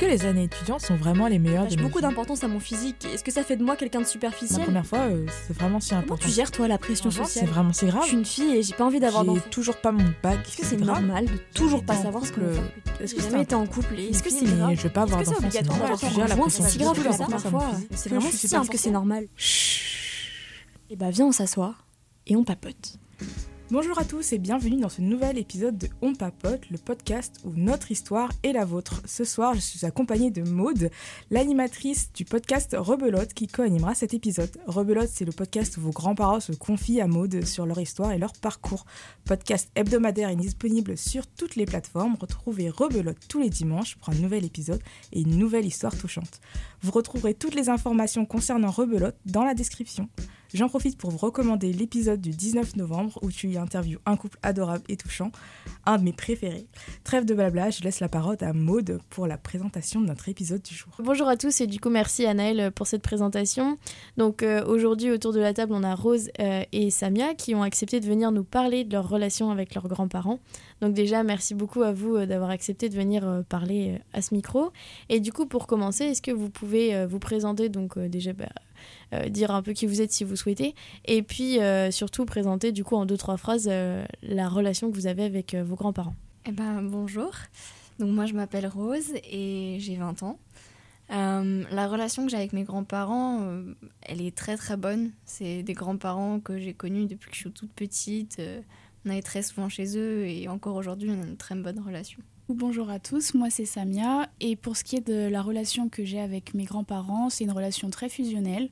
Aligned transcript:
que 0.00 0.06
les 0.06 0.24
années 0.24 0.44
étudiantes 0.44 0.80
sont 0.80 0.96
vraiment 0.96 1.28
les 1.28 1.38
meilleures 1.38 1.68
J'ai 1.68 1.76
beaucoup 1.76 2.00
d'importance 2.00 2.42
à 2.42 2.48
mon 2.48 2.58
physique. 2.58 3.04
Est-ce 3.04 3.22
que 3.22 3.30
ça 3.30 3.44
fait 3.44 3.56
de 3.56 3.62
moi 3.62 3.76
quelqu'un 3.76 3.98
de 3.98 4.04
La 4.04 4.10
superficiel 4.10 4.62
première 4.62 4.86
fois, 4.86 5.00
euh, 5.00 5.26
c'est 5.46 5.52
vraiment 5.54 5.78
si 5.78 5.90
Comment 5.90 6.00
important. 6.00 6.26
tu 6.26 6.30
gères 6.32 6.50
toi 6.50 6.68
la 6.68 6.78
pression 6.78 7.10
Franchement, 7.10 7.26
C'est 7.26 7.40
sociale 7.40 7.50
vraiment 7.50 7.72
c'est 7.74 7.86
grave. 7.86 8.02
Je 8.04 8.08
suis 8.08 8.16
une 8.16 8.24
fille 8.24 8.56
et 8.56 8.62
j'ai 8.62 8.72
pas 8.72 8.86
envie 8.86 8.98
d'avoir 8.98 9.26
d'enfants. 9.26 9.48
toujours 9.50 9.76
pas 9.76 9.92
mon 9.92 10.10
bac. 10.22 10.38
Est-ce 10.48 10.56
que 10.56 10.64
c'est 10.64 10.78
normal 10.78 11.26
de 11.26 11.36
toujours 11.54 11.84
pas 11.84 11.96
savoir 11.96 12.24
ce 12.24 12.32
fait 12.32 12.40
Est-ce 13.04 13.14
J'ai 13.14 13.16
que 13.22 13.30
jamais 13.30 13.42
été 13.42 13.54
en 13.54 13.66
couple 13.66 13.98
et 13.98 14.08
est-ce 14.08 14.22
que 14.22 14.30
c'est 14.30 14.46
grave 14.46 14.74
je 14.74 14.82
veux 14.82 14.88
pas 14.88 15.02
avoir 15.02 15.20
que 15.20 15.26
d'enfants, 15.26 15.48
c'est 15.50 15.62
normal. 15.64 16.28
la 16.28 16.50
C'est 16.50 16.62
si 16.62 16.78
grave 16.78 16.96
sociale, 16.96 17.12
que 17.12 17.12
ça 17.12 17.26
parfois. 17.50 17.70
C'est 17.94 18.08
Que 18.08 18.14
vraiment 18.14 18.30
si 18.30 18.48
simple 18.48 18.68
que 18.70 18.78
c'est 18.78 18.90
normal. 18.90 19.26
Et 20.88 20.96
bah 20.96 21.10
viens 21.10 21.26
on 21.26 21.32
s'assoit 21.32 21.74
et 22.26 22.36
on 22.36 22.44
papote. 22.44 22.94
Bonjour 23.72 24.00
à 24.00 24.04
tous 24.04 24.32
et 24.32 24.38
bienvenue 24.38 24.80
dans 24.80 24.88
ce 24.88 25.00
nouvel 25.00 25.38
épisode 25.38 25.78
de 25.78 25.86
On 26.02 26.12
Papote, 26.12 26.68
le 26.70 26.76
podcast 26.76 27.36
où 27.44 27.52
notre 27.54 27.92
histoire 27.92 28.32
est 28.42 28.52
la 28.52 28.64
vôtre. 28.64 29.00
Ce 29.04 29.22
soir, 29.22 29.54
je 29.54 29.60
suis 29.60 29.86
accompagnée 29.86 30.32
de 30.32 30.42
Maude, 30.42 30.90
l'animatrice 31.30 32.12
du 32.12 32.24
podcast 32.24 32.74
Rebelote 32.76 33.32
qui 33.32 33.46
co-animera 33.46 33.94
cet 33.94 34.12
épisode. 34.12 34.50
Rebelote, 34.66 35.08
c'est 35.08 35.24
le 35.24 35.30
podcast 35.30 35.76
où 35.76 35.82
vos 35.82 35.92
grands-parents 35.92 36.40
se 36.40 36.50
confient 36.50 37.00
à 37.00 37.06
Maude 37.06 37.46
sur 37.46 37.64
leur 37.64 37.80
histoire 37.80 38.10
et 38.10 38.18
leur 38.18 38.32
parcours. 38.32 38.86
Podcast 39.24 39.70
hebdomadaire 39.76 40.30
et 40.30 40.36
disponible 40.36 40.98
sur 40.98 41.28
toutes 41.28 41.54
les 41.54 41.64
plateformes. 41.64 42.16
Retrouvez 42.20 42.70
Rebelote 42.70 43.18
tous 43.28 43.38
les 43.38 43.50
dimanches 43.50 43.94
pour 43.98 44.08
un 44.08 44.16
nouvel 44.16 44.44
épisode 44.44 44.82
et 45.12 45.20
une 45.20 45.36
nouvelle 45.36 45.64
histoire 45.64 45.96
touchante. 45.96 46.40
Vous 46.82 46.90
retrouverez 46.90 47.34
toutes 47.34 47.54
les 47.54 47.68
informations 47.68 48.26
concernant 48.26 48.72
Rebelote 48.72 49.16
dans 49.26 49.44
la 49.44 49.54
description. 49.54 50.08
J'en 50.52 50.68
profite 50.68 50.98
pour 50.98 51.10
vous 51.10 51.18
recommander 51.18 51.72
l'épisode 51.72 52.20
du 52.20 52.30
19 52.30 52.74
novembre 52.74 53.20
où 53.22 53.30
tu 53.30 53.48
y 53.48 53.56
interviews 53.56 54.00
un 54.04 54.16
couple 54.16 54.36
adorable 54.42 54.82
et 54.88 54.96
touchant, 54.96 55.30
un 55.86 55.96
de 55.96 56.02
mes 56.02 56.12
préférés. 56.12 56.66
Trêve 57.04 57.24
de 57.24 57.34
blabla, 57.34 57.70
je 57.70 57.82
laisse 57.82 58.00
la 58.00 58.08
parole 58.08 58.36
à 58.40 58.52
Maude 58.52 58.98
pour 59.10 59.28
la 59.28 59.38
présentation 59.38 60.00
de 60.00 60.06
notre 60.06 60.28
épisode 60.28 60.60
du 60.62 60.74
jour. 60.74 60.92
Bonjour 60.98 61.28
à 61.28 61.36
tous 61.36 61.60
et 61.60 61.68
du 61.68 61.78
coup 61.78 61.88
merci 61.88 62.26
Anaël 62.26 62.72
pour 62.72 62.88
cette 62.88 63.02
présentation. 63.02 63.78
Donc 64.16 64.42
euh, 64.42 64.64
aujourd'hui 64.66 65.12
autour 65.12 65.32
de 65.32 65.38
la 65.38 65.54
table 65.54 65.72
on 65.72 65.84
a 65.84 65.94
Rose 65.94 66.30
euh, 66.40 66.64
et 66.72 66.90
Samia 66.90 67.34
qui 67.34 67.54
ont 67.54 67.62
accepté 67.62 68.00
de 68.00 68.06
venir 68.06 68.32
nous 68.32 68.44
parler 68.44 68.82
de 68.82 68.92
leur 68.92 69.08
relation 69.08 69.52
avec 69.52 69.76
leurs 69.76 69.86
grands-parents. 69.86 70.40
Donc 70.80 70.94
déjà 70.94 71.22
merci 71.22 71.54
beaucoup 71.54 71.82
à 71.82 71.92
vous 71.92 72.16
euh, 72.16 72.26
d'avoir 72.26 72.50
accepté 72.50 72.88
de 72.88 72.96
venir 72.96 73.24
euh, 73.24 73.42
parler 73.42 73.94
euh, 73.94 74.18
à 74.18 74.20
ce 74.20 74.34
micro. 74.34 74.72
Et 75.10 75.20
du 75.20 75.32
coup 75.32 75.46
pour 75.46 75.68
commencer 75.68 76.06
est-ce 76.06 76.22
que 76.22 76.32
vous 76.32 76.50
pouvez 76.50 76.96
euh, 76.96 77.06
vous 77.06 77.20
présenter 77.20 77.68
donc 77.68 77.96
euh, 77.96 78.08
déjà 78.08 78.32
bah, 78.32 78.46
euh, 78.46 78.69
dire 79.28 79.50
un 79.50 79.62
peu 79.62 79.72
qui 79.72 79.86
vous 79.86 80.00
êtes 80.00 80.12
si 80.12 80.24
vous 80.24 80.36
souhaitez 80.36 80.74
et 81.04 81.22
puis 81.22 81.60
euh, 81.60 81.90
surtout 81.90 82.24
présenter 82.24 82.72
du 82.72 82.84
coup 82.84 82.96
en 82.96 83.06
deux 83.06 83.16
trois 83.16 83.36
phrases 83.36 83.68
euh, 83.70 84.04
la 84.22 84.48
relation 84.48 84.90
que 84.90 84.94
vous 84.94 85.06
avez 85.06 85.24
avec 85.24 85.54
euh, 85.54 85.64
vos 85.64 85.76
grands-parents. 85.76 86.14
Eh 86.46 86.52
ben, 86.52 86.82
bonjour. 86.82 87.32
Donc 87.98 88.10
moi 88.10 88.26
je 88.26 88.34
m'appelle 88.34 88.66
Rose 88.66 89.12
et 89.30 89.76
j'ai 89.80 89.96
20 89.96 90.22
ans. 90.22 90.38
Euh, 91.10 91.64
la 91.70 91.88
relation 91.88 92.24
que 92.24 92.30
j'ai 92.30 92.36
avec 92.36 92.52
mes 92.52 92.62
grands-parents, 92.62 93.40
euh, 93.42 93.74
elle 94.02 94.22
est 94.22 94.36
très 94.36 94.56
très 94.56 94.76
bonne. 94.76 95.10
C'est 95.24 95.62
des 95.62 95.74
grands-parents 95.74 96.40
que 96.40 96.58
j'ai 96.58 96.72
connus 96.72 97.06
depuis 97.06 97.30
que 97.30 97.36
je 97.36 97.40
suis 97.40 97.50
toute 97.50 97.72
petite. 97.72 98.38
Euh, 98.38 98.60
on 99.04 99.10
allait 99.10 99.22
très 99.22 99.42
souvent 99.42 99.68
chez 99.68 99.96
eux 99.98 100.26
et 100.26 100.48
encore 100.48 100.76
aujourd'hui 100.76 101.10
on 101.10 101.22
a 101.22 101.26
une 101.26 101.36
très 101.36 101.54
bonne 101.54 101.80
relation. 101.80 102.20
Bonjour 102.52 102.90
à 102.90 102.98
tous, 102.98 103.34
moi 103.34 103.48
c'est 103.48 103.64
Samia 103.64 104.28
et 104.40 104.56
pour 104.56 104.76
ce 104.76 104.82
qui 104.82 104.96
est 104.96 105.06
de 105.06 105.28
la 105.28 105.40
relation 105.40 105.88
que 105.88 106.04
j'ai 106.04 106.18
avec 106.18 106.52
mes 106.52 106.64
grands-parents, 106.64 107.30
c'est 107.30 107.44
une 107.44 107.52
relation 107.52 107.90
très 107.90 108.08
fusionnelle 108.08 108.70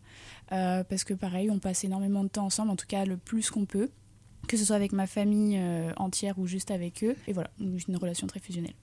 euh, 0.51 0.83
parce 0.83 1.05
que 1.05 1.15
pareil, 1.15 1.48
on 1.48 1.61
passe 1.61 1.84
énormément 1.84 2.25
de 2.25 2.29
temps 2.29 2.47
ensemble, 2.47 2.73
en 2.73 2.77
tout 2.77 2.89
cas 2.89 3.05
le 3.05 3.17
plus 3.17 3.51
qu'on 3.51 3.67
peut, 3.67 3.89
que 4.49 4.56
ce 4.56 4.65
soit 4.65 4.75
avec 4.75 4.91
ma 4.91 5.06
famille 5.06 5.56
euh, 5.59 5.93
entière 5.97 6.41
ou 6.41 6.49
juste 6.49 6.73
avec 6.73 7.05
eux. 7.05 7.15
Et 7.29 7.33
voilà, 7.33 7.51
une 7.61 7.97
relation 7.97 8.27
très 8.27 8.41
fusionnelle. 8.41 8.75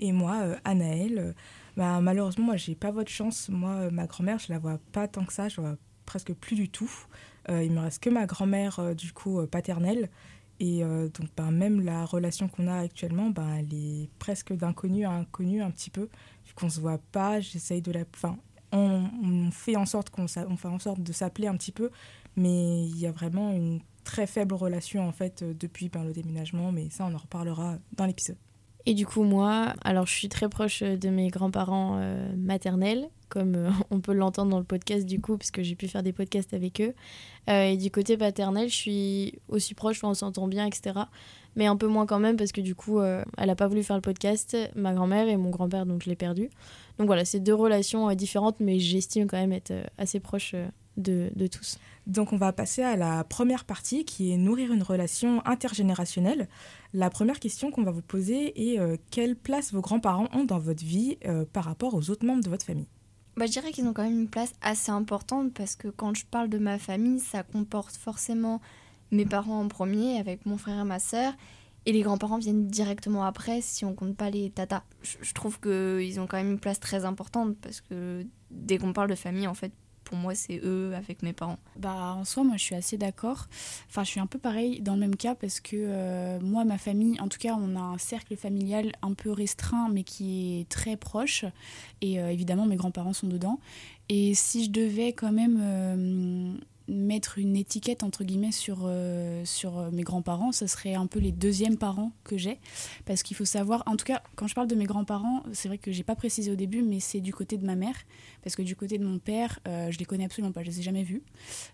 Et 0.00 0.10
moi, 0.10 0.40
euh, 0.42 0.56
euh, 0.66 1.32
bah, 1.76 2.00
malheureusement, 2.00 2.46
moi, 2.46 2.56
j'ai 2.56 2.74
pas 2.74 2.90
votre 2.90 3.10
chance. 3.10 3.48
Moi, 3.48 3.92
ma 3.92 4.06
grand-mère, 4.06 4.40
je 4.40 4.52
la 4.52 4.58
vois 4.58 4.80
pas 4.90 5.06
tant 5.06 5.24
que 5.24 5.32
ça, 5.32 5.48
je 5.48 5.60
vois 5.60 5.76
presque 6.04 6.32
plus 6.32 6.56
du 6.56 6.68
tout. 6.68 6.90
Il 7.48 7.70
me 7.70 7.78
reste 7.78 8.02
que 8.02 8.10
ma 8.10 8.26
grand-mère, 8.26 8.96
du 8.96 9.12
coup, 9.12 9.46
paternelle. 9.46 10.10
Et 10.58 10.82
euh, 10.82 11.08
donc, 11.08 11.28
bah, 11.36 11.50
même 11.50 11.80
la 11.80 12.04
relation 12.04 12.48
qu'on 12.48 12.66
a 12.66 12.78
actuellement, 12.78 13.30
bah, 13.30 13.46
elle 13.58 13.74
est 13.74 14.08
presque 14.18 14.52
d'inconnu 14.52 15.04
à 15.04 15.10
inconnu 15.10 15.62
un 15.62 15.70
petit 15.70 15.90
peu. 15.90 16.08
Vu 16.46 16.54
qu'on 16.54 16.70
se 16.70 16.80
voit 16.80 16.98
pas, 17.12 17.40
j'essaye 17.40 17.82
de 17.82 17.92
la. 17.92 18.04
Enfin, 18.14 18.38
on, 18.72 19.50
fait 19.50 19.76
en 19.76 19.86
sorte 19.86 20.10
qu'on 20.10 20.26
fait 20.26 20.68
en 20.68 20.78
sorte 20.78 21.00
de 21.00 21.12
s'appeler 21.12 21.46
un 21.46 21.56
petit 21.56 21.72
peu, 21.72 21.90
mais 22.36 22.86
il 22.86 22.98
y 22.98 23.06
a 23.06 23.12
vraiment 23.12 23.52
une 23.52 23.80
très 24.04 24.26
faible 24.26 24.54
relation 24.54 25.06
en 25.06 25.12
fait 25.12 25.42
euh, 25.42 25.52
depuis 25.52 25.88
ben, 25.88 26.04
le 26.04 26.12
déménagement, 26.12 26.72
mais 26.72 26.90
ça 26.90 27.04
on 27.04 27.14
en 27.14 27.18
reparlera 27.18 27.76
dans 27.96 28.06
l'épisode. 28.06 28.36
Et 28.88 28.94
du 28.94 29.04
coup, 29.04 29.24
moi, 29.24 29.74
alors 29.82 30.06
je 30.06 30.12
suis 30.12 30.28
très 30.28 30.48
proche 30.48 30.82
de 30.82 31.08
mes 31.08 31.28
grands-parents 31.28 31.98
euh, 31.98 32.34
maternels, 32.36 33.08
comme 33.28 33.54
euh, 33.54 33.70
on 33.90 34.00
peut 34.00 34.12
l'entendre 34.12 34.50
dans 34.50 34.58
le 34.58 34.64
podcast 34.64 35.06
du 35.06 35.20
coup, 35.20 35.36
puisque 35.36 35.62
j'ai 35.62 35.74
pu 35.74 35.88
faire 35.88 36.02
des 36.02 36.12
podcasts 36.12 36.54
avec 36.54 36.80
eux. 36.80 36.94
Euh, 37.48 37.70
et 37.70 37.76
du 37.76 37.90
côté 37.90 38.16
paternel, 38.16 38.68
je 38.68 38.74
suis 38.74 39.34
aussi 39.48 39.74
proche, 39.74 40.02
on 40.04 40.14
s'entend 40.14 40.48
bien, 40.48 40.66
etc. 40.66 41.00
Mais 41.54 41.66
un 41.66 41.76
peu 41.76 41.86
moins 41.86 42.06
quand 42.06 42.18
même, 42.18 42.36
parce 42.36 42.52
que 42.52 42.60
du 42.60 42.74
coup, 42.74 42.98
euh, 42.98 43.24
elle 43.38 43.46
n'a 43.46 43.56
pas 43.56 43.68
voulu 43.68 43.82
faire 43.82 43.96
le 43.96 44.02
podcast, 44.02 44.56
ma 44.74 44.92
grand-mère 44.92 45.28
et 45.28 45.36
mon 45.36 45.50
grand-père, 45.50 45.86
donc 45.86 46.02
je 46.02 46.10
l'ai 46.10 46.16
perdu. 46.16 46.50
Donc 46.98 47.06
voilà, 47.06 47.24
c'est 47.24 47.40
deux 47.40 47.54
relations 47.54 48.12
différentes, 48.14 48.60
mais 48.60 48.78
j'estime 48.78 49.26
quand 49.26 49.38
même 49.38 49.52
être 49.52 49.72
assez 49.98 50.20
proche 50.20 50.54
de, 50.96 51.30
tous. 51.48 51.78
Donc 52.06 52.32
on 52.32 52.36
va 52.36 52.52
passer 52.52 52.82
à 52.82 52.96
la 52.96 53.22
première 53.24 53.64
partie 53.64 54.04
qui 54.04 54.32
est 54.32 54.38
nourrir 54.38 54.72
une 54.72 54.82
relation 54.82 55.46
intergénérationnelle. 55.46 56.48
La 56.94 57.10
première 57.10 57.38
question 57.38 57.70
qu'on 57.70 57.82
va 57.82 57.90
vous 57.90 58.02
poser 58.02 58.72
est 58.72 58.80
quelle 59.10 59.36
place 59.36 59.72
vos 59.72 59.82
grands-parents 59.82 60.28
ont 60.32 60.44
dans 60.44 60.58
votre 60.58 60.84
vie 60.84 61.18
par 61.52 61.64
rapport 61.64 61.94
aux 61.94 62.10
autres 62.10 62.24
membres 62.24 62.42
de 62.42 62.48
votre 62.48 62.64
famille? 62.64 62.88
Bah, 63.36 63.44
je 63.44 63.52
dirais 63.52 63.70
qu'ils 63.70 63.86
ont 63.86 63.92
quand 63.92 64.04
même 64.04 64.20
une 64.20 64.28
place 64.28 64.54
assez 64.62 64.90
importante 64.90 65.52
parce 65.52 65.76
que 65.76 65.88
quand 65.88 66.14
je 66.14 66.24
parle 66.24 66.48
de 66.48 66.58
ma 66.58 66.78
famille, 66.78 67.20
ça 67.20 67.42
comporte 67.42 67.94
forcément 67.94 68.62
mes 69.10 69.26
parents 69.26 69.60
en 69.60 69.68
premier 69.68 70.18
avec 70.18 70.46
mon 70.46 70.56
frère 70.56 70.80
et 70.80 70.84
ma 70.84 70.98
sœur. 70.98 71.34
Et 71.84 71.92
les 71.92 72.00
grands-parents 72.00 72.38
viennent 72.38 72.66
directement 72.66 73.24
après 73.24 73.60
si 73.60 73.84
on 73.84 73.94
compte 73.94 74.16
pas 74.16 74.30
les 74.30 74.50
tatas. 74.50 74.82
Je, 75.02 75.18
je 75.20 75.34
trouve 75.34 75.60
qu'ils 75.60 76.18
ont 76.18 76.26
quand 76.26 76.38
même 76.38 76.52
une 76.52 76.58
place 76.58 76.80
très 76.80 77.04
importante 77.04 77.56
parce 77.60 77.82
que 77.82 78.26
dès 78.50 78.78
qu'on 78.78 78.92
parle 78.92 79.10
de 79.10 79.14
famille, 79.14 79.46
en 79.46 79.54
fait, 79.54 79.72
pour 80.06 80.16
moi, 80.16 80.34
c'est 80.36 80.60
eux 80.62 80.94
avec 80.94 81.22
mes 81.22 81.32
parents. 81.32 81.58
Bah, 81.76 82.14
en 82.16 82.24
soi, 82.24 82.44
moi 82.44 82.56
je 82.56 82.62
suis 82.62 82.74
assez 82.76 82.96
d'accord. 82.96 83.48
Enfin, 83.88 84.04
je 84.04 84.10
suis 84.10 84.20
un 84.20 84.26
peu 84.26 84.38
pareil 84.38 84.80
dans 84.80 84.94
le 84.94 85.00
même 85.00 85.16
cas 85.16 85.34
parce 85.34 85.60
que 85.60 85.76
euh, 85.76 86.38
moi, 86.40 86.64
ma 86.64 86.78
famille, 86.78 87.20
en 87.20 87.28
tout 87.28 87.38
cas, 87.38 87.56
on 87.60 87.76
a 87.76 87.80
un 87.80 87.98
cercle 87.98 88.36
familial 88.36 88.92
un 89.02 89.14
peu 89.14 89.32
restreint 89.32 89.88
mais 89.90 90.04
qui 90.04 90.60
est 90.60 90.68
très 90.68 90.96
proche. 90.96 91.44
Et 92.00 92.20
euh, 92.20 92.30
évidemment, 92.30 92.66
mes 92.66 92.76
grands-parents 92.76 93.12
sont 93.12 93.26
dedans. 93.26 93.58
Et 94.08 94.34
si 94.34 94.64
je 94.64 94.70
devais 94.70 95.12
quand 95.12 95.32
même 95.32 95.58
euh, 95.60 96.54
mettre 96.88 97.38
une 97.38 97.56
étiquette 97.56 98.02
entre 98.02 98.24
guillemets 98.24 98.52
sur, 98.52 98.80
euh, 98.84 99.44
sur 99.44 99.78
euh, 99.78 99.90
mes 99.90 100.02
grands-parents, 100.02 100.52
ce 100.52 100.66
serait 100.66 100.94
un 100.94 101.06
peu 101.06 101.18
les 101.18 101.32
deuxièmes 101.32 101.76
parents 101.76 102.12
que 102.24 102.36
j'ai. 102.36 102.58
Parce 103.04 103.22
qu'il 103.22 103.36
faut 103.36 103.44
savoir, 103.44 103.82
en 103.86 103.96
tout 103.96 104.04
cas, 104.04 104.22
quand 104.36 104.46
je 104.46 104.54
parle 104.54 104.68
de 104.68 104.74
mes 104.74 104.84
grands-parents, 104.84 105.42
c'est 105.52 105.68
vrai 105.68 105.78
que 105.78 105.90
j'ai 105.90 106.04
pas 106.04 106.14
précisé 106.14 106.50
au 106.50 106.56
début, 106.56 106.82
mais 106.82 107.00
c'est 107.00 107.20
du 107.20 107.32
côté 107.32 107.56
de 107.58 107.66
ma 107.66 107.74
mère. 107.74 107.96
Parce 108.42 108.54
que 108.54 108.62
du 108.62 108.76
côté 108.76 108.98
de 108.98 109.04
mon 109.04 109.18
père, 109.18 109.58
euh, 109.66 109.90
je 109.90 109.98
les 109.98 110.04
connais 110.04 110.24
absolument 110.24 110.52
pas, 110.52 110.62
je 110.62 110.68
les 110.68 110.80
ai 110.80 110.82
jamais 110.82 111.02
vus. 111.02 111.22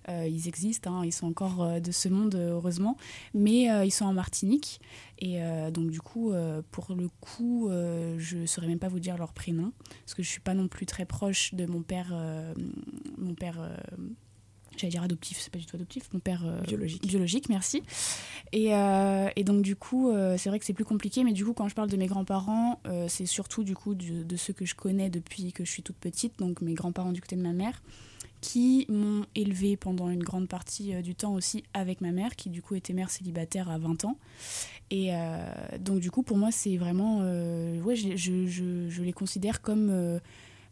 Euh, 0.09 0.27
ils 0.27 0.49
existent, 0.49 0.95
hein, 0.95 1.05
ils 1.05 1.13
sont 1.13 1.27
encore 1.27 1.81
de 1.81 1.93
ce 1.93 2.09
monde, 2.09 2.35
heureusement. 2.35 2.97
Mais 3.35 3.69
ils 3.87 3.91
sont 3.91 4.07
en 4.07 4.15
Martinique. 4.15 4.81
Et 5.19 5.39
donc, 5.73 5.91
du 5.91 6.01
coup, 6.01 6.33
pour 6.71 6.95
le 6.95 7.09
coup, 7.21 7.71
je 8.19 8.45
saurais 8.47 8.67
même 8.67 8.79
pas 8.79 8.89
vous 8.89 9.01
dire 9.01 9.17
leur 9.17 9.33
prénom. 9.33 9.73
Parce 10.05 10.15
que 10.15 10.23
je 10.23 10.29
suis 10.29 10.41
pas 10.41 10.55
non 10.55 10.69
plus 10.69 10.87
très 10.87 11.05
proche 11.05 11.55
de 11.55 11.67
mon 11.67 11.83
père. 11.83 12.15
mon 13.19 13.35
père. 13.35 13.71
J'allais 14.77 14.91
dire 14.91 15.03
adoptif, 15.03 15.39
c'est 15.39 15.53
pas 15.53 15.59
du 15.59 15.67
tout 15.67 15.77
adoptif, 15.77 16.05
mon 16.13 16.21
père 16.21 16.43
euh, 16.45 16.61
Biologique. 16.63 17.07
biologique, 17.07 17.49
merci. 17.49 17.83
Et, 18.53 18.75
euh, 18.75 19.29
et 19.37 19.45
donc 19.45 19.63
du 19.63 19.77
coup, 19.77 20.11
euh, 20.11 20.37
c'est 20.39 20.49
vrai 20.49 20.59
que 20.59 20.65
c'est 20.65 20.73
plus 20.73 20.85
compliqué, 20.85 21.25
mais 21.25 21.33
du 21.33 21.45
coup, 21.45 21.53
quand 21.53 21.69
je 21.69 21.75
parle 21.75 21.91
de 21.91 21.97
mes 21.97 22.07
grands-parents, 22.07 22.81
c'est 23.09 23.27
surtout 23.27 23.65
du 23.65 23.75
coup 23.75 23.95
de, 23.95 24.23
de 24.23 24.37
ceux 24.37 24.53
que 24.53 24.65
je 24.65 24.75
connais 24.75 25.11
depuis 25.11 25.53
que 25.53 25.65
je 25.65 25.71
suis 25.71 25.83
toute 25.83 25.97
petite, 25.97 26.39
donc 26.39 26.61
mes 26.63 26.75
grands-parents 26.75 27.13
du 27.13 27.21
côté 27.21 27.37
de 27.37 27.43
ma 27.43 27.53
mère, 27.53 27.83
qui 28.41 28.87
m'ont 28.89 29.25
élevée 29.35 29.77
pendant 29.77 30.09
une 30.11 30.23
grande 30.23 30.49
partie 30.49 31.01
du 31.03 31.15
temps 31.15 31.35
aussi 31.35 31.63
avec 31.75 32.01
ma 32.01 32.11
mère, 32.11 32.35
qui 32.35 32.51
du 32.51 32.63
coup 32.63 32.75
était 32.75 32.93
mère 32.93 33.11
célibataire 33.11 33.71
à 33.71 33.79
20 33.79 34.05
ans. 34.05 34.19
Et 34.91 35.11
donc 35.79 36.01
du 36.01 36.11
coup, 36.11 36.23
pour 36.23 36.37
moi, 36.37 36.51
c'est 36.51 36.77
vraiment, 36.77 37.19
ouais, 37.21 37.97
je, 37.97 38.17
je, 38.17 38.47
je, 38.47 38.89
je 38.89 39.03
les 39.03 39.13
considère 39.13 39.61
comme 39.61 40.21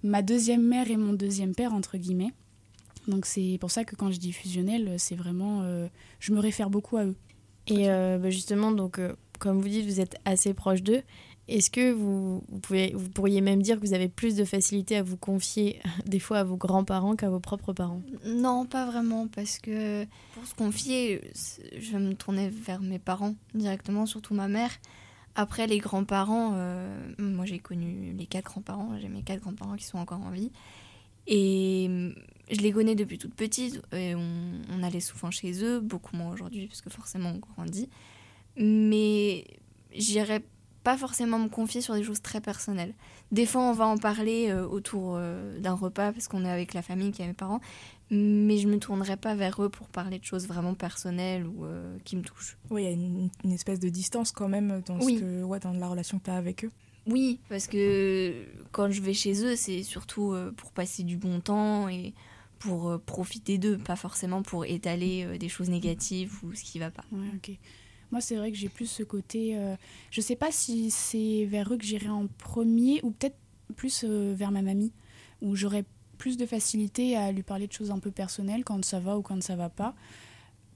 ma 0.02 0.22
deuxième 0.22 0.62
mère 0.66 0.90
et 0.90 0.96
mon 0.96 1.12
deuxième 1.12 1.54
père 1.54 1.74
entre 1.74 1.96
guillemets. 1.98 2.32
Donc 3.08 3.26
c'est 3.26 3.58
pour 3.60 3.70
ça 3.70 3.84
que 3.84 3.96
quand 3.96 4.10
je 4.10 4.18
dis 4.18 4.32
fusionnel, 4.32 4.94
c'est 4.98 5.16
vraiment, 5.16 5.62
euh, 5.62 5.88
je 6.18 6.32
me 6.32 6.38
réfère 6.38 6.70
beaucoup 6.70 6.96
à 6.96 7.04
eux. 7.04 7.16
Et 7.66 7.88
euh, 7.90 8.18
bah, 8.18 8.30
justement, 8.30 8.72
donc, 8.72 8.98
euh, 8.98 9.14
comme 9.38 9.60
vous 9.60 9.68
dites, 9.68 9.86
vous 9.86 10.00
êtes 10.00 10.16
assez 10.24 10.54
proche 10.54 10.82
d'eux. 10.82 11.02
Est-ce 11.48 11.70
que 11.70 11.92
vous, 11.92 12.44
vous, 12.48 12.58
pouvez, 12.60 12.92
vous 12.94 13.08
pourriez 13.08 13.40
même 13.40 13.60
dire 13.60 13.80
que 13.80 13.86
vous 13.86 13.94
avez 13.94 14.08
plus 14.08 14.36
de 14.36 14.44
facilité 14.44 14.96
à 14.96 15.02
vous 15.02 15.16
confier 15.16 15.80
des 16.06 16.20
fois 16.20 16.38
à 16.38 16.44
vos 16.44 16.56
grands-parents 16.56 17.16
qu'à 17.16 17.28
vos 17.28 17.40
propres 17.40 17.72
parents? 17.72 18.02
Non, 18.24 18.66
pas 18.66 18.86
vraiment, 18.86 19.26
parce 19.28 19.58
que 19.58 20.04
pour 20.34 20.46
se 20.46 20.54
confier, 20.54 21.20
je 21.78 21.96
me 21.96 22.14
tourner 22.14 22.50
vers 22.50 22.80
mes 22.80 22.98
parents 22.98 23.34
directement, 23.54 24.06
surtout 24.06 24.34
ma 24.34 24.48
mère. 24.48 24.70
Après, 25.36 25.66
les 25.66 25.78
grands-parents, 25.78 26.52
euh, 26.54 27.12
moi 27.18 27.46
j'ai 27.46 27.60
connu 27.60 28.14
les 28.16 28.26
quatre 28.26 28.46
grands-parents, 28.46 28.98
j'ai 29.00 29.08
mes 29.08 29.22
quatre 29.22 29.40
grands-parents 29.40 29.76
qui 29.76 29.84
sont 29.84 29.98
encore 29.98 30.20
en 30.20 30.30
vie. 30.30 30.50
Et 31.26 31.88
je 32.50 32.60
les 32.60 32.72
connais 32.72 32.94
depuis 32.94 33.18
toute 33.18 33.34
petite, 33.34 33.80
et 33.92 34.14
on, 34.14 34.60
on 34.72 34.82
allait 34.82 35.00
souvent 35.00 35.30
chez 35.30 35.64
eux, 35.64 35.80
beaucoup 35.80 36.16
moins 36.16 36.32
aujourd'hui, 36.32 36.66
parce 36.66 36.80
que 36.82 36.90
forcément 36.90 37.30
on 37.30 37.38
grandit. 37.38 37.88
Mais 38.56 39.44
j'irais 39.94 40.42
pas 40.82 40.96
forcément 40.96 41.38
me 41.38 41.48
confier 41.48 41.80
sur 41.80 41.94
des 41.94 42.02
choses 42.02 42.22
très 42.22 42.40
personnelles. 42.40 42.94
Des 43.32 43.46
fois, 43.46 43.62
on 43.62 43.72
va 43.72 43.86
en 43.86 43.98
parler 43.98 44.48
euh, 44.48 44.66
autour 44.66 45.14
euh, 45.16 45.58
d'un 45.60 45.74
repas 45.74 46.10
parce 46.12 46.26
qu'on 46.26 46.44
est 46.44 46.50
avec 46.50 46.74
la 46.74 46.82
famille, 46.82 47.12
qui 47.12 47.22
a 47.22 47.26
mes 47.26 47.32
parents, 47.34 47.60
mais 48.10 48.56
je 48.56 48.66
me 48.66 48.78
tournerai 48.78 49.16
pas 49.16 49.34
vers 49.34 49.62
eux 49.62 49.68
pour 49.68 49.88
parler 49.88 50.18
de 50.18 50.24
choses 50.24 50.48
vraiment 50.48 50.74
personnelles 50.74 51.46
ou 51.46 51.64
euh, 51.64 51.96
qui 52.04 52.16
me 52.16 52.22
touchent. 52.22 52.56
Oui, 52.70 52.82
il 52.82 52.84
y 52.86 52.88
a 52.88 52.92
une, 52.92 53.28
une 53.44 53.52
espèce 53.52 53.78
de 53.78 53.88
distance 53.88 54.32
quand 54.32 54.48
même 54.48 54.82
dans, 54.86 54.98
Oui. 55.00 55.16
ce 55.16 55.20
que, 55.20 55.42
ouais, 55.44 55.60
dans 55.60 55.72
la 55.72 55.86
relation 55.86 56.18
que 56.18 56.24
tu 56.24 56.30
as 56.30 56.36
avec 56.36 56.64
eux. 56.64 56.70
Oui, 57.06 57.38
parce 57.48 57.66
que 57.66 58.34
quand 58.72 58.90
je 58.90 59.00
vais 59.00 59.14
chez 59.14 59.44
eux, 59.44 59.56
c'est 59.56 59.82
surtout 59.82 60.34
pour 60.56 60.70
passer 60.72 61.02
du 61.02 61.16
bon 61.16 61.40
temps 61.40 61.88
et 61.88 62.12
pour 62.60 62.88
euh, 62.90 62.98
profiter 62.98 63.58
d'eux, 63.58 63.76
pas 63.78 63.96
forcément 63.96 64.42
pour 64.42 64.64
étaler 64.64 65.24
euh, 65.24 65.36
des 65.38 65.48
choses 65.48 65.68
négatives 65.70 66.38
ou 66.44 66.54
ce 66.54 66.62
qui 66.62 66.78
va 66.78 66.90
pas. 66.92 67.04
Ouais, 67.10 67.26
ok. 67.34 67.56
Moi, 68.12 68.20
c'est 68.20 68.36
vrai 68.36 68.52
que 68.52 68.56
j'ai 68.58 68.68
plus 68.68 68.86
ce 68.86 69.02
côté. 69.02 69.56
euh, 69.56 69.74
je 70.10 70.20
sais 70.20 70.36
pas 70.36 70.50
si 70.52 70.90
c'est 70.90 71.46
vers 71.46 71.72
eux 71.72 71.76
que 71.78 71.84
j'irai 71.84 72.08
en 72.08 72.26
premier 72.38 73.00
ou 73.02 73.10
peut-être 73.12 73.36
plus 73.76 74.04
euh, 74.04 74.34
vers 74.36 74.50
ma 74.52 74.62
mamie, 74.62 74.92
où 75.42 75.56
j'aurais 75.56 75.84
plus 76.18 76.36
de 76.36 76.44
facilité 76.44 77.16
à 77.16 77.32
lui 77.32 77.42
parler 77.42 77.66
de 77.66 77.72
choses 77.72 77.90
un 77.90 77.98
peu 77.98 78.10
personnelles 78.10 78.62
quand 78.64 78.84
ça 78.84 79.00
va 79.00 79.16
ou 79.16 79.22
quand 79.22 79.42
ça 79.42 79.56
va 79.56 79.68
pas. 79.70 79.94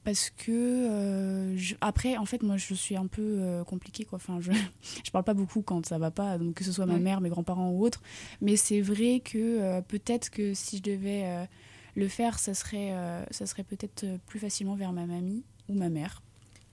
Parce 0.05 0.29
que 0.31 0.53
euh, 0.53 1.57
je- 1.57 1.75
après, 1.81 2.17
en 2.19 2.25
fait, 2.27 2.43
moi, 2.43 2.57
je 2.57 2.75
suis 2.75 2.95
un 2.97 3.07
peu 3.07 3.63
compliquée, 3.67 4.05
quoi. 4.05 4.17
Enfin, 4.17 4.39
je 4.41 4.53
je 5.05 5.11
parle 5.11 5.25
pas 5.25 5.35
beaucoup 5.35 5.61
quand 5.63 5.85
ça 5.87 5.99
va 5.99 6.11
pas, 6.11 6.39
donc 6.39 6.55
que 6.55 6.65
ce 6.65 6.73
soit 6.73 6.87
ma 6.87 6.95
Ouais. 6.95 7.01
mère, 7.01 7.21
mes 7.21 7.31
grands-parents 7.31 7.71
ou 7.71 7.83
autres. 7.85 8.03
Mais 8.41 8.57
c'est 8.57 8.81
vrai 8.81 9.21
que 9.25 9.81
peut-être 9.83 10.31
que 10.31 10.55
si 10.55 10.77
je 10.79 10.83
devais 10.83 11.47
le 11.94 12.08
faire, 12.08 12.38
ça 12.38 12.55
serait, 12.55 12.93
euh, 12.93 13.25
serait 13.31 13.64
peut-être 13.64 14.05
euh, 14.05 14.19
plus 14.26 14.38
facilement 14.38 14.75
vers 14.75 14.93
ma 14.93 15.06
mamie 15.06 15.44
ou 15.69 15.75
ma 15.75 15.88
mère. 15.88 16.23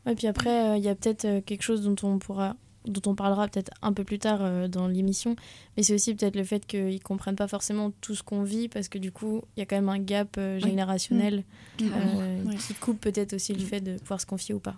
Et 0.07 0.15
puis 0.15 0.27
après, 0.27 0.71
euh, 0.71 0.77
il 0.77 0.83
y 0.83 0.89
a 0.89 0.95
peut-être 0.95 1.39
quelque 1.45 1.61
chose 1.61 1.83
dont 1.83 1.95
on 2.07 2.17
pourra 2.17 2.55
dont 2.85 3.01
on 3.11 3.15
parlera 3.15 3.47
peut-être 3.47 3.71
un 3.81 3.93
peu 3.93 4.03
plus 4.03 4.17
tard 4.19 4.39
euh, 4.41 4.67
dans 4.67 4.87
l'émission, 4.87 5.35
mais 5.77 5.83
c'est 5.83 5.93
aussi 5.93 6.15
peut-être 6.15 6.35
le 6.35 6.43
fait 6.43 6.65
qu'ils 6.65 7.01
comprennent 7.01 7.35
pas 7.35 7.47
forcément 7.47 7.91
tout 8.01 8.15
ce 8.15 8.23
qu'on 8.23 8.43
vit 8.43 8.69
parce 8.69 8.87
que 8.89 8.97
du 8.97 9.11
coup, 9.11 9.43
il 9.55 9.59
y 9.59 9.63
a 9.63 9.65
quand 9.65 9.75
même 9.75 9.89
un 9.89 9.99
gap 9.99 10.35
euh, 10.37 10.59
générationnel 10.59 11.43
Ah 11.79 11.83
euh, 11.83 12.43
qui 12.57 12.73
coupe 12.73 12.99
peut-être 12.99 13.33
aussi 13.33 13.53
le 13.53 13.61
Mm. 13.63 13.67
fait 13.67 13.81
de 13.81 13.97
pouvoir 13.99 14.19
se 14.19 14.25
confier 14.25 14.55
ou 14.55 14.59
pas. 14.59 14.75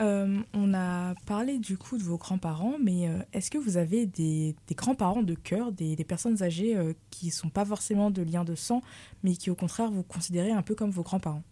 Euh, 0.00 0.40
on 0.54 0.74
a 0.74 1.14
parlé 1.26 1.58
du 1.58 1.76
coup 1.76 1.98
de 1.98 2.02
vos 2.02 2.16
grands-parents, 2.18 2.74
mais 2.82 3.08
euh, 3.08 3.18
est-ce 3.32 3.50
que 3.50 3.58
vous 3.58 3.76
avez 3.76 4.06
des, 4.06 4.54
des 4.68 4.74
grands-parents 4.74 5.22
de 5.22 5.34
cœur, 5.34 5.72
des, 5.72 5.96
des 5.96 6.04
personnes 6.04 6.42
âgées 6.42 6.76
euh, 6.76 6.92
qui 7.10 7.26
ne 7.26 7.32
sont 7.32 7.48
pas 7.50 7.64
forcément 7.64 8.10
de 8.10 8.22
lien 8.22 8.44
de 8.44 8.54
sang, 8.54 8.80
mais 9.24 9.34
qui 9.34 9.50
au 9.50 9.54
contraire 9.56 9.90
vous 9.90 10.02
considérez 10.04 10.52
un 10.52 10.62
peu 10.62 10.74
comme 10.74 10.90
vos 10.90 11.02
grands-parents? 11.02 11.42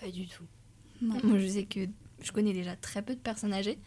Pas 0.00 0.10
du 0.10 0.26
tout. 0.26 0.44
Non. 1.02 1.16
Moi, 1.24 1.38
je 1.38 1.46
sais 1.46 1.64
que 1.64 1.80
je 2.22 2.32
connais 2.32 2.52
déjà 2.52 2.76
très 2.76 3.02
peu 3.02 3.14
de 3.14 3.20
personnes 3.20 3.52
âgées, 3.52 3.78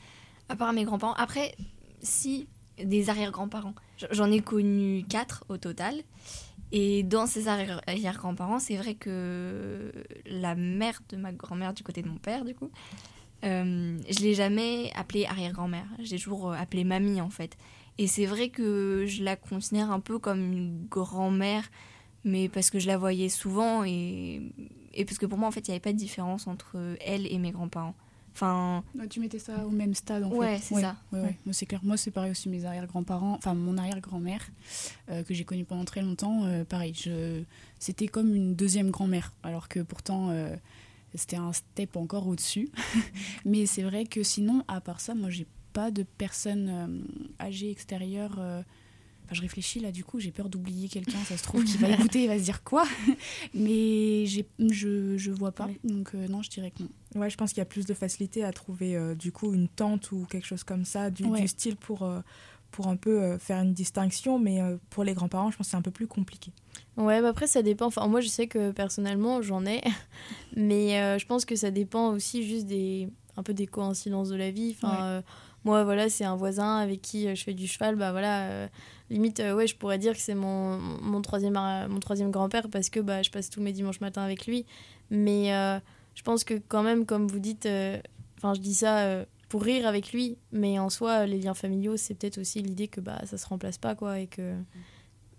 à 0.49 0.55
part 0.55 0.73
mes 0.73 0.83
grands-parents. 0.83 1.13
Après, 1.13 1.55
si, 2.01 2.47
des 2.77 3.09
arrière-grands-parents. 3.09 3.75
J'en 4.11 4.31
ai 4.31 4.41
connu 4.41 5.05
quatre 5.07 5.45
au 5.49 5.57
total. 5.57 5.95
Et 6.71 7.03
dans 7.03 7.27
ces 7.27 7.47
arrière- 7.47 7.81
arrière-grands-parents, 7.85 8.59
c'est 8.59 8.77
vrai 8.77 8.95
que 8.95 9.91
la 10.25 10.55
mère 10.55 11.01
de 11.09 11.17
ma 11.17 11.31
grand-mère, 11.31 11.73
du 11.73 11.83
côté 11.83 12.01
de 12.01 12.07
mon 12.09 12.17
père, 12.17 12.45
du 12.45 12.55
coup, 12.55 12.71
euh, 13.43 13.97
je 14.09 14.19
l'ai 14.21 14.33
jamais 14.33 14.91
appelée 14.95 15.25
arrière-grand-mère. 15.25 15.85
J'ai 15.99 16.17
toujours 16.17 16.51
euh, 16.51 16.55
appelé 16.55 16.83
mamie, 16.83 17.21
en 17.21 17.29
fait. 17.29 17.57
Et 17.99 18.07
c'est 18.07 18.25
vrai 18.25 18.49
que 18.49 19.05
je 19.05 19.23
la 19.23 19.35
considère 19.35 19.91
un 19.91 19.99
peu 19.99 20.17
comme 20.17 20.51
une 20.51 20.87
grand-mère, 20.87 21.69
mais 22.23 22.49
parce 22.49 22.71
que 22.71 22.79
je 22.79 22.87
la 22.87 22.97
voyais 22.97 23.29
souvent 23.29 23.83
et, 23.83 24.41
et 24.95 25.05
parce 25.05 25.19
que 25.19 25.27
pour 25.27 25.37
moi, 25.37 25.47
en 25.47 25.51
fait, 25.51 25.67
il 25.67 25.71
n'y 25.71 25.75
avait 25.75 25.81
pas 25.81 25.93
de 25.93 25.97
différence 25.97 26.47
entre 26.47 26.95
elle 27.01 27.31
et 27.31 27.37
mes 27.37 27.51
grands-parents. 27.51 27.93
Enfin, 28.33 28.83
tu 29.09 29.19
mettais 29.19 29.37
ça 29.39 29.65
au 29.65 29.69
même 29.69 29.93
stade 29.93 30.23
en 30.23 30.29
Ouais, 30.31 30.57
fait. 30.57 30.75
c'est 30.75 30.81
ça. 30.81 30.97
Ouais, 31.11 31.19
ouais. 31.19 31.25
Ouais. 31.27 31.37
Moi, 31.45 31.53
c'est 31.53 31.65
clair. 31.67 31.79
Moi, 31.83 31.97
c'est 31.97 32.09
pareil 32.11 32.31
aussi. 32.31 32.49
Mes 32.49 32.65
arrière-grands-parents, 32.65 33.33
enfin 33.35 33.53
mon 33.53 33.77
arrière-grand-mère, 33.77 34.41
euh, 35.11 35.23
que 35.23 35.33
j'ai 35.33 35.43
connue 35.45 35.65
pendant 35.65 35.85
très 35.85 36.01
longtemps, 36.01 36.43
euh, 36.45 36.63
pareil. 36.63 36.93
Je... 36.95 37.43
C'était 37.79 38.07
comme 38.07 38.33
une 38.35 38.55
deuxième 38.55 38.89
grand-mère, 38.89 39.33
alors 39.43 39.67
que 39.67 39.81
pourtant 39.81 40.29
euh, 40.31 40.55
c'était 41.13 41.35
un 41.35 41.53
step 41.53 41.95
encore 41.95 42.27
au-dessus. 42.27 42.69
Mais 43.45 43.65
c'est 43.67 43.83
vrai 43.83 44.05
que 44.05 44.23
sinon, 44.23 44.63
à 44.67 44.81
part 44.81 44.99
ça, 44.99 45.13
moi, 45.13 45.29
j'ai 45.29 45.45
pas 45.73 45.91
de 45.91 46.03
personnes 46.03 47.03
âgées 47.39 47.69
extérieures. 47.71 48.39
Enfin, 49.25 49.35
je 49.35 49.41
réfléchis 49.41 49.79
là, 49.79 49.91
du 49.91 50.03
coup, 50.03 50.19
j'ai 50.19 50.31
peur 50.31 50.49
d'oublier 50.49 50.89
quelqu'un. 50.89 51.17
Ça 51.27 51.37
se 51.37 51.43
trouve, 51.43 51.63
qui 51.63 51.77
va 51.77 51.89
écouter, 51.91 52.23
il 52.23 52.27
va 52.27 52.37
se 52.37 52.43
dire 52.43 52.63
quoi. 52.63 52.83
Mais 53.53 54.25
j'ai, 54.25 54.45
je, 54.59 55.17
je 55.17 55.31
vois 55.31 55.51
pas. 55.51 55.65
Ouais. 55.67 55.79
Donc, 55.83 56.11
euh, 56.15 56.27
non, 56.27 56.41
je 56.41 56.49
dirais 56.49 56.71
que 56.71 56.83
non. 56.83 56.89
Ouais, 57.21 57.29
je 57.29 57.37
pense 57.37 57.49
qu'il 57.51 57.59
y 57.59 57.61
a 57.61 57.65
plus 57.65 57.85
de 57.85 57.93
facilité 57.93 58.43
à 58.43 58.51
trouver 58.51 58.95
euh, 58.95 59.13
du 59.15 59.31
coup 59.31 59.53
une 59.53 59.67
tante 59.67 60.11
ou 60.11 60.25
quelque 60.29 60.47
chose 60.47 60.63
comme 60.63 60.85
ça, 60.85 61.09
du, 61.09 61.23
Ouais. 61.25 61.41
du 61.41 61.47
style 61.47 61.75
pour, 61.75 62.03
euh, 62.03 62.21
pour 62.71 62.87
un 62.87 62.95
peu 62.95 63.21
euh, 63.21 63.37
faire 63.37 63.61
une 63.61 63.73
distinction, 63.73 64.39
mais 64.39 64.61
euh, 64.61 64.77
pour 64.89 65.03
les 65.03 65.13
grands-parents, 65.13 65.51
je 65.51 65.57
pense 65.57 65.67
que 65.67 65.71
c'est 65.71 65.77
un 65.77 65.81
peu 65.83 65.91
plus 65.91 66.07
compliqué. 66.07 66.51
Ouais, 66.97 67.21
bah 67.21 67.29
après 67.29 67.47
ça 67.47 67.61
dépend. 67.61 67.85
Enfin, 67.87 68.07
moi 68.07 68.19
je 68.21 68.27
sais 68.27 68.47
que 68.47 68.71
personnellement 68.71 69.41
j'en 69.41 69.65
ai, 69.65 69.81
mais 70.55 70.99
euh, 70.99 71.17
je 71.19 71.25
pense 71.25 71.45
que 71.45 71.55
ça 71.55 71.71
dépend 71.71 72.09
aussi 72.09 72.43
juste 72.47 72.65
des 72.65 73.09
un 73.35 73.41
peu 73.43 73.53
des 73.53 73.65
coïncidences 73.67 74.29
de 74.29 74.35
la 74.35 74.51
vie. 74.51 74.75
Enfin, 74.77 74.91
Ouais. 74.91 75.01
euh, 75.01 75.21
moi 75.65 75.83
voilà, 75.83 76.09
c'est 76.09 76.23
un 76.25 76.35
voisin 76.35 76.77
avec 76.77 77.01
qui 77.01 77.35
je 77.35 77.43
fais 77.43 77.53
du 77.53 77.67
cheval. 77.67 77.95
Bah 77.95 78.11
voilà, 78.11 78.43
euh, 78.49 78.67
limite 79.13 79.39
euh, 79.39 79.55
ouais, 79.55 79.67
je 79.67 79.75
pourrais 79.75 79.97
dire 79.97 80.13
que 80.13 80.19
c'est 80.19 80.35
mon, 80.35 80.77
mon 80.77 81.21
troisième 81.21 81.55
ar- 81.55 81.87
mon 81.89 81.99
troisième 81.99 82.31
grand-père 82.31 82.67
parce 82.69 82.89
que 82.89 82.99
bah 82.99 83.21
je 83.23 83.29
passe 83.31 83.49
tous 83.49 83.61
mes 83.61 83.71
dimanches 83.71 84.01
matins 84.01 84.23
avec 84.23 84.45
lui. 84.47 84.65
Mais 85.09 85.53
euh, 85.53 85.79
je 86.15 86.21
pense 86.23 86.43
que 86.43 86.55
quand 86.67 86.83
même, 86.83 87.05
comme 87.05 87.27
vous 87.27 87.39
dites, 87.39 87.65
euh, 87.65 87.99
enfin 88.37 88.53
je 88.53 88.59
dis 88.61 88.73
ça. 88.73 88.99
euh, 89.05 89.25
pour 89.49 89.61
rire 89.61 89.85
avec 89.85 90.13
lui, 90.13 90.35
mais 90.51 90.79
en 90.79 90.89
soi, 90.89 91.27
les 91.27 91.37
liens 91.39 91.53
familiaux, 91.53 91.95
c'est 91.95 92.15
peut-être 92.15 92.39
aussi 92.39 92.63
l'idée 92.63 92.87
que 92.87 92.99
bah 93.01 93.21
ça 93.25 93.37
se 93.37 93.45
remplace 93.45 93.77
pas, 93.77 93.93
quoi, 93.93 94.17
et 94.19 94.25
que 94.25 94.55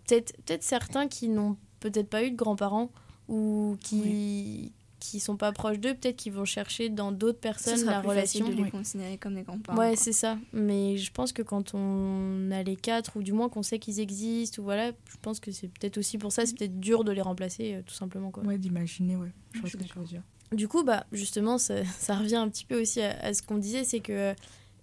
peut-être 0.07 0.63
certains 0.63 1.09
qui 1.09 1.29
n'ont 1.29 1.57
peut-être 1.81 2.09
pas 2.09 2.23
eu 2.23 2.31
de 2.31 2.37
grands-parents 2.37 2.91
ou 3.29 3.77
qui 3.81 4.71
qui 5.11 5.21
sont 5.21 5.37
pas 5.37 5.53
proches 5.53 5.79
d'eux, 5.79 5.95
peut-être 5.95 6.17
qu'ils 6.17 6.33
vont 6.33 6.45
chercher 6.45 6.89
dans 6.89 7.13
d'autres 7.13 7.39
ce 7.39 7.43
personnes 7.43 7.77
sera 7.79 7.93
la 7.93 8.01
plus 8.01 8.09
relation. 8.09 8.49
de 8.49 8.55
les 8.55 8.63
Ouais. 8.63 8.71
considérer 8.71 9.19
comme 9.19 9.35
des 9.35 9.43
grands-parents. 9.43 9.79
Ouais, 9.79 9.97
c'est 9.97 10.13
ça. 10.13 10.39
Mais 10.53 10.97
je 10.97 11.11
pense 11.13 11.33
que 11.33 11.43
quand 11.43 11.75
on 11.75 12.51
a 12.51 12.63
les 12.63 12.77
quatre, 12.77 13.17
ou 13.17 13.23
du 13.23 13.33
moins 13.33 13.49
qu'on 13.49 13.63
sait 13.63 13.79
qu'ils 13.79 14.01
existent, 14.01 14.61
ou 14.63 14.65
voilà, 14.65 14.89
je 14.91 15.17
pense 15.21 15.41
que 15.41 15.51
c'est 15.53 15.69
peut-être 15.69 15.99
aussi 15.99 16.17
pour 16.19 16.33
ça, 16.33 16.47
c'est 16.47 16.57
peut-être 16.57 16.81
dur 16.81 17.05
de 17.05 17.13
les 17.13 17.21
remplacer, 17.23 17.75
euh, 17.75 17.83
tout 17.85 17.95
simplement. 17.95 18.31
Quoi. 18.31 18.43
Ouais, 18.45 18.57
d'imaginer, 18.59 19.17
ouais. 19.17 19.33
Je 19.53 19.61
vois 19.61 19.69
ce 19.69 19.77
que 19.77 19.85
tu 19.85 19.99
veux 19.99 20.05
dire. 20.05 20.23
Du 20.53 20.69
coup, 20.69 20.85
bah, 20.85 21.05
justement, 21.13 21.59
ça, 21.59 21.85
ça 21.99 22.15
revient 22.17 22.37
un 22.37 22.49
petit 22.49 22.65
peu 22.65 22.81
aussi 22.81 23.01
à, 23.01 23.19
à 23.21 23.35
ce 23.35 23.43
qu'on 23.43 23.59
disait, 23.59 23.85
c'est 23.85 24.01
que 24.01 24.13
euh, 24.13 24.35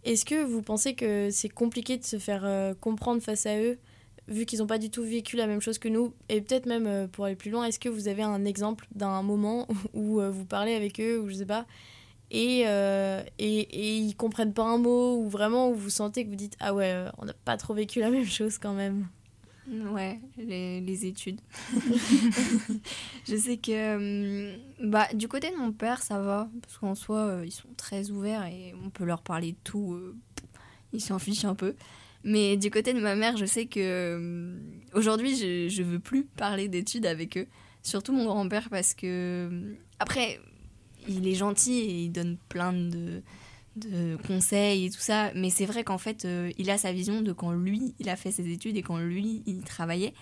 est-ce 0.04 0.26
que 0.26 0.44
vous 0.44 0.62
pensez 0.62 0.94
que 0.96 1.30
c'est 1.32 1.50
compliqué 1.50 1.98
de 1.98 2.04
se 2.04 2.18
faire 2.20 2.42
euh, 2.46 2.74
comprendre 2.80 3.22
face 3.22 3.46
à 3.46 3.58
eux, 3.60 3.78
vu 4.28 4.46
qu'ils 4.46 4.60
n'ont 4.60 4.68
pas 4.68 4.78
du 4.78 4.90
tout 4.90 5.04
vécu 5.04 5.36
la 5.36 5.48
même 5.48 5.62
chose 5.62 5.78
que 5.78 5.90
nous 5.90 6.14
Et 6.30 6.42
peut-être 6.42 6.66
même 6.66 6.88
euh, 6.88 7.08
pour 7.08 7.26
aller 7.26 7.36
plus 7.36 7.52
loin, 7.52 7.66
est-ce 7.66 7.80
que 7.80 7.90
vous 7.90 8.08
avez 8.08 8.24
un 8.24 8.46
exemple 8.46 8.88
d'un 8.94 9.22
moment 9.22 9.68
où 9.94 10.22
euh, 10.22 10.30
vous 10.30 10.46
parlez 10.46 10.74
avec 10.76 11.00
eux, 11.00 11.20
ou 11.20 11.30
je 11.30 11.36
sais 11.36 11.46
pas, 11.46 11.66
et, 12.34 12.64
euh, 12.66 13.22
et, 13.40 13.60
et 13.60 13.98
ils 13.98 14.16
comprennent 14.16 14.54
pas 14.54 14.64
un 14.64 14.78
mot, 14.78 15.18
ou 15.18 15.30
vraiment 15.30 15.70
où 15.70 15.76
vous 15.76 15.90
sentez 15.90 16.24
que 16.24 16.30
vous 16.30 16.36
dites 16.38 16.56
Ah 16.62 16.74
ouais, 16.74 16.92
euh, 16.94 17.10
on 17.18 17.26
n'a 17.26 17.34
pas 17.34 17.58
trop 17.58 17.74
vécu 17.74 18.00
la 18.00 18.10
même 18.12 18.26
chose 18.26 18.58
quand 18.58 18.74
même? 18.74 19.08
Ouais, 19.70 20.20
les, 20.38 20.82
les 20.82 21.06
études. 21.06 21.40
je 23.28 23.36
sais 23.36 23.58
que 23.58 24.52
hum, 24.52 24.58
bah, 24.90 25.08
du 25.14 25.28
côté 25.28 25.52
de 25.52 25.56
mon 25.58 25.72
père, 25.72 26.02
ça 26.02 26.20
va, 26.20 26.50
parce 26.62 26.78
qu'en 26.78 26.96
soi, 26.96 27.42
ils 27.46 27.52
sont 27.52 27.70
très 27.78 28.10
ouverts 28.10 28.46
et 28.46 28.74
on 28.84 28.90
peut 28.90 29.06
leur 29.06 29.22
parler 29.22 29.52
de 29.52 29.58
tout. 29.64 29.98
ils 30.94 31.02
s'en 31.02 31.20
fichent 31.20 31.46
un 31.46 31.56
peu. 31.56 31.76
Mais 32.24 32.58
du 32.58 32.70
côté 32.70 32.94
de 32.94 33.00
ma 33.00 33.16
mère, 33.16 33.38
je 33.38 33.46
sais 33.46 33.66
que 33.66 34.16
hum, 34.18 34.60
aujourd'hui, 34.94 35.36
je, 35.36 35.68
je 35.70 35.84
veux 35.84 36.00
plus 36.00 36.24
parler 36.24 36.68
d'études 36.68 37.06
avec 37.06 37.38
eux. 37.38 37.48
Surtout 37.84 38.14
mon 38.14 38.26
grand-père, 38.26 38.70
parce 38.70 38.94
que. 38.94 39.48
hum, 39.50 39.76
Après, 40.00 40.40
il 41.08 41.28
est 41.28 41.36
gentil 41.36 41.80
et 41.80 42.04
il 42.04 42.12
donne 42.12 42.38
plein 42.48 42.74
de, 42.74 43.22
de 43.76 44.18
conseils 44.28 44.86
et 44.86 44.90
tout 44.92 45.00
ça. 45.00 45.32
Mais 45.36 45.50
c'est 45.50 45.66
vrai 45.66 45.84
qu'en 45.84 45.98
fait, 45.98 46.26
euh, 46.26 46.52
il 46.58 46.70
a 46.70 46.78
sa 46.78 46.92
vision 46.94 47.22
de 47.22 47.32
quand 47.34 47.52
lui, 47.54 47.96
il 48.00 48.10
a 48.10 48.16
fait 48.16 48.32
ses 48.32 48.48
études 48.52 48.78
et 48.78 48.84
quand 48.84 49.00
lui, 49.00 49.42
il 49.48 49.62
travaillait. 49.64 50.14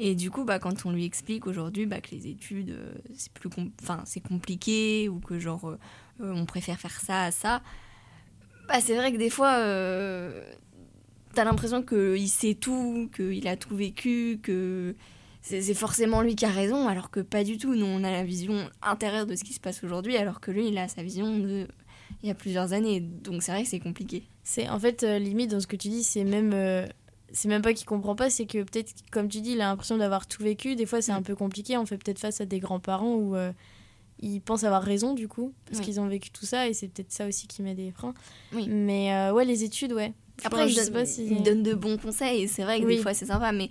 Et 0.00 0.14
du 0.14 0.30
coup, 0.30 0.44
bah, 0.44 0.58
quand 0.60 0.86
on 0.86 0.92
lui 0.92 1.04
explique 1.04 1.46
aujourd'hui 1.46 1.86
bah, 1.86 2.00
que 2.00 2.10
les 2.14 2.28
études, 2.28 2.70
euh, 2.70 2.92
c'est 3.16 3.32
plus 3.32 3.50
enfin, 3.82 4.02
c'est 4.04 4.20
compliqué 4.20 5.08
ou 5.08 5.18
que 5.18 5.38
genre, 5.40 5.70
euh, 5.70 5.78
euh, 6.20 6.32
on 6.34 6.46
préfère 6.46 6.78
faire 6.78 7.00
ça 7.00 7.22
à 7.24 7.30
ça, 7.32 7.62
bah, 8.68 8.80
c'est 8.80 8.94
vrai 8.94 9.12
que 9.12 9.16
des 9.16 9.30
fois, 9.30 9.54
euh, 9.56 10.44
t'as 11.38 11.44
l'impression 11.44 11.82
qu'il 11.82 12.28
sait 12.28 12.54
tout, 12.54 13.08
qu'il 13.14 13.46
a 13.46 13.56
tout 13.56 13.76
vécu, 13.76 14.40
que 14.42 14.96
c'est 15.40 15.72
forcément 15.74 16.20
lui 16.20 16.34
qui 16.34 16.44
a 16.44 16.50
raison, 16.50 16.88
alors 16.88 17.10
que 17.10 17.20
pas 17.20 17.44
du 17.44 17.58
tout. 17.58 17.74
Nous, 17.76 17.86
on 17.86 18.02
a 18.02 18.10
la 18.10 18.24
vision 18.24 18.68
intérieure 18.82 19.24
de 19.24 19.36
ce 19.36 19.44
qui 19.44 19.52
se 19.52 19.60
passe 19.60 19.84
aujourd'hui, 19.84 20.16
alors 20.16 20.40
que 20.40 20.50
lui, 20.50 20.66
il 20.66 20.76
a 20.78 20.88
sa 20.88 21.02
vision 21.04 21.38
de 21.38 21.68
il 22.22 22.28
y 22.28 22.30
a 22.32 22.34
plusieurs 22.34 22.72
années. 22.72 23.00
Donc 23.00 23.42
c'est 23.44 23.52
vrai 23.52 23.62
que 23.62 23.68
c'est 23.68 23.78
compliqué. 23.78 24.24
C'est 24.42 24.68
en 24.68 24.80
fait 24.80 25.04
euh, 25.04 25.18
limite 25.20 25.50
dans 25.52 25.60
ce 25.60 25.66
que 25.68 25.76
tu 25.76 25.88
dis, 25.88 26.02
c'est 26.02 26.24
même 26.24 26.52
euh, 26.54 26.86
c'est 27.32 27.48
même 27.48 27.62
pas 27.62 27.72
qu'il 27.72 27.86
comprend 27.86 28.16
pas, 28.16 28.30
c'est 28.30 28.46
que 28.46 28.62
peut-être 28.64 28.92
comme 29.12 29.28
tu 29.28 29.40
dis, 29.40 29.52
il 29.52 29.60
a 29.60 29.66
l'impression 29.68 29.96
d'avoir 29.96 30.26
tout 30.26 30.42
vécu. 30.42 30.74
Des 30.74 30.86
fois, 30.86 31.00
c'est 31.02 31.12
un 31.12 31.20
Mm. 31.20 31.24
peu 31.24 31.36
compliqué. 31.36 31.76
On 31.76 31.86
fait 31.86 31.98
peut-être 31.98 32.18
face 32.18 32.40
à 32.40 32.46
des 32.46 32.58
grands-parents 32.58 33.14
où 33.14 33.36
euh, 33.36 33.52
ils 34.20 34.40
pensent 34.40 34.64
avoir 34.64 34.82
raison 34.82 35.14
du 35.14 35.28
coup 35.28 35.52
parce 35.66 35.78
Oui. 35.78 35.84
qu'ils 35.84 36.00
ont 36.00 36.08
vécu 36.08 36.30
tout 36.30 36.46
ça 36.46 36.66
et 36.68 36.74
c'est 36.74 36.88
peut-être 36.88 37.12
ça 37.12 37.28
aussi 37.28 37.46
qui 37.46 37.62
met 37.62 37.74
des 37.76 37.92
freins. 37.92 38.14
Oui. 38.52 38.66
Mais 38.68 39.30
ouais, 39.30 39.44
les 39.44 39.62
études, 39.62 39.92
ouais. 39.92 40.12
Après, 40.44 40.66
il, 40.66 40.70
je 40.70 40.74
sais 40.76 40.84
donne, 40.86 40.94
pas 40.94 41.06
si 41.06 41.26
il 41.26 41.42
donne 41.42 41.62
de 41.62 41.74
bons 41.74 41.96
conseils 41.98 42.48
c'est 42.48 42.62
vrai 42.62 42.80
que 42.80 42.84
Oui. 42.86 42.96
des 42.96 43.02
fois 43.02 43.14
c'est 43.14 43.26
sympa, 43.26 43.50
mais 43.52 43.70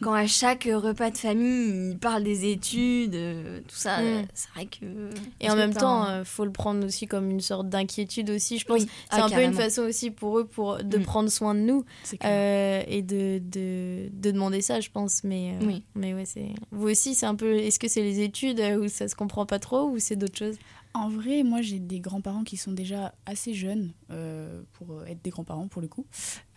quand 0.00 0.12
à 0.12 0.26
chaque 0.26 0.64
repas 0.64 1.10
de 1.10 1.16
famille 1.18 1.90
il 1.92 1.98
parle 1.98 2.22
des 2.22 2.50
études, 2.50 3.14
euh, 3.14 3.60
tout 3.66 3.74
ça, 3.76 3.98
Mm. 3.98 4.04
euh, 4.04 4.22
c'est 4.34 4.48
vrai 4.50 4.66
que. 4.66 5.10
Et 5.40 5.50
en 5.50 5.56
même 5.56 5.72
temps, 5.74 6.06
euh, 6.06 6.24
faut 6.24 6.44
le 6.44 6.52
prendre 6.52 6.84
aussi 6.86 7.06
comme 7.06 7.30
une 7.30 7.40
sorte 7.40 7.68
d'inquiétude 7.68 8.30
aussi. 8.30 8.58
Je 8.58 8.64
pense 8.66 8.82
Oui. 8.82 8.88
c'est 9.10 9.20
Ah, 9.20 9.24
un 9.24 9.28
peu 9.30 9.42
une 9.42 9.52
façon 9.54 9.82
aussi 9.82 10.10
pour 10.10 10.38
eux 10.38 10.44
pour 10.46 10.78
de 10.84 10.98
Mm. 10.98 11.02
prendre 11.02 11.28
soin 11.30 11.54
de 11.54 11.60
nous 11.60 11.84
euh, 12.24 12.82
et 12.86 13.02
de, 13.02 13.40
de, 13.44 14.08
de 14.12 14.30
demander 14.30 14.60
ça, 14.60 14.80
je 14.80 14.90
pense. 14.90 15.24
Mais 15.24 15.54
euh, 15.60 15.66
Oui. 15.66 15.82
mais 15.94 16.14
ouais, 16.14 16.24
c'est 16.26 16.48
vous 16.70 16.88
aussi, 16.88 17.14
c'est 17.14 17.26
un 17.26 17.34
peu. 17.34 17.54
Est-ce 17.56 17.78
que 17.78 17.88
c'est 17.88 18.02
les 18.02 18.20
études 18.20 18.60
euh, 18.60 18.78
où 18.84 18.88
ça 18.88 19.08
se 19.08 19.14
comprend 19.14 19.46
pas 19.46 19.58
trop 19.58 19.88
ou 19.88 19.98
c'est 19.98 20.16
d'autres 20.16 20.38
choses? 20.38 20.56
En 20.94 21.08
vrai, 21.08 21.42
moi 21.42 21.62
j'ai 21.62 21.78
des 21.78 22.00
grands-parents 22.00 22.44
qui 22.44 22.58
sont 22.58 22.72
déjà 22.72 23.14
assez 23.24 23.54
jeunes 23.54 23.92
euh, 24.10 24.60
pour 24.74 25.04
être 25.06 25.22
des 25.24 25.30
grands-parents 25.30 25.66
pour 25.66 25.80
le 25.80 25.88
coup. 25.88 26.04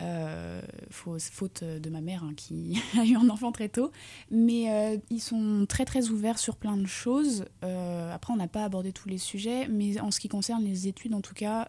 Euh, 0.02 0.60
faut- 0.90 1.18
faute 1.18 1.64
de 1.64 1.88
ma 1.88 2.02
mère 2.02 2.22
hein, 2.22 2.34
qui 2.36 2.78
a 2.98 3.04
eu 3.06 3.16
un 3.16 3.30
enfant 3.30 3.50
très 3.50 3.70
tôt. 3.70 3.90
Mais 4.30 4.70
euh, 4.70 4.98
ils 5.08 5.20
sont 5.22 5.64
très 5.66 5.86
très 5.86 6.10
ouverts 6.10 6.38
sur 6.38 6.56
plein 6.56 6.76
de 6.76 6.84
choses. 6.86 7.46
Après, 7.62 8.32
on 8.32 8.36
n'a 8.36 8.46
pas 8.48 8.64
abordé 8.64 8.92
tous 8.92 9.08
les 9.08 9.18
sujets, 9.18 9.68
mais 9.68 9.98
en 10.00 10.10
ce 10.10 10.20
qui 10.20 10.28
concerne 10.28 10.62
les 10.64 10.86
études 10.86 11.14
en 11.14 11.22
tout 11.22 11.34
cas, 11.34 11.68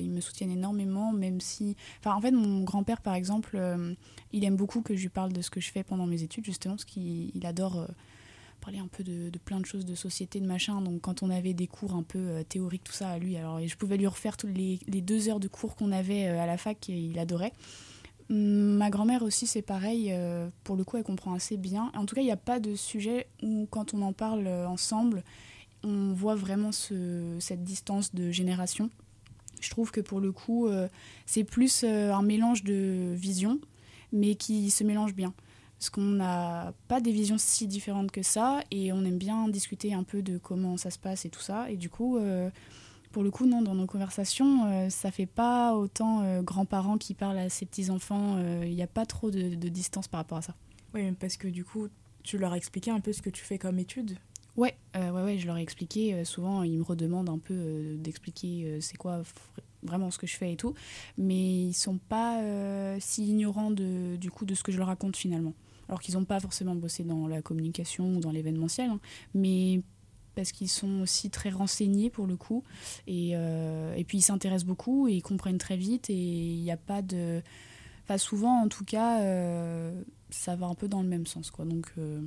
ils 0.00 0.10
me 0.10 0.20
soutiennent 0.20 0.50
énormément, 0.50 1.12
même 1.12 1.40
si. 1.40 1.76
Enfin, 2.00 2.14
en 2.16 2.20
fait, 2.20 2.32
mon 2.32 2.64
grand-père 2.64 3.00
par 3.00 3.14
exemple, 3.14 3.60
il 4.32 4.44
aime 4.44 4.56
beaucoup 4.56 4.82
que 4.82 4.96
je 4.96 5.02
lui 5.02 5.08
parle 5.08 5.32
de 5.32 5.40
ce 5.40 5.50
que 5.50 5.60
je 5.60 5.70
fais 5.70 5.84
pendant 5.84 6.06
mes 6.06 6.22
études 6.24 6.44
justement, 6.44 6.74
parce 6.74 6.84
qu'il 6.84 7.30
il 7.34 7.46
adore. 7.46 7.86
Parler 8.68 8.80
un 8.80 8.88
peu 8.88 9.02
de, 9.02 9.30
plein 9.38 9.60
de 9.60 9.64
choses 9.64 9.86
de 9.86 9.94
société, 9.94 10.40
de 10.40 10.46
machin. 10.46 10.82
Donc 10.82 11.00
quand 11.00 11.22
on 11.22 11.30
avait 11.30 11.54
des 11.54 11.66
cours 11.66 11.94
un 11.94 12.02
peu 12.02 12.18
euh, 12.18 12.42
théoriques, 12.42 12.84
tout 12.84 12.92
ça 12.92 13.08
à 13.08 13.18
lui, 13.18 13.34
alors 13.38 13.66
je 13.66 13.76
pouvais 13.76 13.96
lui 13.96 14.06
refaire 14.06 14.36
toutes 14.36 14.54
les, 14.54 14.78
deux 15.00 15.30
heures 15.30 15.40
de 15.40 15.48
cours 15.48 15.74
qu'on 15.74 15.90
avait 15.90 16.26
euh, 16.26 16.38
à 16.38 16.44
la 16.44 16.58
fac, 16.58 16.90
et 16.90 16.98
il 16.98 17.18
adorait. 17.18 17.54
Ma 18.28 18.90
grand-mère 18.90 19.22
aussi, 19.22 19.46
c'est 19.46 19.62
pareil. 19.62 20.08
euh, 20.12 20.50
pour 20.64 20.76
le 20.76 20.84
coup, 20.84 20.98
elle 20.98 21.02
comprend 21.02 21.32
assez 21.32 21.56
bien. 21.56 21.90
En 21.94 22.04
tout 22.04 22.14
cas, 22.14 22.20
il 22.20 22.26
n'y 22.26 22.30
a 22.30 22.36
pas 22.36 22.60
de 22.60 22.74
sujet 22.74 23.26
où, 23.42 23.66
quand 23.70 23.94
on 23.94 24.02
en 24.02 24.12
parle 24.12 24.46
ensemble, 24.46 25.24
on 25.82 26.12
voit 26.12 26.34
vraiment 26.34 26.70
ce- 26.70 27.38
cette 27.40 27.64
distance 27.64 28.14
de 28.14 28.30
génération. 28.30 28.90
Je 29.62 29.70
trouve 29.70 29.90
que 29.92 30.02
pour 30.02 30.20
le 30.20 30.30
coup, 30.30 30.68
c'est 31.24 31.42
plus 31.42 31.84
un 31.84 32.22
mélange 32.22 32.64
de 32.64 33.14
visions, 33.16 33.58
mais 34.12 34.34
qui 34.34 34.70
se 34.70 34.84
mélange 34.84 35.14
bien 35.14 35.32
parce 35.78 35.90
qu'on 35.90 36.00
n'a 36.02 36.72
pas 36.88 37.00
des 37.00 37.12
visions 37.12 37.38
si 37.38 37.66
différentes 37.66 38.10
que 38.10 38.22
ça 38.22 38.60
et 38.70 38.92
on 38.92 39.04
aime 39.04 39.18
bien 39.18 39.48
discuter 39.48 39.94
un 39.94 40.02
peu 40.02 40.22
de 40.22 40.38
comment 40.38 40.76
ça 40.76 40.90
se 40.90 40.98
passe 40.98 41.24
et 41.24 41.30
tout 41.30 41.40
ça. 41.40 41.70
Et 41.70 41.76
du 41.76 41.88
coup 41.88 42.16
euh, 42.18 42.50
pour 43.12 43.22
le 43.22 43.30
coup 43.30 43.46
non 43.46 43.62
dans 43.62 43.74
nos 43.74 43.86
conversations 43.86 44.66
euh, 44.66 44.90
ça 44.90 45.10
fait 45.10 45.26
pas 45.26 45.74
autant 45.74 46.22
euh, 46.22 46.42
grands-parents 46.42 46.98
qui 46.98 47.14
parlent 47.14 47.38
à 47.38 47.48
ses 47.48 47.64
petits 47.66 47.90
enfants 47.90 48.38
il 48.62 48.74
n'y 48.74 48.82
a 48.82 48.86
pas 48.88 49.06
trop 49.06 49.30
de, 49.30 49.54
de 49.54 49.68
distance 49.68 50.08
par 50.08 50.18
rapport 50.18 50.38
à 50.38 50.42
ça. 50.42 50.54
Oui, 50.94 51.12
parce 51.12 51.36
que 51.36 51.48
du 51.48 51.64
coup, 51.64 51.88
tu 52.22 52.38
leur 52.38 52.52
as 52.52 52.56
expliqué 52.56 52.90
un 52.90 53.00
peu 53.00 53.12
ce 53.12 53.22
que 53.22 53.30
tu 53.30 53.44
fais 53.44 53.58
comme 53.58 53.78
étude? 53.78 54.16
ouais 54.56 54.76
euh, 54.96 55.12
ouais 55.12 55.22
ouais 55.22 55.38
je 55.38 55.46
leur 55.46 55.56
ai 55.56 55.62
expliqué 55.62 56.14
euh, 56.14 56.24
souvent 56.24 56.64
ils 56.64 56.78
me 56.78 56.82
redemandent 56.82 57.28
un 57.30 57.38
peu 57.38 57.54
euh, 57.54 57.96
d'expliquer 57.96 58.64
euh, 58.64 58.80
c'est 58.80 58.96
quoi 58.96 59.22
vraiment 59.84 60.10
ce 60.10 60.18
que 60.18 60.26
je 60.26 60.36
fais 60.36 60.52
et 60.52 60.56
tout. 60.56 60.74
Mais 61.16 61.66
ils 61.66 61.74
sont 61.74 61.98
pas 61.98 62.42
euh, 62.42 62.96
si 63.00 63.24
ignorants 63.28 63.70
de, 63.70 64.16
du 64.16 64.30
coup 64.32 64.44
de 64.44 64.54
ce 64.56 64.64
que 64.64 64.72
je 64.72 64.78
leur 64.78 64.88
raconte 64.88 65.16
finalement 65.16 65.54
alors 65.88 66.00
qu'ils 66.00 66.14
n'ont 66.14 66.24
pas 66.24 66.40
forcément 66.40 66.74
bossé 66.74 67.04
dans 67.04 67.26
la 67.26 67.42
communication 67.42 68.16
ou 68.16 68.20
dans 68.20 68.30
l'événementiel, 68.30 68.90
hein, 68.90 69.00
mais 69.34 69.80
parce 70.34 70.52
qu'ils 70.52 70.68
sont 70.68 71.00
aussi 71.00 71.30
très 71.30 71.50
renseignés 71.50 72.10
pour 72.10 72.26
le 72.26 72.36
coup, 72.36 72.62
et, 73.06 73.30
euh, 73.34 73.94
et 73.96 74.04
puis 74.04 74.18
ils 74.18 74.22
s'intéressent 74.22 74.66
beaucoup 74.66 75.08
et 75.08 75.14
ils 75.14 75.22
comprennent 75.22 75.58
très 75.58 75.76
vite, 75.76 76.10
et 76.10 76.14
il 76.14 76.62
n'y 76.62 76.70
a 76.70 76.76
pas 76.76 77.02
de... 77.02 77.42
Enfin, 78.04 78.18
souvent, 78.18 78.62
en 78.62 78.68
tout 78.68 78.84
cas, 78.84 79.20
euh, 79.22 80.00
ça 80.30 80.54
va 80.56 80.66
un 80.66 80.74
peu 80.74 80.88
dans 80.88 81.02
le 81.02 81.08
même 81.08 81.26
sens, 81.26 81.50
quoi. 81.50 81.64
Donc, 81.64 81.92
euh, 81.98 82.20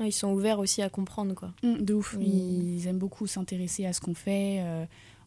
Ils 0.00 0.12
sont 0.12 0.32
ouverts 0.32 0.58
aussi 0.58 0.82
à 0.82 0.90
comprendre, 0.90 1.34
quoi. 1.34 1.54
Mm, 1.62 1.82
De 1.82 1.94
ouf. 1.94 2.16
Ils 2.20 2.86
aiment 2.86 2.98
beaucoup 2.98 3.26
s'intéresser 3.26 3.86
à 3.86 3.92
ce 3.92 4.00
qu'on 4.00 4.14
fait. 4.14 4.60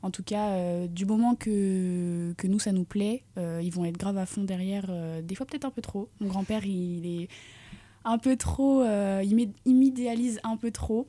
en 0.03 0.11
tout 0.11 0.21
cas, 0.23 0.49
euh, 0.51 0.87
du 0.87 1.05
moment 1.05 1.33
que, 1.33 2.33
que 2.37 2.45
nous, 2.47 2.59
ça 2.59 2.71
nous 2.71 2.83
plaît, 2.83 3.23
euh, 3.39 3.59
ils 3.63 3.71
vont 3.71 3.85
être 3.85 3.97
grave 3.97 4.17
à 4.19 4.25
fond 4.27 4.43
derrière. 4.43 4.85
euh, 4.89 5.21
des 5.23 5.33
fois, 5.33 5.47
peut-être 5.47 5.65
un 5.65 5.71
peu 5.71 5.81
trop. 5.81 6.09
Mon 6.19 6.27
grand-père, 6.27 6.65
il 6.65 7.05
est 7.23 7.27
un 8.05 8.17
peu 8.17 8.37
trop. 8.37 8.81
euh, 8.81 9.21
il 9.23 9.35
m'id- 9.35 9.53
il 9.65 9.75
m'idéalise 9.75 10.39
un 10.43 10.55
peu 10.57 10.71
trop. 10.71 11.07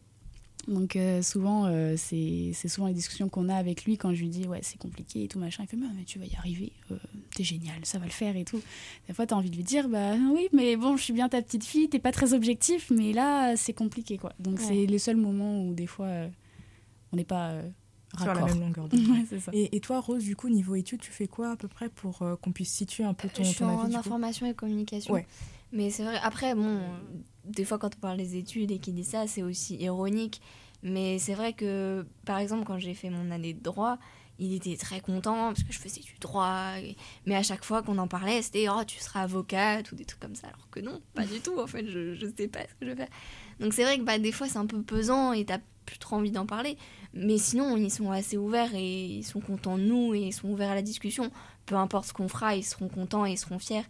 Donc, 0.68 0.96
euh, 0.96 1.22
souvent, 1.22 1.66
euh, 1.66 1.94
c'est 1.96 2.50
c'est 2.52 2.66
souvent 2.66 2.88
les 2.88 2.92
discussions 2.94 3.28
qu'on 3.28 3.48
a 3.48 3.54
avec 3.54 3.84
lui 3.84 3.96
quand 3.96 4.12
je 4.12 4.22
lui 4.22 4.28
dis 4.30 4.48
Ouais, 4.48 4.58
c'est 4.62 4.78
compliqué 4.78 5.22
et 5.22 5.28
tout 5.28 5.38
machin. 5.38 5.62
Il 5.62 5.68
fait 5.68 5.76
Mais, 5.76 5.86
mais 5.96 6.02
tu 6.02 6.18
vas 6.18 6.24
y 6.26 6.34
arriver, 6.34 6.72
euh, 6.90 6.96
t'es 7.36 7.44
génial, 7.44 7.76
ça 7.84 8.00
va 8.00 8.06
le 8.06 8.10
faire 8.10 8.36
et 8.36 8.44
tout. 8.44 8.60
Des 9.06 9.14
fois, 9.14 9.26
t'as 9.26 9.36
envie 9.36 9.50
de 9.50 9.54
lui 9.56 9.62
dire 9.62 9.88
Bah 9.88 10.14
oui, 10.34 10.48
mais 10.52 10.74
bon, 10.76 10.96
je 10.96 11.04
suis 11.04 11.12
bien 11.12 11.28
ta 11.28 11.40
petite 11.40 11.62
fille, 11.62 11.88
t'es 11.88 12.00
pas 12.00 12.10
très 12.10 12.34
objectif, 12.34 12.90
mais 12.90 13.12
là, 13.12 13.56
c'est 13.56 13.74
compliqué 13.74 14.18
quoi. 14.18 14.32
Donc, 14.40 14.58
Ouais. 14.58 14.64
c'est 14.66 14.86
le 14.86 14.98
seul 14.98 15.14
moment 15.16 15.62
où 15.62 15.72
des 15.72 15.86
fois, 15.86 16.06
euh, 16.06 16.28
on 17.12 17.16
n'est 17.16 17.22
pas 17.24 17.50
euh, 17.50 17.62
Sur 18.18 18.34
la 18.34 18.44
même 18.46 18.58
longueur. 18.58 18.88
Ouais, 18.92 19.38
ça. 19.38 19.52
Et, 19.52 19.76
et 19.76 19.78
toi, 19.80 20.00
Rose, 20.00 20.24
du 20.24 20.34
coup, 20.34 20.48
niveau 20.48 20.74
études, 20.74 21.00
tu 21.00 21.12
fais 21.12 21.28
quoi 21.28 21.50
à 21.52 21.56
peu 21.56 21.68
près 21.68 21.88
pour 21.90 22.22
euh, 22.22 22.34
qu'on 22.34 22.50
puisse 22.50 22.72
situer 22.72 23.04
un 23.04 23.14
peu 23.14 23.28
ton, 23.28 23.44
je 23.44 23.50
suis 23.50 23.58
ton 23.60 23.66
en 23.68 23.84
avis 23.84 23.94
information 23.94 24.46
et 24.46 24.54
communication. 24.54 25.14
Ouais. 25.14 25.26
Mais 25.72 25.90
c'est 25.90 26.04
vrai, 26.04 26.18
après, 26.22 26.54
bon, 26.54 26.80
des 27.44 27.64
fois 27.64 27.78
quand 27.78 27.94
on 27.96 28.00
parle 28.00 28.16
des 28.18 28.36
études 28.36 28.70
et 28.70 28.78
qu'il 28.78 28.94
dit 28.94 29.04
ça, 29.04 29.26
c'est 29.26 29.42
aussi 29.42 29.76
ironique. 29.76 30.40
Mais 30.82 31.18
c'est 31.18 31.34
vrai 31.34 31.52
que, 31.52 32.06
par 32.24 32.38
exemple, 32.38 32.64
quand 32.64 32.78
j'ai 32.78 32.94
fait 32.94 33.10
mon 33.10 33.30
année 33.30 33.54
de 33.54 33.62
droit, 33.62 33.98
il 34.38 34.54
était 34.54 34.76
très 34.76 35.00
content 35.00 35.48
parce 35.48 35.62
que 35.62 35.72
je 35.72 35.78
faisais 35.78 36.00
du 36.00 36.14
droit. 36.20 36.72
Mais 37.24 37.34
à 37.34 37.42
chaque 37.42 37.64
fois 37.64 37.82
qu'on 37.82 37.98
en 37.98 38.08
parlait, 38.08 38.42
c'était 38.42 38.68
Oh, 38.68 38.84
tu 38.86 39.00
seras 39.00 39.22
avocate 39.22 39.90
ou 39.92 39.96
des 39.96 40.04
trucs 40.04 40.20
comme 40.20 40.34
ça. 40.34 40.48
Alors 40.48 40.68
que 40.70 40.80
non, 40.80 41.00
pas 41.14 41.24
du 41.24 41.40
tout. 41.40 41.58
En 41.58 41.66
fait, 41.66 41.86
je, 41.86 42.14
je 42.14 42.26
sais 42.36 42.48
pas 42.48 42.60
ce 42.60 42.74
que 42.74 42.86
je 42.86 42.90
vais 42.90 42.96
faire. 42.96 43.08
Donc 43.60 43.72
c'est 43.72 43.84
vrai 43.84 43.98
que 43.98 44.04
bah, 44.04 44.18
des 44.18 44.32
fois, 44.32 44.48
c'est 44.48 44.58
un 44.58 44.66
peu 44.66 44.82
pesant 44.82 45.32
et 45.32 45.44
t'as 45.44 45.58
plus 45.86 45.98
trop 45.98 46.16
envie 46.16 46.30
d'en 46.30 46.46
parler. 46.46 46.76
Mais 47.14 47.38
sinon, 47.38 47.76
ils 47.76 47.90
sont 47.90 48.10
assez 48.10 48.36
ouverts 48.36 48.74
et 48.74 49.06
ils 49.06 49.24
sont 49.24 49.40
contents 49.40 49.78
de 49.78 49.84
nous 49.84 50.14
et 50.14 50.20
ils 50.20 50.32
sont 50.32 50.48
ouverts 50.48 50.72
à 50.72 50.74
la 50.74 50.82
discussion. 50.82 51.30
Peu 51.64 51.76
importe 51.76 52.08
ce 52.08 52.12
qu'on 52.12 52.28
fera, 52.28 52.54
ils 52.54 52.64
seront 52.64 52.88
contents 52.88 53.24
et 53.24 53.32
ils 53.32 53.38
seront 53.38 53.58
fiers. 53.58 53.86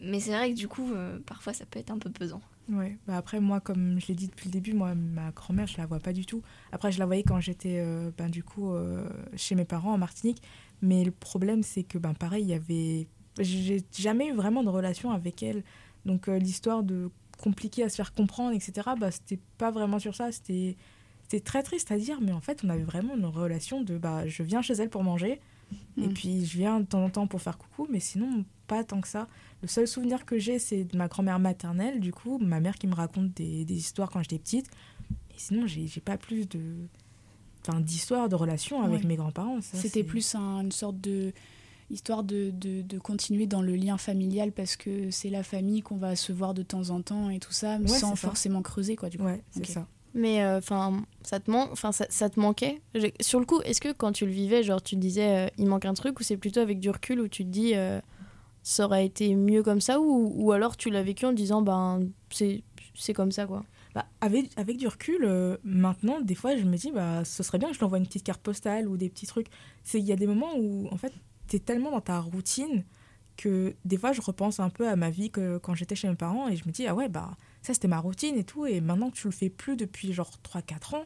Mais 0.00 0.20
c'est 0.20 0.32
vrai 0.32 0.50
que 0.52 0.56
du 0.56 0.68
coup, 0.68 0.92
euh, 0.92 1.18
parfois, 1.24 1.52
ça 1.52 1.64
peut 1.66 1.78
être 1.78 1.90
un 1.90 1.98
peu 1.98 2.10
pesant. 2.10 2.40
Ouais, 2.70 2.96
bah 3.06 3.18
après 3.18 3.40
moi 3.40 3.60
comme 3.60 4.00
je 4.00 4.06
l'ai 4.06 4.14
dit 4.14 4.26
depuis 4.26 4.46
le 4.48 4.52
début, 4.52 4.72
moi 4.72 4.94
ma 4.94 5.30
grand-mère 5.32 5.66
je 5.66 5.76
la 5.76 5.84
vois 5.84 5.98
pas 6.00 6.14
du 6.14 6.24
tout. 6.24 6.40
Après 6.72 6.90
je 6.90 6.98
la 6.98 7.04
voyais 7.04 7.22
quand 7.22 7.38
j'étais 7.38 7.78
euh, 7.84 8.10
ben, 8.16 8.30
du 8.30 8.42
coup 8.42 8.72
euh, 8.72 9.06
chez 9.36 9.54
mes 9.54 9.66
parents 9.66 9.92
en 9.92 9.98
Martinique, 9.98 10.40
mais 10.80 11.04
le 11.04 11.10
problème 11.10 11.62
c'est 11.62 11.82
que 11.82 11.98
ben 11.98 12.14
pareil, 12.14 12.42
il 12.44 12.48
y 12.48 12.54
avait 12.54 13.06
j'ai 13.38 13.84
jamais 13.94 14.28
eu 14.28 14.32
vraiment 14.32 14.62
de 14.64 14.70
relation 14.70 15.10
avec 15.10 15.42
elle. 15.42 15.62
Donc 16.06 16.26
euh, 16.28 16.38
l'histoire 16.38 16.82
de 16.82 17.10
compliqué 17.36 17.82
à 17.82 17.90
se 17.90 17.96
faire 17.96 18.14
comprendre 18.14 18.54
etc. 18.54 18.88
bah 18.98 19.10
c'était 19.10 19.40
pas 19.58 19.70
vraiment 19.70 19.98
sur 19.98 20.14
ça, 20.16 20.32
c'était 20.32 20.76
c'était 21.24 21.40
très 21.40 21.62
triste 21.62 21.92
à 21.92 21.98
dire 21.98 22.18
mais 22.22 22.32
en 22.32 22.40
fait 22.40 22.62
on 22.64 22.70
avait 22.70 22.82
vraiment 22.84 23.14
une 23.14 23.26
relation 23.26 23.82
de 23.82 23.98
bah 23.98 24.26
je 24.26 24.42
viens 24.42 24.62
chez 24.62 24.72
elle 24.72 24.88
pour 24.90 25.04
manger 25.04 25.38
et 25.98 26.06
Mm. 26.08 26.14
puis 26.14 26.46
je 26.46 26.56
viens 26.58 26.80
de 26.80 26.86
temps 26.86 27.04
en 27.04 27.10
temps 27.10 27.26
pour 27.26 27.42
faire 27.42 27.58
coucou 27.58 27.86
mais 27.90 28.00
sinon 28.00 28.44
pas 28.66 28.84
tant 28.84 29.00
que 29.00 29.08
ça. 29.08 29.28
Le 29.62 29.68
seul 29.68 29.86
souvenir 29.86 30.24
que 30.26 30.38
j'ai, 30.38 30.58
c'est 30.58 30.84
de 30.84 30.96
ma 30.96 31.08
grand-mère 31.08 31.38
maternelle, 31.38 32.00
du 32.00 32.12
coup, 32.12 32.38
ma 32.38 32.60
mère 32.60 32.74
qui 32.76 32.86
me 32.86 32.94
raconte 32.94 33.32
des, 33.34 33.64
des 33.64 33.74
histoires 33.76 34.10
quand 34.10 34.20
j'étais 34.22 34.38
petite. 34.38 34.66
Et 35.30 35.38
sinon, 35.38 35.66
j'ai 35.66 35.88
pas 36.04 36.16
plus 36.18 36.48
de. 36.48 36.60
Enfin, 37.66 37.80
d'histoire, 37.80 38.28
de 38.28 38.34
relation 38.34 38.82
avec 38.82 39.00
Ouais. 39.00 39.06
mes 39.06 39.16
grands-parents. 39.16 39.58
C'était 39.62 40.04
plus 40.04 40.34
un- 40.34 40.60
une 40.60 40.72
sorte 40.72 41.00
de 41.00 41.32
histoire 41.90 42.24
de, 42.24 42.50
de, 42.50 42.82
de 42.82 42.98
continuer 42.98 43.46
dans 43.46 43.60
le 43.62 43.74
lien 43.76 43.98
familial 43.98 44.52
parce 44.52 44.74
que 44.76 45.10
c'est 45.10 45.28
la 45.30 45.42
famille 45.42 45.82
qu'on 45.82 45.96
va 45.96 46.16
se 46.16 46.32
voir 46.32 46.54
de 46.54 46.62
temps 46.62 46.90
en 46.90 47.02
temps 47.02 47.28
et 47.30 47.38
tout 47.38 47.52
ça 47.52 47.76
Ouais, 47.78 47.86
sans 47.88 48.10
ça. 48.10 48.16
forcément 48.16 48.62
creuser 48.62 48.96
quoi 48.96 49.10
du 49.10 49.18
coup. 49.18 49.24
Ouais, 49.24 49.42
c'est 49.50 49.66
ça. 49.66 49.86
Mais 50.14 50.44
enfin, 50.46 51.02
ça 51.22 51.40
te 51.40 51.50
manque, 51.50 51.70
enfin 51.72 51.92
ça, 51.92 52.06
ça 52.08 52.30
te 52.30 52.38
manquait? 52.40 52.80
Sur 53.20 53.38
le 53.40 53.44
coup, 53.46 53.60
est-ce 53.62 53.80
que 53.80 53.92
quand 53.92 54.12
tu 54.12 54.24
le 54.26 54.32
vivais, 54.32 54.62
genre 54.62 54.82
tu 54.82 54.94
te 54.94 55.00
disais 55.00 55.46
euh, 55.46 55.48
il 55.58 55.66
manque 55.66 55.84
un 55.84 55.94
truc 55.94 56.18
ou 56.20 56.22
c'est 56.22 56.36
plutôt 56.36 56.60
avec 56.60 56.80
du 56.80 56.88
recul 56.90 57.20
où 57.20 57.28
tu 57.28 57.44
te 57.44 57.50
dis 57.50 57.72
euh, 57.74 58.00
ça 58.64 58.86
aurait 58.86 59.06
été 59.06 59.36
mieux 59.36 59.62
comme 59.62 59.80
ça 59.80 60.00
ou, 60.00 60.32
ou 60.34 60.50
alors 60.50 60.76
tu 60.76 60.90
l'as 60.90 61.04
vécu 61.04 61.26
en 61.26 61.32
disant 61.32 61.62
ben 61.62 62.08
c'est 62.32 63.14
comme 63.14 63.30
ça 63.30 63.46
quoi. 63.46 63.62
Bah, 63.94 64.06
avec, 64.20 64.50
avec 64.56 64.76
du 64.76 64.88
recul, 64.88 65.24
euh, 65.24 65.56
maintenant, 65.62 66.20
des 66.20 66.34
fois, 66.34 66.56
je 66.56 66.64
me 66.64 66.76
dis, 66.76 66.90
bah, 66.90 67.24
ce 67.24 67.44
serait 67.44 67.58
bien 67.58 67.68
que 67.68 67.76
je 67.76 67.80
l'envoie 67.80 67.98
une 67.98 68.06
petite 68.06 68.24
carte 68.24 68.42
postale 68.42 68.88
ou 68.88 68.96
des 68.96 69.08
petits 69.08 69.26
trucs. 69.26 69.46
Il 69.92 70.00
y 70.00 70.10
a 70.10 70.16
des 70.16 70.26
moments 70.26 70.56
où, 70.58 70.88
en 70.90 70.96
fait, 70.96 71.12
tu 71.46 71.56
es 71.56 71.58
tellement 71.60 71.92
dans 71.92 72.00
ta 72.00 72.18
routine 72.18 72.84
que 73.36 73.76
des 73.84 73.96
fois, 73.96 74.12
je 74.12 74.20
repense 74.20 74.58
un 74.58 74.68
peu 74.68 74.88
à 74.88 74.96
ma 74.96 75.10
vie 75.10 75.30
que, 75.30 75.58
quand 75.58 75.74
j'étais 75.74 75.94
chez 75.94 76.08
mes 76.08 76.16
parents 76.16 76.48
et 76.48 76.56
je 76.56 76.66
me 76.66 76.72
dis, 76.72 76.88
ah 76.88 76.94
ouais, 76.94 77.08
bah, 77.08 77.36
ça, 77.62 77.72
c'était 77.72 77.86
ma 77.86 78.00
routine 78.00 78.36
et 78.36 78.42
tout. 78.42 78.66
Et 78.66 78.80
maintenant 78.80 79.10
que 79.10 79.16
tu 79.16 79.28
le 79.28 79.32
fais 79.32 79.48
plus 79.48 79.76
depuis 79.76 80.12
genre 80.12 80.30
3-4 80.42 80.96
ans, 80.96 81.04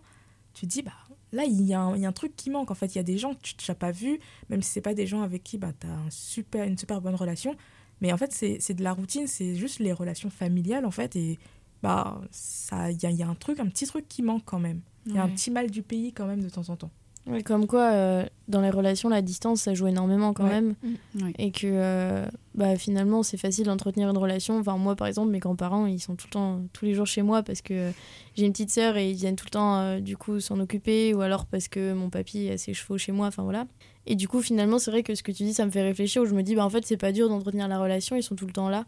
tu 0.55 0.67
te 0.67 0.73
dis, 0.73 0.81
bah, 0.81 0.93
là, 1.33 1.45
il 1.45 1.63
y, 1.63 1.75
a 1.75 1.81
un, 1.81 1.97
il 1.97 2.03
y 2.03 2.07
a 2.07 2.09
un 2.09 2.13
truc 2.13 2.35
qui 2.37 2.51
manque. 2.51 2.71
En 2.71 2.75
fait, 2.75 2.95
il 2.95 2.97
y 2.97 3.01
a 3.01 3.05
des 3.05 3.19
gens 3.19 3.35
que 3.35 3.41
tu 3.43 3.55
n'as 3.69 3.75
pas 3.75 3.91
vus, 3.91 4.19
même 4.49 4.63
si 4.63 4.71
c'est 4.71 4.81
pas 4.81 4.95
des 4.95 5.07
gens 5.07 5.23
avec 5.23 5.45
qui 5.45 5.59
bah, 5.59 5.73
tu 5.79 5.87
as 5.87 5.91
un 5.91 6.11
super, 6.11 6.65
une 6.65 6.79
super 6.79 7.01
bonne 7.01 7.15
relation. 7.15 7.57
Mais 8.01 8.13
en 8.13 8.17
fait, 8.17 8.33
c'est 8.33 8.75
de 8.75 8.83
la 8.83 8.93
routine, 8.93 9.27
c'est 9.27 9.57
juste 9.57 9.81
les 9.81 9.93
relations 9.93 10.31
familiales, 10.31 10.87
en 10.87 10.91
fait. 10.91 11.17
Et 11.17 11.39
bah, 11.83 12.21
il 12.91 13.03
y 13.03 13.07
a, 13.07 13.11
y 13.11 13.23
a 13.23 13.29
un 13.29 13.35
truc, 13.35 13.61
un 13.61 13.67
petit 13.67 13.87
truc 13.87 14.07
qui 14.09 14.23
manque 14.23 14.45
quand 14.45 14.61
même. 14.61 14.81
Il 15.07 15.15
y 15.15 15.19
a 15.19 15.23
un 15.23 15.29
petit 15.29 15.51
mal 15.51 15.71
du 15.71 15.83
pays 15.83 16.13
quand 16.13 16.27
même 16.27 16.43
de 16.43 16.49
temps 16.51 16.69
en 16.69 16.77
temps. 16.77 16.91
Comme 17.45 17.67
quoi, 17.67 17.91
euh, 17.93 18.25
dans 18.49 18.61
les 18.61 18.71
relations, 18.71 19.09
la 19.09 19.23
distance, 19.23 19.61
ça 19.63 19.75
joue 19.75 19.87
énormément 19.87 20.33
quand 20.33 20.45
Ouais. 20.45 20.51
même. 20.61 20.75
Ouais. 21.21 21.33
Et 21.39 21.51
que 21.51 21.67
euh, 21.67 22.27
bah, 22.55 22.77
finalement, 22.77 23.23
c'est 23.23 23.37
facile 23.37 23.67
d'entretenir 23.67 24.09
une 24.11 24.17
relation. 24.19 24.59
Enfin, 24.59 24.77
moi, 24.77 24.97
par 24.97 25.07
exemple, 25.09 25.31
mes 25.31 25.39
grands-parents, 25.39 25.87
ils 25.87 26.01
sont 26.01 26.17
tout 26.17 26.27
le 26.29 26.33
temps, 26.33 26.61
tous 26.73 26.85
les 26.87 26.95
jours 26.95 27.07
chez 27.07 27.23
moi 27.23 27.43
parce 27.43 27.61
que 27.63 27.91
j'ai 28.35 28.47
une 28.47 28.53
petite 28.53 28.71
sœur 28.71 28.97
et 28.97 29.11
ils 29.11 29.17
viennent 29.17 29.37
tout 29.37 29.45
le 29.47 29.51
temps, 29.51 29.79
euh, 29.81 30.01
du 30.01 30.17
coup, 30.17 30.41
s'en 30.41 30.59
occuper. 30.61 31.13
Ou 31.15 31.21
alors 31.21 31.47
parce 31.47 31.69
que 31.69 31.93
mon 31.93 32.09
papy 32.11 32.49
a 32.49 32.57
ses 32.59 32.73
chevaux 32.75 32.99
chez 32.99 33.13
moi. 33.13 33.27
Enfin, 33.27 33.43
voilà. 33.43 33.67
Et 34.07 34.15
du 34.15 34.27
coup, 34.27 34.41
finalement, 34.41 34.79
c'est 34.79 34.91
vrai 34.91 35.03
que 35.03 35.15
ce 35.15 35.23
que 35.23 35.33
tu 35.33 35.43
dis, 35.43 35.53
ça 35.55 35.67
me 35.67 35.71
fait 35.71 35.83
réfléchir. 35.83 36.23
Où 36.23 36.27
je 36.27 36.35
me 36.35 36.43
dis, 36.43 36.55
bah, 36.55 36.65
en 36.65 36.71
fait, 36.71 36.87
c'est 36.87 36.97
pas 36.97 37.13
dur 37.13 37.29
d'entretenir 37.29 37.69
la 37.69 37.79
relation. 37.79 38.17
Ils 38.17 38.23
sont 38.23 38.37
tout 38.37 38.47
le 38.47 38.53
temps 38.53 38.69
là. 38.71 38.87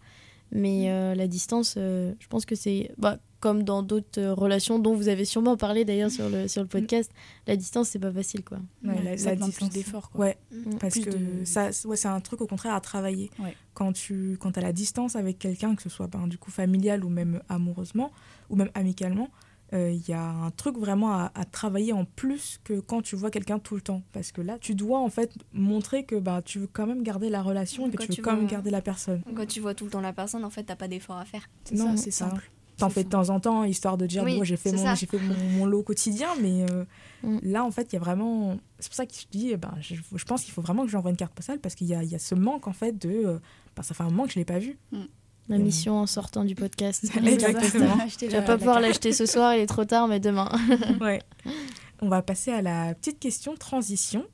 Mais 0.52 0.90
euh, 0.90 1.14
la 1.14 1.26
distance, 1.28 1.74
je 1.76 2.26
pense 2.28 2.44
que 2.46 2.54
c'est 2.56 2.90
bah, 2.98 3.18
comme 3.40 3.62
dans 3.64 3.82
d'autres 3.82 4.20
euh, 4.20 4.34
relations 4.34 4.78
dont 4.78 4.94
vous 4.94 5.08
avez 5.08 5.24
sûrement 5.24 5.56
parlé 5.56 5.84
d'ailleurs 5.84 6.10
sur 6.10 6.28
le, 6.28 6.46
sur 6.46 6.62
le 6.62 6.68
podcast. 6.68 7.10
La 7.46 7.56
distance, 7.56 7.88
c'est 7.88 7.98
pas 7.98 8.12
facile, 8.12 8.44
quoi. 8.44 8.58
Ouais, 8.84 8.90
Ouais, 8.94 9.02
la- 9.02 9.16
ça 9.18 9.30
la 9.30 9.34
demande 9.36 9.48
distance. 9.50 9.68
plus 9.70 9.78
d'efforts. 9.78 10.10
quoi. 10.10 10.20
Ouais, 10.26 10.38
Mm. 10.52 10.74
parce 10.78 10.92
Plus 10.94 11.04
que 11.06 11.10
de- 11.10 11.44
ça, 11.44 11.70
ouais, 11.86 11.96
c'est 11.96 12.08
un 12.08 12.20
truc 12.20 12.40
au 12.42 12.46
contraire 12.46 12.74
à 12.74 12.80
travailler. 12.80 13.30
Ouais. 13.38 13.56
Quand 13.74 13.92
tu 13.92 14.36
quand 14.40 14.56
as 14.58 14.60
la 14.60 14.72
distance 14.72 15.16
avec 15.16 15.38
quelqu'un, 15.38 15.74
que 15.74 15.82
ce 15.82 15.88
soit 15.88 16.06
ben, 16.06 16.26
du 16.26 16.36
coup 16.38 16.50
familial 16.50 17.04
ou 17.04 17.08
même 17.08 17.40
amoureusement, 17.48 18.12
ou 18.50 18.56
même 18.56 18.70
amicalement, 18.74 19.30
euh, 19.72 19.90
il 19.90 20.06
y 20.08 20.12
a 20.12 20.22
un 20.28 20.50
truc 20.50 20.76
vraiment 20.76 21.12
à, 21.12 21.30
à 21.34 21.44
travailler 21.44 21.92
en 21.92 22.04
plus 22.04 22.58
que 22.64 22.80
quand 22.80 23.02
tu 23.02 23.14
vois 23.14 23.30
quelqu'un 23.30 23.60
tout 23.60 23.76
le 23.76 23.80
temps. 23.80 24.02
Parce 24.12 24.32
que 24.32 24.40
là, 24.42 24.58
tu 24.60 24.74
dois 24.74 24.98
en 24.98 25.08
fait 25.08 25.32
montrer 25.52 26.04
que 26.04 26.16
bah, 26.16 26.42
tu 26.44 26.58
veux 26.58 26.66
quand 26.66 26.86
même 26.88 27.02
garder 27.04 27.30
la 27.30 27.40
relation 27.40 27.86
et 27.86 27.90
que 27.92 28.02
tu 28.02 28.08
veux 28.08 28.14
tu 28.16 28.20
quand 28.22 28.34
même 28.36 28.48
garder 28.48 28.70
la 28.70 28.82
personne. 28.82 29.22
Quand 29.34 29.46
tu 29.46 29.60
vois 29.60 29.74
tout 29.74 29.84
le 29.84 29.90
temps 29.92 30.00
la 30.00 30.12
personne, 30.12 30.44
en 30.44 30.50
fait, 30.50 30.64
t'as 30.64 30.74
pas 30.76 30.88
d'effort 30.88 31.16
à 31.18 31.24
faire. 31.24 31.48
Non, 31.72 31.96
c'est 31.96 32.10
simple. 32.10 32.50
Fais 32.88 33.04
de 33.04 33.08
temps 33.10 33.28
en 33.28 33.40
temps, 33.40 33.64
histoire 33.64 33.98
de 33.98 34.06
dire, 34.06 34.22
Oui, 34.22 34.38
bon, 34.38 34.44
j'ai 34.44 34.56
fait, 34.56 34.72
mon, 34.72 34.96
fait 34.96 35.18
mon, 35.20 35.34
mon 35.58 35.66
lot 35.66 35.82
quotidien, 35.82 36.28
mais 36.40 36.64
euh, 36.70 36.84
Mm. 37.22 37.38
là, 37.42 37.64
en 37.66 37.70
fait, 37.70 37.92
il 37.92 37.96
y 37.96 37.98
a 37.98 38.00
vraiment... 38.00 38.56
C'est 38.78 38.88
pour 38.88 38.96
ça 38.96 39.04
que 39.04 39.12
je 39.12 39.26
dis, 39.30 39.50
eh 39.50 39.58
ben, 39.58 39.74
je, 39.82 39.94
je 40.14 40.24
pense 40.24 40.42
qu'il 40.42 40.54
faut 40.54 40.62
vraiment 40.62 40.84
que 40.86 40.90
j'envoie 40.90 41.10
une 41.10 41.18
carte 41.18 41.34
postale, 41.34 41.58
parce 41.58 41.74
qu'il 41.74 41.86
y 41.88 41.94
a, 41.94 42.02
il 42.02 42.08
y 42.10 42.14
a 42.14 42.18
ce 42.18 42.34
manque, 42.34 42.66
en 42.66 42.72
fait, 42.72 42.96
de... 42.96 43.10
euh, 43.10 43.38
ben, 43.76 43.82
ça 43.82 43.92
fait 43.94 44.02
un 44.04 44.06
moment 44.08 44.24
que 44.24 44.32
je 44.32 44.38
l'ai 44.38 44.46
pas 44.46 44.58
vu. 44.58 44.78
La 45.50 45.58
Mm. 45.58 45.62
mission 45.62 45.98
en 45.98 46.06
sortant 46.06 46.44
du 46.46 46.54
podcast. 46.54 47.04
Exactement. 47.22 47.98
Je 48.20 48.26
vais 48.26 48.42
pas 48.44 48.56
pouvoir 48.56 48.80
l'acheter 48.80 49.12
ce 49.12 49.26
soir, 49.26 49.54
il 49.54 49.60
est 49.60 49.66
trop 49.66 49.84
tard, 49.84 50.08
mais 50.08 50.18
demain. 50.20 50.48
ouais. 51.02 51.20
On 52.00 52.08
va 52.08 52.22
passer 52.22 52.52
à 52.52 52.62
la 52.62 52.94
petite 52.94 53.18
question 53.18 53.54
transition. 53.56 54.24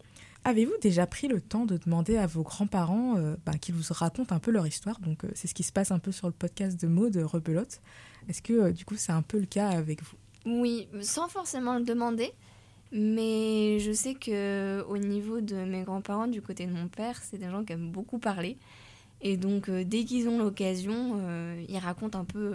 Avez-vous 0.47 0.77
déjà 0.81 1.09
pris 1.09 1.27
le 1.27 1.41
temps 1.41 1.67
de 1.67 1.77
demander 1.77 2.17
à 2.17 2.29
vos 2.29 2.45
grands-parents 2.45 3.17
euh, 3.17 3.35
ben, 3.45 3.55
qu'ils 3.59 3.75
vous 3.75 3.83
racontent 3.91 4.33
un 4.33 4.39
peu 4.39 4.53
leur 4.53 4.65
histoire? 4.65 5.01
Donc, 5.01 5.25
euh, 5.25 5.29
c'est 5.35 5.49
ce 5.49 5.55
qui 5.55 5.65
se 5.65 5.73
passe 5.73 5.91
un 5.91 5.99
peu 5.99 6.13
sur 6.13 6.29
le 6.29 6.33
podcast 6.33 6.81
de 6.81 6.87
Maud, 6.87 7.17
Rebelote. 7.17 7.81
Est-ce 8.29 8.43
que, 8.43 8.53
euh, 8.53 8.71
du 8.71 8.85
coup, 8.85 8.95
c'est 8.97 9.11
un 9.11 9.23
peu 9.23 9.41
le 9.41 9.47
cas 9.47 9.71
avec 9.71 10.05
vous? 10.05 10.17
Oui, 10.45 10.87
sans 11.01 11.27
forcément 11.27 11.77
le 11.77 11.85
demander. 11.85 12.31
Mais 12.93 13.81
je 13.81 13.91
sais 13.91 14.15
que 14.15 14.85
au 14.89 14.99
niveau 14.99 15.41
de 15.41 15.57
mes 15.57 15.83
grands-parents, 15.83 16.29
du 16.29 16.41
côté 16.41 16.67
de 16.67 16.73
mon 16.73 16.87
père, 16.87 17.21
c'est 17.25 17.39
des 17.39 17.51
gens 17.51 17.65
qui 17.65 17.73
aiment 17.73 17.91
beaucoup 17.91 18.21
parler. 18.21 18.57
Et 19.23 19.37
donc, 19.37 19.69
dès 19.69 20.05
qu'ils 20.05 20.29
ont 20.29 20.39
l'occasion, 20.39 21.21
ils 21.69 21.79
racontent 21.79 22.21
un 22.21 22.25
peu 22.25 22.55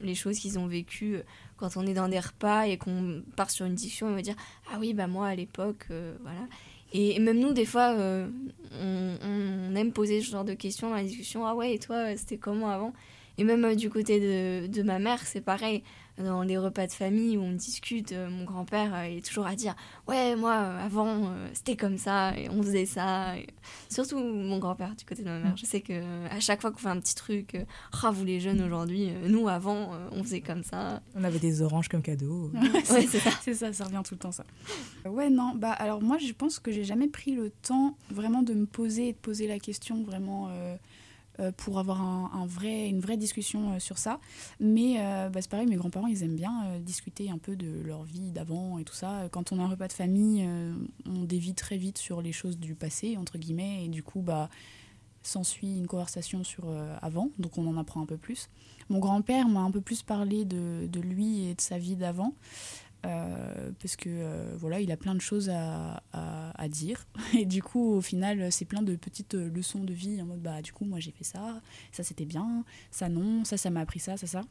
les 0.00 0.14
choses 0.14 0.38
qu'ils 0.38 0.58
ont 0.58 0.66
vécues 0.66 1.16
euh, 1.16 1.22
quand 1.56 1.76
on 1.76 1.86
est 1.86 1.94
dans 1.94 2.08
des 2.08 2.20
repas 2.20 2.66
et 2.66 2.76
qu'on 2.76 3.22
part 3.36 3.50
sur 3.50 3.66
une 3.66 3.74
discussion. 3.74 4.08
Ils 4.10 4.14
vont 4.14 4.20
dire 4.20 4.36
Ah 4.72 4.76
oui, 4.78 4.94
bah 4.94 5.06
moi 5.06 5.28
à 5.28 5.34
l'époque, 5.34 5.86
euh, 5.90 6.16
voilà. 6.22 6.46
Et 6.92 7.18
même 7.18 7.38
nous, 7.38 7.52
des 7.52 7.66
fois, 7.66 7.94
euh, 7.94 8.28
on, 8.72 9.16
on 9.22 9.74
aime 9.74 9.92
poser 9.92 10.20
ce 10.20 10.30
genre 10.30 10.44
de 10.44 10.54
questions 10.54 10.88
dans 10.90 10.96
la 10.96 11.02
discussion. 11.02 11.46
Ah 11.46 11.54
ouais, 11.54 11.74
et 11.74 11.78
toi, 11.78 12.16
c'était 12.16 12.38
comment 12.38 12.70
avant? 12.70 12.92
Et 13.38 13.44
même 13.44 13.64
euh, 13.64 13.74
du 13.74 13.90
côté 13.90 14.20
de, 14.20 14.66
de 14.66 14.82
ma 14.82 14.98
mère, 14.98 15.26
c'est 15.26 15.40
pareil. 15.40 15.82
Dans 16.18 16.42
les 16.42 16.56
repas 16.56 16.86
de 16.86 16.92
famille 16.92 17.36
où 17.36 17.42
on 17.42 17.52
discute, 17.52 18.12
euh, 18.12 18.30
mon 18.30 18.44
grand-père 18.44 18.94
euh, 18.94 19.02
est 19.02 19.22
toujours 19.22 19.46
à 19.46 19.54
dire 19.54 19.76
Ouais, 20.08 20.34
moi, 20.34 20.54
avant, 20.54 21.30
c'était 21.52 21.76
comme 21.76 21.98
ça, 21.98 22.34
et 22.38 22.48
on 22.48 22.62
faisait 22.62 22.86
ça. 22.86 23.36
Et 23.36 23.46
Surtout 23.90 24.18
mon 24.18 24.58
grand-père 24.58 24.94
du 24.96 25.04
côté 25.04 25.22
de 25.22 25.28
ma 25.28 25.38
mère. 25.38 25.56
Je 25.58 25.66
sais 25.66 25.82
que 25.82 25.92
à 26.30 26.40
chaque 26.40 26.62
fois 26.62 26.70
qu'on 26.70 26.78
fait 26.78 26.88
un 26.88 27.00
petit 27.00 27.14
truc, 27.14 27.58
ah, 28.02 28.10
vous 28.10 28.24
les 28.24 28.40
jeunes 28.40 28.62
aujourd'hui, 28.62 29.10
nous, 29.28 29.46
avant, 29.46 29.90
on 30.10 30.22
faisait 30.22 30.40
comme 30.40 30.62
ça. 30.62 31.02
On 31.14 31.22
avait 31.22 31.38
des 31.38 31.60
oranges 31.60 31.88
comme 31.88 32.02
cadeau. 32.02 32.50
Ouais, 32.90 33.04
c'est 33.06 33.18
ça. 33.18 33.30
C'est 33.42 33.54
ça, 33.54 33.72
ça 33.72 33.84
revient 33.84 34.00
tout 34.04 34.14
le 34.14 34.20
temps, 34.20 34.32
ça. 34.32 34.44
Ouais, 35.04 35.28
non, 35.28 35.52
bah 35.54 35.72
alors 35.72 36.00
moi, 36.02 36.16
je 36.18 36.32
pense 36.32 36.58
que 36.58 36.72
j'ai 36.72 36.84
jamais 36.84 37.08
pris 37.08 37.32
le 37.32 37.50
temps 37.50 37.96
vraiment 38.10 38.42
de 38.42 38.54
me 38.54 38.66
poser 38.66 39.08
et 39.08 39.12
de 39.12 39.18
poser 39.18 39.46
la 39.46 39.58
question 39.58 40.02
vraiment 40.02 40.48
euh, 40.50 40.76
pour 41.56 41.78
avoir 41.78 42.00
un, 42.00 42.46
vrai, 42.46 42.88
une 42.88 43.00
vraie 43.00 43.16
discussion 43.16 43.72
euh, 43.72 43.78
sur 43.78 43.98
ça. 43.98 44.20
Mais 44.60 44.96
euh, 44.98 45.28
bah, 45.28 45.42
c'est 45.42 45.50
pareil, 45.50 45.66
mes 45.66 45.76
grands-parents, 45.76 46.06
ils 46.06 46.22
aiment 46.22 46.36
bien 46.36 46.64
euh, 46.66 46.78
discuter 46.78 47.30
un 47.30 47.38
peu 47.38 47.56
de 47.56 47.82
leur 47.84 48.04
vie 48.04 48.30
d'avant 48.30 48.78
et 48.78 48.84
tout 48.84 48.94
ça. 48.94 49.28
Quand 49.30 49.52
on 49.52 49.58
a 49.58 49.62
un 49.62 49.68
repas 49.68 49.88
de 49.88 49.92
famille, 49.92 50.44
euh, 50.46 50.74
on 51.06 51.24
dévie 51.24 51.54
très 51.54 51.76
vite 51.76 51.98
sur 51.98 52.22
les 52.22 52.32
choses 52.32 52.58
du 52.58 52.74
passé, 52.74 53.16
entre 53.16 53.38
guillemets, 53.38 53.84
et 53.84 53.88
du 53.88 54.02
coup, 54.02 54.20
bah 54.20 54.48
s'ensuit 55.26 55.76
une 55.76 55.86
conversation 55.86 56.44
sur 56.44 56.64
euh, 56.68 56.96
avant, 57.02 57.30
donc 57.38 57.58
on 57.58 57.66
en 57.66 57.76
apprend 57.76 58.00
un 58.00 58.06
peu 58.06 58.16
plus. 58.16 58.48
Mon 58.88 58.98
grand-père 58.98 59.48
m'a 59.48 59.60
un 59.60 59.70
peu 59.70 59.80
plus 59.80 60.02
parlé 60.02 60.44
de, 60.44 60.86
de 60.86 61.00
lui 61.00 61.46
et 61.46 61.54
de 61.54 61.60
sa 61.60 61.78
vie 61.78 61.96
d'avant. 61.96 62.34
Euh, 63.06 63.70
parce 63.80 63.96
que 63.96 64.08
euh, 64.10 64.54
voilà, 64.58 64.80
il 64.80 64.90
a 64.90 64.96
plein 64.96 65.14
de 65.14 65.20
choses 65.20 65.48
à, 65.48 66.02
à, 66.12 66.52
à 66.60 66.68
dire. 66.68 67.06
Et 67.38 67.46
du 67.46 67.62
coup, 67.62 67.94
au 67.94 68.00
final, 68.00 68.50
c'est 68.50 68.64
plein 68.64 68.82
de 68.82 68.96
petites 68.96 69.34
euh, 69.34 69.48
leçons 69.48 69.84
de 69.84 69.92
vie 69.92 70.20
en 70.20 70.26
mode 70.26 70.40
bah, 70.42 70.60
du 70.62 70.72
coup, 70.72 70.84
moi 70.84 70.98
j'ai 71.00 71.12
fait 71.12 71.24
ça, 71.24 71.60
ça 71.92 72.02
c'était 72.02 72.24
bien, 72.24 72.64
ça 72.90 73.08
non, 73.08 73.44
ça 73.44 73.56
ça 73.56 73.70
m'a 73.70 73.80
appris 73.80 74.00
ça, 74.00 74.16
ça 74.16 74.26
ça. 74.26 74.42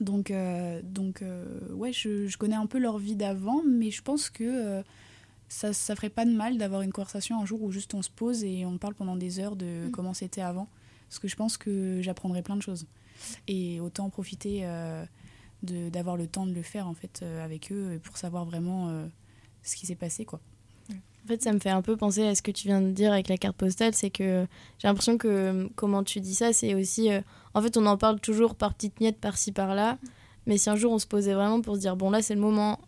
Donc, 0.00 0.30
euh, 0.32 0.80
donc 0.82 1.22
euh, 1.22 1.46
ouais, 1.72 1.92
je, 1.92 2.26
je 2.26 2.36
connais 2.36 2.56
un 2.56 2.66
peu 2.66 2.78
leur 2.78 2.98
vie 2.98 3.14
d'avant, 3.14 3.62
mais 3.64 3.90
je 3.92 4.02
pense 4.02 4.28
que 4.28 4.42
euh, 4.44 4.82
ça, 5.48 5.72
ça 5.72 5.94
ferait 5.94 6.10
pas 6.10 6.24
de 6.24 6.32
mal 6.32 6.58
d'avoir 6.58 6.82
une 6.82 6.92
conversation 6.92 7.40
un 7.40 7.46
jour 7.46 7.62
où 7.62 7.70
juste 7.70 7.94
on 7.94 8.02
se 8.02 8.10
pose 8.10 8.42
et 8.42 8.66
on 8.66 8.76
parle 8.76 8.94
pendant 8.94 9.14
des 9.16 9.38
heures 9.38 9.54
de 9.56 9.86
Mm. 9.86 9.90
comment 9.92 10.12
c'était 10.14 10.40
avant. 10.40 10.66
Parce 11.08 11.20
que 11.20 11.28
je 11.28 11.36
pense 11.36 11.56
que 11.56 12.00
j'apprendrai 12.02 12.42
plein 12.42 12.56
de 12.56 12.62
choses. 12.62 12.86
Et 13.46 13.78
autant 13.78 14.10
profiter. 14.10 14.64
Euh, 15.72 15.90
d'avoir 15.90 16.16
le 16.16 16.26
temps 16.26 16.46
de 16.46 16.52
le 16.52 16.62
faire 16.62 16.86
en 16.88 16.94
fait 16.94 17.20
euh, 17.22 17.44
avec 17.44 17.72
eux 17.72 18.00
pour 18.02 18.16
savoir 18.16 18.44
vraiment 18.44 18.88
euh, 18.88 19.06
ce 19.62 19.76
qui 19.76 19.86
s'est 19.86 19.94
passé 19.94 20.24
quoi. 20.24 20.40
En 20.90 21.26
fait, 21.26 21.42
ça 21.42 21.54
me 21.54 21.58
fait 21.58 21.70
un 21.70 21.80
peu 21.80 21.96
penser 21.96 22.22
à 22.26 22.34
ce 22.34 22.42
que 22.42 22.50
tu 22.50 22.68
viens 22.68 22.82
de 22.82 22.90
dire 22.90 23.10
avec 23.10 23.28
la 23.28 23.38
carte 23.38 23.56
postale, 23.56 23.94
c'est 23.94 24.10
que 24.10 24.46
j'ai 24.78 24.88
l'impression 24.88 25.16
que 25.16 25.26
euh, 25.26 25.68
comment 25.74 26.04
tu 26.04 26.20
dis 26.20 26.34
ça, 26.34 26.52
c'est 26.52 26.74
aussi... 26.74 27.10
euh, 27.10 27.22
en 27.54 27.62
fait, 27.62 27.78
on 27.78 27.86
en 27.86 27.96
parle 27.96 28.20
toujours 28.20 28.54
par 28.54 28.74
petites 28.74 29.00
miettes, 29.00 29.18
par-ci, 29.18 29.50
par-là, 29.50 29.96
mais 30.44 30.58
si 30.58 30.68
un 30.68 30.76
jour 30.76 30.92
on 30.92 30.98
se 30.98 31.06
posait 31.06 31.32
vraiment 31.32 31.62
pour 31.62 31.76
se 31.76 31.80
dire, 31.80 31.96
bon 31.96 32.10
là 32.10 32.20
c'est 32.20 32.34
le 32.34 32.42
moment, 32.42 32.78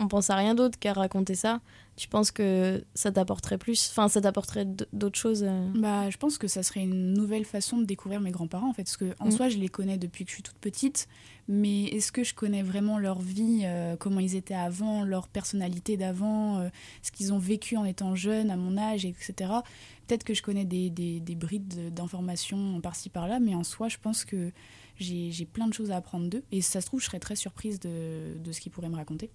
on 0.00 0.08
pense 0.08 0.30
à 0.30 0.36
rien 0.36 0.54
d'autre 0.54 0.78
qu'à 0.78 0.92
raconter 0.92 1.34
ça, 1.34 1.60
tu 1.96 2.06
penses 2.08 2.30
que 2.30 2.84
ça 2.94 3.10
t'apporterait 3.10 3.58
plus, 3.58 3.88
enfin 3.90 4.08
ça 4.08 4.20
t'apporterait 4.20 4.66
d'autres 4.92 5.18
choses 5.18 5.42
euh, 5.44 5.68
Bah, 5.74 6.08
je 6.10 6.16
pense 6.16 6.38
que 6.38 6.46
ça 6.46 6.62
serait 6.62 6.82
une 6.82 7.12
nouvelle 7.14 7.44
façon 7.44 7.78
de 7.78 7.84
découvrir 7.84 8.20
mes 8.20 8.30
grands-parents 8.30 8.70
en 8.70 8.72
fait, 8.72 8.84
parce 8.84 8.96
que 8.96 9.14
en 9.18 9.26
Mm. 9.26 9.30
soi 9.32 9.48
je 9.48 9.58
les 9.58 9.68
connais 9.68 9.98
depuis 9.98 10.24
que 10.24 10.30
je 10.30 10.34
suis 10.36 10.42
toute 10.44 10.58
petite, 10.58 11.08
mais 11.48 11.84
est-ce 11.86 12.12
que 12.12 12.22
je 12.22 12.34
connais 12.34 12.62
vraiment 12.62 12.98
leur 12.98 13.18
vie, 13.20 13.62
euh, 13.64 13.96
comment 13.96 14.20
ils 14.20 14.36
étaient 14.36 14.54
avant, 14.54 15.02
leur 15.02 15.26
personnalité 15.26 15.96
d'avant, 15.96 16.58
euh, 16.58 16.68
ce 17.02 17.10
qu'ils 17.10 17.32
ont 17.32 17.38
vécu 17.38 17.76
en 17.76 17.84
étant 17.84 18.14
jeunes, 18.14 18.50
à 18.50 18.56
mon 18.56 18.76
âge, 18.76 19.04
etc. 19.04 19.34
Peut-être 20.06 20.22
que 20.24 20.34
je 20.34 20.42
connais 20.42 20.64
des, 20.64 20.90
des, 20.90 21.18
des 21.18 21.34
brides 21.34 21.92
d'informations 21.92 22.80
par-ci 22.80 23.08
par-là, 23.10 23.40
mais 23.40 23.54
en 23.56 23.64
soi 23.64 23.88
je 23.88 23.96
pense 24.00 24.24
que 24.24 24.52
j'ai 24.98 25.30
j'ai 25.32 25.44
plein 25.46 25.66
de 25.66 25.74
choses 25.74 25.90
à 25.90 25.96
apprendre 25.96 26.28
d'eux, 26.28 26.44
et 26.52 26.60
si 26.60 26.70
ça 26.70 26.80
se 26.80 26.86
trouve 26.86 27.00
je 27.00 27.06
serais 27.06 27.18
très 27.20 27.34
surprise 27.36 27.80
de, 27.80 28.38
de 28.38 28.52
ce 28.52 28.60
qu'ils 28.60 28.70
pourraient 28.70 28.88
me 28.88 28.96
raconter. 28.96 29.30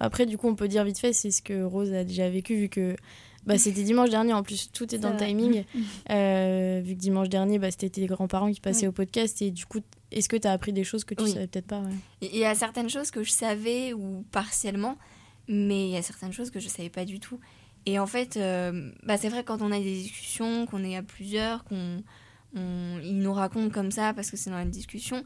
Après, 0.00 0.26
du 0.26 0.38
coup, 0.38 0.48
on 0.48 0.54
peut 0.54 0.68
dire 0.68 0.84
vite 0.84 0.98
fait, 0.98 1.12
c'est 1.12 1.30
ce 1.30 1.42
que 1.42 1.62
Rose 1.62 1.92
a 1.92 2.04
déjà 2.04 2.28
vécu, 2.30 2.56
vu 2.56 2.68
que 2.68 2.96
bah, 3.46 3.58
c'était 3.58 3.82
dimanche 3.82 4.08
dernier. 4.10 4.32
En 4.32 4.42
plus, 4.42 4.70
tout 4.72 4.94
est 4.94 4.98
dans 4.98 5.10
le 5.10 5.16
timing. 5.18 5.64
Euh, 6.10 6.80
vu 6.84 6.94
que 6.94 6.98
dimanche 7.00 7.28
dernier, 7.28 7.58
bah, 7.58 7.70
c'était 7.70 7.90
tes 7.90 8.06
grands-parents 8.06 8.50
qui 8.52 8.60
passaient 8.60 8.82
Oui. 8.86 8.88
au 8.88 8.92
podcast. 8.92 9.40
Et 9.42 9.50
du 9.50 9.66
coup, 9.66 9.80
est-ce 10.10 10.28
que 10.28 10.36
tu 10.36 10.46
as 10.48 10.52
appris 10.52 10.72
des 10.72 10.84
choses 10.84 11.04
que 11.04 11.14
tu 11.14 11.24
Oui. 11.24 11.32
savais 11.32 11.46
peut-être 11.46 11.66
pas 11.66 11.80
ouais? 11.80 11.92
Il 12.22 12.36
y 12.36 12.44
a 12.44 12.54
certaines 12.54 12.88
choses 12.90 13.10
que 13.10 13.22
je 13.22 13.30
savais 13.30 13.92
ou 13.92 14.24
partiellement, 14.32 14.96
mais 15.48 15.88
il 15.88 15.92
y 15.92 15.96
a 15.96 16.02
certaines 16.02 16.32
choses 16.32 16.50
que 16.50 16.60
je 16.60 16.68
savais 16.68 16.90
pas 16.90 17.04
du 17.04 17.20
tout. 17.20 17.38
Et 17.86 17.98
en 17.98 18.06
fait, 18.06 18.36
euh, 18.38 18.90
bah 19.02 19.18
c'est 19.18 19.28
vrai 19.28 19.44
quand 19.44 19.60
on 19.60 19.70
a 19.72 19.78
des 19.78 19.92
discussions, 19.94 20.64
qu'on 20.66 20.82
est 20.84 20.96
à 20.96 21.02
plusieurs, 21.02 21.64
qu'on 21.64 22.02
on- 22.56 22.98
ils 23.02 23.18
nous 23.18 23.32
racontent 23.32 23.68
comme 23.70 23.90
ça 23.90 24.14
parce 24.14 24.30
que 24.30 24.36
c'est 24.36 24.48
dans 24.50 24.62
une 24.62 24.70
discussion, 24.70 25.22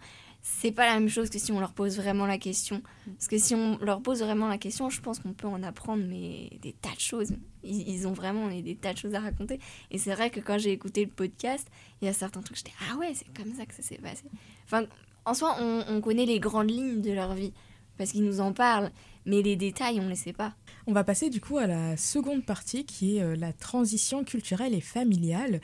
c'est 0.61 0.73
pas 0.73 0.87
la 0.87 0.95
même 0.95 1.09
chose 1.09 1.31
que 1.31 1.39
si 1.39 1.53
on 1.53 1.61
leur 1.61 1.73
pose 1.73 1.97
vraiment 1.97 2.27
la 2.27 2.39
question. 2.39 2.83
Parce 3.07 3.29
que 3.29 3.39
si 3.39 3.55
on 3.55 3.79
leur 3.79 4.01
pose 4.01 4.23
vraiment 4.23 4.49
la 4.49 4.59
question, 4.59 4.91
je 4.91 5.01
pense 5.01 5.19
qu'on 5.21 5.33
peut 5.33 5.47
en 5.47 5.63
apprendre 5.63 6.03
mais 6.09 6.51
des 6.63 6.73
tas 6.73 6.95
de 6.95 7.01
choses. 7.01 7.33
Ils, 7.63 7.89
ils 7.89 8.09
ont 8.09 8.13
vraiment 8.13 8.49
des 8.49 8.75
tas 8.75 8.93
de 8.93 8.99
choses 8.99 9.15
à 9.15 9.21
raconter. 9.21 9.61
Et 9.91 9.99
c'est 9.99 10.13
vrai 10.13 10.31
que 10.31 10.41
quand 10.41 10.59
j'ai 10.59 10.73
écouté 10.73 11.05
le 11.05 11.11
podcast, 11.11 11.69
il 12.01 12.07
y 12.07 12.09
a 12.09 12.13
certains 12.13 12.41
trucs, 12.41 12.57
j'étais 12.57 12.73
ah 12.91 12.97
ouais, 12.97 13.13
c'est 13.15 13.33
comme 13.37 13.55
ça 13.55 13.67
que 13.67 13.75
ça 13.75 13.83
s'est 13.83 13.99
passé. 13.99 14.25
Enfin, 14.65 14.85
en 15.25 15.35
soi, 15.35 15.57
on, 15.61 15.85
on 15.89 16.01
connaît 16.01 16.27
les 16.27 16.41
grandes 16.41 16.71
lignes 16.71 17.03
de 17.03 17.13
leur 17.13 17.35
vie. 17.35 17.53
parce 17.99 18.13
qu'ils 18.13 18.25
nous 18.25 18.41
en 18.41 18.53
parlent, 18.53 18.91
mais 19.27 19.43
les 19.43 19.57
détails, 19.57 20.01
on 20.01 20.05
ne 20.05 20.11
les 20.11 20.17
sait 20.17 20.33
pas. 20.33 20.55
On 20.87 20.93
va 20.93 21.05
passer 21.05 21.29
du 21.29 21.41
coup 21.41 21.59
à 21.59 21.67
la 21.67 21.97
seconde 21.99 22.47
partie 22.47 22.87
qui 22.87 23.19
est 23.19 23.23
euh, 23.23 23.37
la 23.37 23.53
transition 23.53 24.25
culturelle 24.25 24.73
et 24.73 24.81
familiale. 24.81 25.61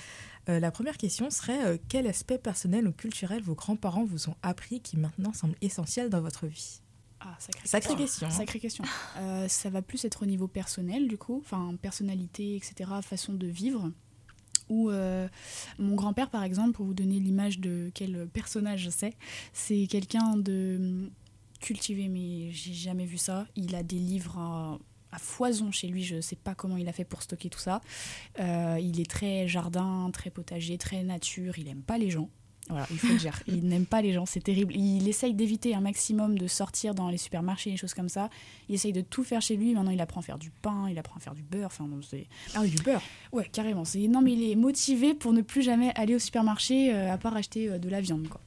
Euh, 0.49 0.61
la 0.61 0.71
première 0.71 0.97
question 0.97 1.31
serait 1.31 1.65
euh, 1.65 1.79
quel 1.89 2.07
aspect 2.07 2.39
personnel 2.39 2.87
ou 2.87 2.93
culturel 2.93 3.43
vos 3.43 3.55
grands-parents 3.55 4.05
vous 4.05 4.29
ont 4.29 4.37
appris 4.43 4.81
qui 4.81 4.97
maintenant 4.97 5.33
semble 5.33 5.55
essentiel 5.63 6.11
dans 6.11 6.21
votre 6.21 6.47
vie? 6.47 6.81
Ah, 7.21 7.35
sacrée, 7.39 7.67
Sacrée 7.69 7.97
question. 7.97 8.27
hein. 8.27 8.31
Sacrée 8.31 8.61
question. 8.61 8.85
Euh, 9.17 9.49
ça 9.49 9.71
va 9.71 9.81
plus 9.81 10.05
être 10.05 10.23
au 10.25 10.27
niveau 10.27 10.49
personnel, 10.49 11.07
du 11.09 11.17
coup, 11.17 11.41
enfin, 11.45 11.77
personnalité, 11.81 12.57
etc., 12.57 12.91
façon 13.01 13.33
de 13.33 13.47
vivre. 13.47 13.91
Ou 14.69 14.91
mon 15.79 15.95
grand-père, 15.95 16.31
par 16.31 16.43
exemple, 16.43 16.73
pour 16.73 16.87
vous 16.87 16.95
donner 16.95 17.21
l'image 17.21 17.59
de 17.61 17.91
quel 17.95 18.27
personnage 18.33 18.89
c'est, 18.91 19.15
c'est 19.53 19.87
quelqu'un 19.89 20.37
de 20.37 21.11
cultivé, 21.61 22.09
mais 22.09 22.51
j'ai 22.51 22.73
jamais 22.73 23.05
vu 23.05 23.19
ça. 23.19 23.47
Il 23.57 23.75
a 23.75 23.83
des 23.83 23.99
livres 23.99 24.81
à, 25.15 25.19
foison 25.19 25.71
chez 25.71 25.89
lui, 25.89 26.03
je 26.03 26.21
sais 26.21 26.37
pas 26.37 26.55
comment 26.55 26.77
il 26.77 26.89
a 26.89 26.93
fait 26.93 27.05
pour 27.05 27.23
stocker 27.23 27.51
tout 27.51 27.59
ça. 27.59 27.81
Euh, 28.41 28.79
il 28.81 29.01
est 29.01 29.11
très 29.11 29.49
jardin, 29.49 30.11
très 30.13 30.31
potager, 30.31 30.79
très 30.79 31.03
nature, 31.03 31.59
il 31.59 31.69
aime 31.69 31.83
pas 31.83 31.99
les 31.99 32.11
gens. 32.11 32.29
Voilà, 32.69 32.87
il 32.91 32.99
faut 32.99 33.09
le 33.09 33.19
dire. 33.19 33.39
Il 33.47 33.67
n'aime 33.67 33.85
pas 33.85 34.01
les 34.01 34.13
gens, 34.13 34.25
c'est 34.25 34.41
terrible. 34.41 34.75
Il 34.75 35.07
essaye 35.07 35.35
d'éviter 35.35 35.75
un 35.75 35.81
maximum 35.81 36.39
de 36.39 36.47
sortir 36.47 36.95
dans 36.95 37.11
les 37.11 37.19
supermarchés, 37.19 37.71
les 37.71 37.77
choses 37.77 37.93
comme 37.93 38.09
ça. 38.09 38.31
Il 38.69 38.75
essaye 38.75 38.93
de 38.93 39.03
tout 39.03 39.23
faire 39.23 39.43
chez 39.43 39.57
lui. 39.57 39.75
Maintenant, 39.75 39.91
il 39.91 40.01
apprend 40.01 40.21
à 40.21 40.23
faire 40.23 40.39
du 40.39 40.51
pain, 40.51 40.89
il 40.91 40.99
apprend 40.99 41.17
à 41.17 41.21
faire 41.21 41.35
du 41.35 41.43
beurre. 41.43 41.67
Enfin, 41.67 41.85
bon, 41.85 42.01
c'est... 42.03 42.27
Ah 42.55 42.61
oui, 42.63 42.71
du 42.71 42.83
beurre. 42.83 43.03
Ouais, 43.33 43.49
carrément. 43.53 43.85
C'est... 43.85 44.09
Non, 44.09 44.23
mais 44.23 44.33
il 44.33 44.51
est 44.51 44.57
motivé 44.57 45.15
pour 45.15 45.33
ne 45.33 45.43
plus 45.43 45.63
jamais 45.63 45.93
aller 45.95 46.15
au 46.15 46.19
supermarché 46.19 46.95
euh, 46.95 47.13
à 47.13 47.19
part 47.19 47.37
acheter 47.37 47.69
euh, 47.69 47.79
de 47.79 47.89
la 47.89 48.01
viande, 48.01 48.29
quoi. 48.29 48.41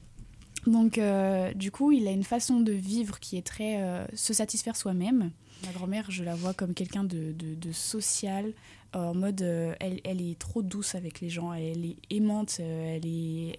Donc, 0.65 0.97
euh, 0.97 1.53
du 1.53 1.71
coup, 1.71 1.93
il 1.93 2.07
a 2.07 2.11
une 2.11 2.25
façon 2.25 2.59
de 2.59 2.73
vivre 2.73 3.19
qui 3.21 3.37
est 3.37 3.45
très 3.45 4.05
se 4.13 4.33
satisfaire 4.33 4.75
soi-même. 4.75 5.31
Ma 5.65 5.71
grand-mère, 5.71 6.09
je 6.11 6.23
la 6.23 6.35
vois 6.35 6.53
comme 6.53 6.73
quelqu'un 6.73 7.03
de, 7.03 7.33
social, 7.71 8.53
en 8.93 9.13
mode, 9.13 9.41
euh, 9.41 9.75
elle, 9.79 10.21
est 10.21 10.39
trop 10.39 10.61
douce 10.61 10.95
avec 10.95 11.19
les 11.19 11.29
gens, 11.29 11.53
elle 11.53 11.85
est 11.85 11.97
aimante, 12.09 12.57
euh, 12.59 12.97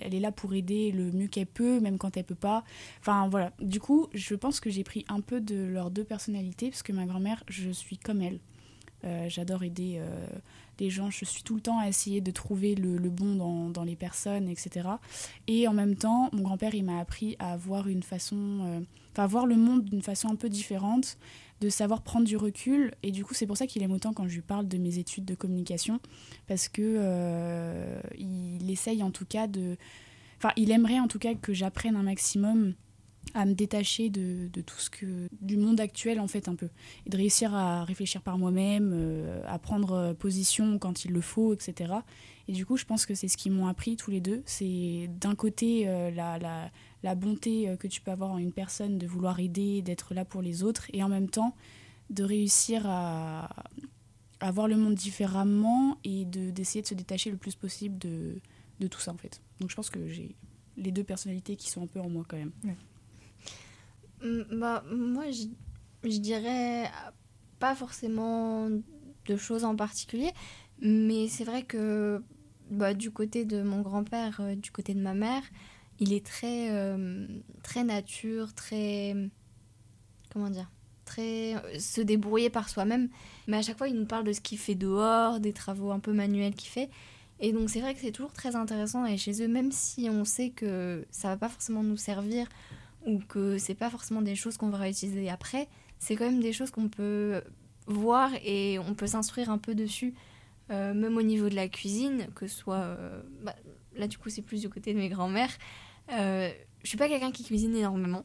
elle 0.00 0.14
est, 0.14 0.20
là 0.20 0.32
pour 0.32 0.54
aider 0.54 0.90
le 0.90 1.12
mieux 1.12 1.28
qu'elle 1.28 1.46
peut, 1.46 1.80
même 1.80 1.98
quand 1.98 2.16
elle 2.16 2.24
peut 2.24 2.34
pas. 2.34 2.64
Enfin, 3.00 3.28
voilà. 3.28 3.52
Du 3.60 3.80
coup, 3.80 4.08
je 4.14 4.34
pense 4.34 4.60
que 4.60 4.70
j'ai 4.70 4.84
pris 4.84 5.04
un 5.08 5.20
peu 5.20 5.40
de 5.40 5.56
leurs 5.56 5.90
deux 5.90 6.04
personnalités, 6.04 6.70
parce 6.70 6.82
que 6.82 6.92
ma 6.92 7.04
grand-mère, 7.04 7.44
je 7.48 7.70
suis 7.70 7.98
comme 7.98 8.22
elle. 8.22 8.40
Euh, 9.04 9.28
J'adore 9.28 9.62
aider 9.62 9.96
euh, 9.98 10.26
les 10.80 10.90
gens, 10.90 11.10
je 11.10 11.24
suis 11.24 11.42
tout 11.42 11.54
le 11.54 11.60
temps 11.60 11.78
à 11.78 11.88
essayer 11.88 12.20
de 12.20 12.30
trouver 12.30 12.74
le, 12.74 12.98
bon 13.10 13.34
dans, 13.34 13.70
dans 13.70 13.84
les 13.84 13.96
personnes, 13.96 14.48
etc. 14.48 14.88
Et 15.46 15.68
en 15.68 15.72
même 15.72 15.96
temps, 15.96 16.30
mon 16.32 16.42
grand-père, 16.42 16.74
il 16.74 16.84
m'a 16.84 16.98
appris 16.98 17.36
à 17.38 17.52
avoir 17.52 17.88
une 17.88 18.02
façon, 18.02 18.36
euh, 18.36 18.80
enfin, 19.12 19.26
voir 19.26 19.46
le 19.46 19.56
monde 19.56 19.84
d'une 19.84 20.02
façon 20.02 20.28
un 20.28 20.36
peu 20.36 20.48
différente, 20.48 21.16
de 21.60 21.68
savoir 21.68 22.02
prendre 22.02 22.26
du 22.26 22.36
recul. 22.36 22.94
Et 23.02 23.10
du 23.10 23.24
coup, 23.24 23.34
c'est 23.34 23.46
pour 23.46 23.56
ça 23.56 23.66
qu'il 23.66 23.82
aime 23.82 23.92
autant 23.92 24.12
quand 24.12 24.28
je 24.28 24.34
lui 24.34 24.42
parle 24.42 24.68
de 24.68 24.78
mes 24.78 24.98
études 24.98 25.24
de 25.24 25.34
communication, 25.34 26.00
parce 26.46 26.68
que 26.68 26.82
euh, 26.82 28.00
il 28.16 28.70
essaye 28.70 29.02
en 29.02 29.10
tout 29.10 29.26
cas 29.26 29.46
de, 29.46 29.76
enfin, 30.38 30.52
il 30.56 30.70
aimerait 30.70 31.00
en 31.00 31.08
tout 31.08 31.18
cas 31.18 31.34
que 31.34 31.52
j'apprenne 31.52 31.96
un 31.96 32.02
maximum 32.02 32.74
à 33.34 33.44
me 33.44 33.54
détacher 33.54 34.10
de, 34.10 34.48
tout 34.62 34.78
ce 34.78 34.90
que 34.90 35.28
du 35.40 35.56
monde 35.56 35.80
actuel 35.80 36.20
en 36.20 36.26
fait 36.26 36.48
un 36.48 36.54
peu. 36.54 36.68
Et 37.06 37.10
de 37.10 37.16
réussir 37.16 37.54
à 37.54 37.84
réfléchir 37.84 38.22
par 38.22 38.38
moi-même 38.38 38.90
euh, 38.92 39.42
à 39.46 39.58
prendre 39.58 39.92
euh, 39.92 40.14
position 40.14 40.78
quand 40.78 41.04
il 41.04 41.12
le 41.12 41.20
faut 41.20 41.54
etc 41.54 41.94
et 42.48 42.52
du 42.52 42.66
coup 42.66 42.76
je 42.76 42.84
pense 42.84 43.06
que 43.06 43.14
c'est 43.14 43.28
ce 43.28 43.36
qu'ils 43.36 43.52
m'ont 43.52 43.66
appris 43.66 43.96
tous 43.96 44.10
les 44.10 44.20
deux. 44.20 44.42
C'est 44.46 45.08
d'un 45.20 45.34
côté 45.34 45.88
euh, 45.88 46.10
la, 46.10 46.38
la, 46.38 46.70
la 47.02 47.14
bonté 47.14 47.76
que 47.78 47.86
tu 47.86 48.00
peux 48.00 48.10
avoir 48.10 48.32
en 48.32 48.38
une 48.38 48.52
personne 48.52 48.98
de 48.98 49.06
vouloir 49.06 49.38
aider 49.38 49.82
d'être 49.82 50.14
là 50.14 50.24
pour 50.24 50.42
les 50.42 50.62
autres 50.62 50.86
et 50.92 51.02
en 51.02 51.08
même 51.08 51.28
temps 51.28 51.54
de 52.10 52.24
réussir 52.24 52.82
à, 52.86 53.50
à 54.40 54.50
voir 54.50 54.68
le 54.68 54.76
monde 54.76 54.94
différemment 54.94 55.98
et 56.04 56.24
de 56.24 56.50
d'essayer 56.50 56.82
de 56.82 56.86
se 56.86 56.94
détacher 56.94 57.30
le 57.30 57.36
plus 57.36 57.54
possible 57.54 57.98
de, 57.98 58.40
de 58.80 58.86
tout 58.86 59.00
ça 59.00 59.12
en 59.12 59.16
fait. 59.16 59.42
Donc 59.60 59.70
je 59.70 59.76
pense 59.76 59.90
que 59.90 60.08
j'ai 60.08 60.34
les 60.76 60.92
deux 60.92 61.04
personnalités 61.04 61.56
qui 61.56 61.70
sont 61.70 61.82
un 61.82 61.86
peu 61.86 62.00
en 62.00 62.08
moi 62.08 62.24
quand 62.26 62.36
même. 62.36 62.52
Mm, 62.62 62.70
Bah, 64.52 64.84
moi, 64.90 65.24
je, 65.30 66.18
dirais 66.18 66.90
pas 67.58 67.74
forcément 67.74 68.68
de 69.26 69.36
choses 69.36 69.64
en 69.64 69.76
particulier, 69.76 70.30
mais 70.80 71.28
c'est 71.28 71.44
vrai 71.44 71.62
que 71.62 72.22
bah, 72.70 72.94
du 72.94 73.10
côté 73.10 73.44
de 73.44 73.62
mon 73.62 73.80
grand-père, 73.80 74.40
euh, 74.40 74.54
du 74.54 74.70
côté 74.70 74.94
de 74.94 75.00
ma 75.00 75.14
mère, 75.14 75.42
il 76.00 76.12
est 76.12 76.24
très, 76.24 76.70
euh, 76.70 77.26
très 77.62 77.84
nature, 77.84 78.54
très. 78.54 79.14
Comment 80.32 80.50
dire 80.50 80.70
Très. 81.04 81.54
euh, 81.56 81.78
se 81.78 82.00
débrouiller 82.00 82.50
par 82.50 82.68
soi-même. 82.68 83.08
Mais 83.46 83.56
à 83.56 83.62
chaque 83.62 83.78
fois, 83.78 83.88
il 83.88 83.94
nous 83.94 84.06
parle 84.06 84.24
de 84.24 84.32
ce 84.32 84.40
qu'il 84.40 84.58
fait 84.58 84.74
dehors, 84.74 85.40
des 85.40 85.52
travaux 85.52 85.90
un 85.90 86.00
peu 86.00 86.12
manuels 86.12 86.54
qu'il 86.54 86.70
fait. 86.70 86.90
Et 87.40 87.52
donc, 87.52 87.70
c'est 87.70 87.80
vrai 87.80 87.94
que 87.94 88.00
c'est 88.00 88.12
toujours 88.12 88.32
très 88.32 88.56
intéressant 88.56 89.02
d'aller 89.02 89.16
chez 89.16 89.42
eux, 89.42 89.48
même 89.48 89.72
si 89.72 90.08
on 90.10 90.24
sait 90.24 90.50
que 90.50 91.06
ça 91.10 91.28
va 91.28 91.36
pas 91.36 91.48
forcément 91.48 91.82
nous 91.82 91.96
servir 91.96 92.48
ou 93.06 93.18
que 93.20 93.58
c'est 93.58 93.74
pas 93.74 93.90
forcément 93.90 94.22
des 94.22 94.34
choses 94.34 94.56
qu'on 94.56 94.68
va 94.70 94.78
réutiliser 94.78 95.28
après, 95.30 95.68
c'est 95.98 96.16
quand 96.16 96.26
même 96.26 96.40
des 96.40 96.52
choses 96.52 96.70
qu'on 96.70 96.88
peut 96.88 97.42
voir 97.86 98.30
et 98.44 98.78
on 98.78 98.94
peut 98.94 99.06
s'instruire 99.06 99.50
un 99.50 99.58
peu 99.58 99.74
dessus, 99.74 100.14
euh, 100.70 100.92
même 100.94 101.16
au 101.16 101.22
niveau 101.22 101.48
de 101.48 101.54
la 101.54 101.68
cuisine, 101.68 102.26
que 102.34 102.46
ce 102.46 102.56
soit. 102.56 102.76
euh, 102.76 103.22
bah, 103.42 103.54
là, 103.96 104.06
du 104.06 104.18
coup, 104.18 104.28
c'est 104.28 104.42
plus 104.42 104.60
du 104.60 104.68
côté 104.68 104.92
de 104.92 104.98
mes 104.98 105.08
grands-mères. 105.08 105.56
Euh, 106.12 106.50
je 106.82 106.88
suis 106.88 106.98
pas 106.98 107.08
quelqu'un 107.08 107.32
qui 107.32 107.44
cuisine 107.44 107.74
énormément, 107.74 108.24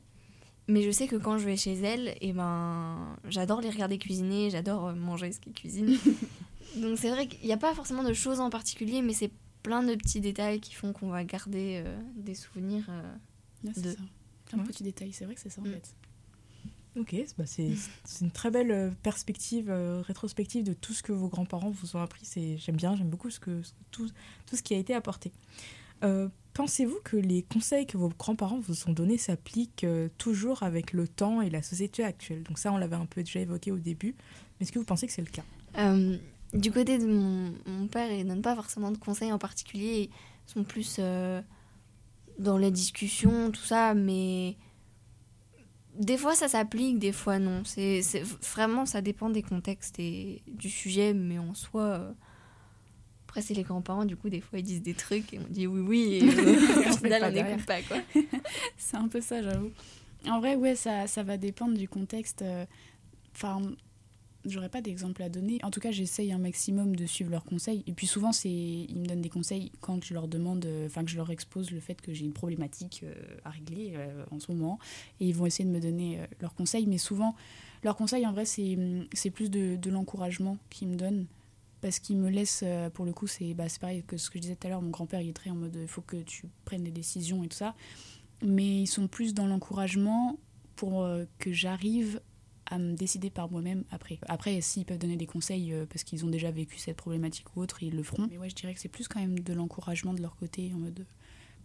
mais 0.67 0.81
je 0.83 0.91
sais 0.91 1.07
que 1.07 1.15
quand 1.15 1.37
je 1.37 1.45
vais 1.45 1.55
chez 1.57 1.73
elles, 1.75 2.15
et 2.21 2.33
ben, 2.33 3.15
j'adore 3.29 3.61
les 3.61 3.69
regarder 3.69 3.97
cuisiner, 3.97 4.49
j'adore 4.49 4.87
euh, 4.87 4.93
manger 4.93 5.31
ce 5.31 5.39
qu'elles 5.39 5.53
cuisinent. 5.53 5.97
Donc, 6.77 6.97
c'est 6.97 7.09
vrai 7.09 7.27
qu'il 7.27 7.45
n'y 7.45 7.53
a 7.53 7.57
pas 7.57 7.73
forcément 7.73 8.03
de 8.03 8.13
choses 8.13 8.39
en 8.39 8.49
particulier, 8.49 9.01
mais 9.01 9.13
c'est 9.13 9.31
plein 9.61 9.81
de 9.83 9.95
petits 9.95 10.19
détails 10.19 10.59
qui 10.59 10.73
font 10.73 10.91
qu'on 10.91 11.07
va 11.09 11.23
garder 11.23 11.83
des 12.15 12.35
souvenirs. 12.35 12.83
De- 13.63 13.71
ça. 13.73 13.89
Plein 14.53 14.61
de 14.63 14.67
Ouais. 14.67 14.71
petits 14.73 14.83
détails, 14.83 15.13
c'est 15.13 15.25
vrai 15.25 15.35
que 15.35 15.41
c'est 15.41 15.49
ça 15.49 15.61
en 15.61 15.65
Mm. 15.65 15.71
fait. 15.73 15.95
Ok, 16.95 17.15
bah 17.39 17.45
c'est 17.47 17.75
une 18.21 18.29
très 18.29 18.51
belle 18.51 18.69
euh, 18.71 18.91
perspective 19.01 19.71
euh, 19.71 20.01
rétrospective 20.05 20.63
de 20.63 20.73
tout 20.73 20.93
ce 20.93 21.01
que 21.01 21.11
vos 21.11 21.27
grands-parents 21.27 21.71
vous 21.71 21.95
ont 21.95 22.01
appris. 22.01 22.23
C'est 22.23 22.57
j'aime 22.57 22.75
bien, 22.75 22.95
j'aime 22.95 23.09
beaucoup 23.09 23.31
ce 23.31 23.39
que 23.39 23.63
ce- 23.63 23.71
tout, 23.89 24.07
tout 24.45 24.55
ce 24.55 24.61
qui 24.61 24.75
a 24.75 24.77
été 24.77 24.93
apporté. 24.93 25.31
Euh, 26.03 26.29
Pensez-vous 26.53 26.99
que 27.03 27.17
les 27.17 27.41
conseils 27.41 27.87
que 27.87 27.97
vos 27.97 28.09
grands-parents 28.09 28.59
vous 28.59 28.87
ont 28.87 28.93
donnés 28.93 29.17
s'appliquent 29.17 29.85
euh, 29.85 30.07
toujours 30.19 30.61
avec 30.61 30.93
le 30.93 31.07
temps 31.07 31.41
et 31.41 31.49
la 31.49 31.63
société 31.63 32.03
actuelle? 32.03 32.43
Donc 32.43 32.59
ça, 32.59 32.71
on 32.71 32.77
l'avait 32.77 32.95
un 32.95 33.07
peu 33.07 33.23
déjà 33.23 33.39
évoqué 33.39 33.71
au 33.71 33.79
début. 33.79 34.13
Mais 34.59 34.65
est-ce 34.65 34.71
que 34.71 34.77
vous 34.77 34.85
pensez 34.85 35.07
que 35.07 35.13
c'est 35.13 35.23
le 35.23 35.31
cas? 35.31 35.41
Euh, 35.79 36.15
du 36.53 36.71
côté 36.71 36.99
de 36.99 37.07
mon, 37.07 37.55
mon 37.65 37.87
père, 37.87 38.11
il 38.11 38.27
donne 38.27 38.43
pas 38.43 38.53
forcément 38.53 38.91
de 38.91 38.97
conseils 38.99 39.31
en 39.31 39.39
particulier. 39.39 40.11
Ils 40.47 40.51
sont 40.51 40.63
plus 40.63 40.97
euh, 40.99 41.41
dans 42.39 42.57
les 42.57 42.71
discussions, 42.71 43.51
tout 43.51 43.63
ça, 43.63 43.93
mais 43.93 44.55
des 45.95 46.17
fois 46.17 46.35
ça 46.35 46.47
s'applique, 46.47 46.99
des 46.99 47.11
fois 47.11 47.39
non. 47.39 47.63
C'est 47.65 48.01
vraiment 48.53 48.85
ça 48.85 49.01
dépend 49.01 49.29
des 49.29 49.43
contextes 49.43 49.99
et 49.99 50.41
du 50.47 50.69
sujet, 50.69 51.13
mais 51.13 51.39
en 51.39 51.53
soi. 51.53 51.83
euh, 51.83 52.11
après, 53.27 53.41
c'est 53.41 53.53
les 53.55 53.63
grands-parents, 53.63 54.05
du 54.05 54.15
coup, 54.15 54.29
des 54.29 54.41
fois 54.41 54.59
ils 54.59 54.63
disent 54.63 54.81
des 54.83 54.93
trucs 54.93 55.33
et 55.33 55.39
on 55.39 55.47
dit 55.49 55.65
oui, 55.67 55.81
oui, 55.81 56.13
et 56.15 56.23
euh, 56.39 56.91
au 56.91 56.97
final 56.97 57.23
on 57.25 57.31
n'écoute 57.31 57.65
pas 57.65 57.81
quoi. 57.81 57.97
C'est 58.77 58.97
un 58.97 59.07
peu 59.07 59.21
ça, 59.21 59.41
j'avoue. 59.41 59.71
En 60.27 60.39
vrai, 60.39 60.55
ouais, 60.55 60.75
ça, 60.75 61.07
ça 61.07 61.23
va 61.23 61.37
dépendre 61.37 61.75
du 61.77 61.87
contexte. 61.89 62.43
euh, 62.43 62.65
Enfin, 63.35 63.61
j'aurais 64.45 64.69
pas 64.69 64.81
d'exemple 64.81 65.23
à 65.23 65.29
donner. 65.29 65.59
En 65.63 65.71
tout 65.71 65.79
cas, 65.79 65.91
j'essaye 65.91 66.31
un 66.31 66.37
maximum 66.37 66.95
de 66.95 67.05
suivre 67.05 67.31
leurs 67.31 67.43
conseils. 67.43 67.83
Et 67.87 67.93
puis 67.93 68.07
souvent, 68.07 68.31
ils 68.43 68.99
me 68.99 69.05
donnent 69.05 69.21
des 69.21 69.29
conseils 69.29 69.71
quand 69.81 70.03
je 70.03 70.13
leur 70.13 70.27
demande, 70.27 70.65
euh, 70.65 70.87
enfin, 70.87 71.03
que 71.03 71.11
je 71.11 71.17
leur 71.17 71.31
expose 71.31 71.71
le 71.71 71.79
fait 71.79 72.01
que 72.01 72.13
j'ai 72.13 72.25
une 72.25 72.33
problématique 72.33 73.01
euh, 73.03 73.13
à 73.43 73.51
régler 73.51 73.93
euh, 73.95 74.23
en 74.31 74.39
ce 74.39 74.51
moment. 74.51 74.79
Et 75.19 75.27
ils 75.27 75.35
vont 75.35 75.45
essayer 75.45 75.65
de 75.65 75.73
me 75.73 75.79
donner 75.79 76.19
leurs 76.41 76.53
conseils. 76.53 76.85
Mais 76.87 76.97
souvent, 76.97 77.35
leurs 77.83 77.95
conseils, 77.95 78.25
en 78.27 78.31
vrai, 78.31 78.45
c'est 78.45 78.77
c'est 79.13 79.29
plus 79.31 79.49
de, 79.49 79.89
l'encouragement 79.89 80.57
qu'ils 80.69 80.87
me 80.87 80.95
donnent. 80.95 81.25
Parce 81.81 81.99
qu'ils 81.99 82.17
me 82.17 82.29
laissent, 82.29 82.63
pour 82.93 83.03
le 83.03 83.11
coup, 83.11 83.27
c'est 83.27 83.53
bah, 83.53 83.65
pareil 83.81 84.03
que 84.07 84.15
ce 84.15 84.29
que 84.29 84.37
je 84.37 84.43
disais 84.43 84.55
tout 84.55 84.67
à 84.67 84.69
l'heure. 84.69 84.81
Mon 84.81 84.89
grand-père, 84.89 85.19
il 85.19 85.29
est 85.29 85.33
très 85.33 85.49
en 85.49 85.55
mode 85.55 85.77
il 85.81 85.87
faut 85.87 86.01
que 86.01 86.15
tu 86.15 86.47
prennes 86.63 86.83
des 86.83 86.91
décisions 86.91 87.43
et 87.43 87.47
tout 87.47 87.57
ça 87.57 87.75
mais 88.45 88.81
ils 88.81 88.87
sont 88.87 89.07
plus 89.07 89.33
dans 89.33 89.47
l'encouragement 89.47 90.37
pour 90.75 91.07
que 91.39 91.53
j'arrive 91.53 92.19
à 92.65 92.77
me 92.77 92.93
décider 92.93 93.29
par 93.29 93.51
moi-même 93.51 93.83
après. 93.91 94.19
Après, 94.27 94.59
s'ils 94.61 94.85
peuvent 94.85 94.97
donner 94.97 95.17
des 95.17 95.25
conseils 95.25 95.73
euh, 95.73 95.85
parce 95.85 96.03
qu'ils 96.03 96.23
ont 96.25 96.29
déjà 96.29 96.51
vécu 96.51 96.77
cette 96.77 96.97
problématique 96.97 97.55
ou 97.55 97.61
autre, 97.61 97.83
ils 97.83 97.95
le 97.95 98.03
feront. 98.03 98.27
Mais 98.29 98.37
ouais, 98.37 98.49
je 98.49 98.55
dirais 98.55 98.73
que 98.73 98.79
c'est 98.79 98.89
plus 98.89 99.07
quand 99.07 99.19
même 99.19 99.39
de 99.39 99.53
l'encouragement 99.53 100.13
de 100.13 100.21
leur 100.21 100.35
côté, 100.35 100.71
en 100.73 100.79
mode 100.79 101.05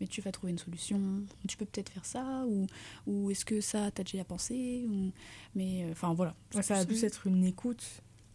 mais 0.01 0.07
tu 0.07 0.21
vas 0.21 0.31
trouver 0.31 0.53
une 0.53 0.59
solution, 0.59 1.01
tu 1.49 1.57
peux 1.57 1.65
peut-être 1.65 1.89
faire 1.91 2.05
ça, 2.05 2.45
ou, 2.47 2.67
ou 3.09 3.31
est-ce 3.33 3.45
que 3.45 3.61
ça, 3.61 3.91
t'as 3.91 4.05
déjà 4.05 4.23
pensé 4.25 4.87
ou... 4.89 5.11
Mais 5.57 5.83
euh, 5.85 5.91
enfin 5.91 6.15
voilà. 6.15 6.37
Ouais, 6.55 6.63
Ça 6.63 6.75
va 6.75 6.87
plus 6.87 7.03
être 7.03 7.27
une 7.27 7.45
écoute 7.45 7.85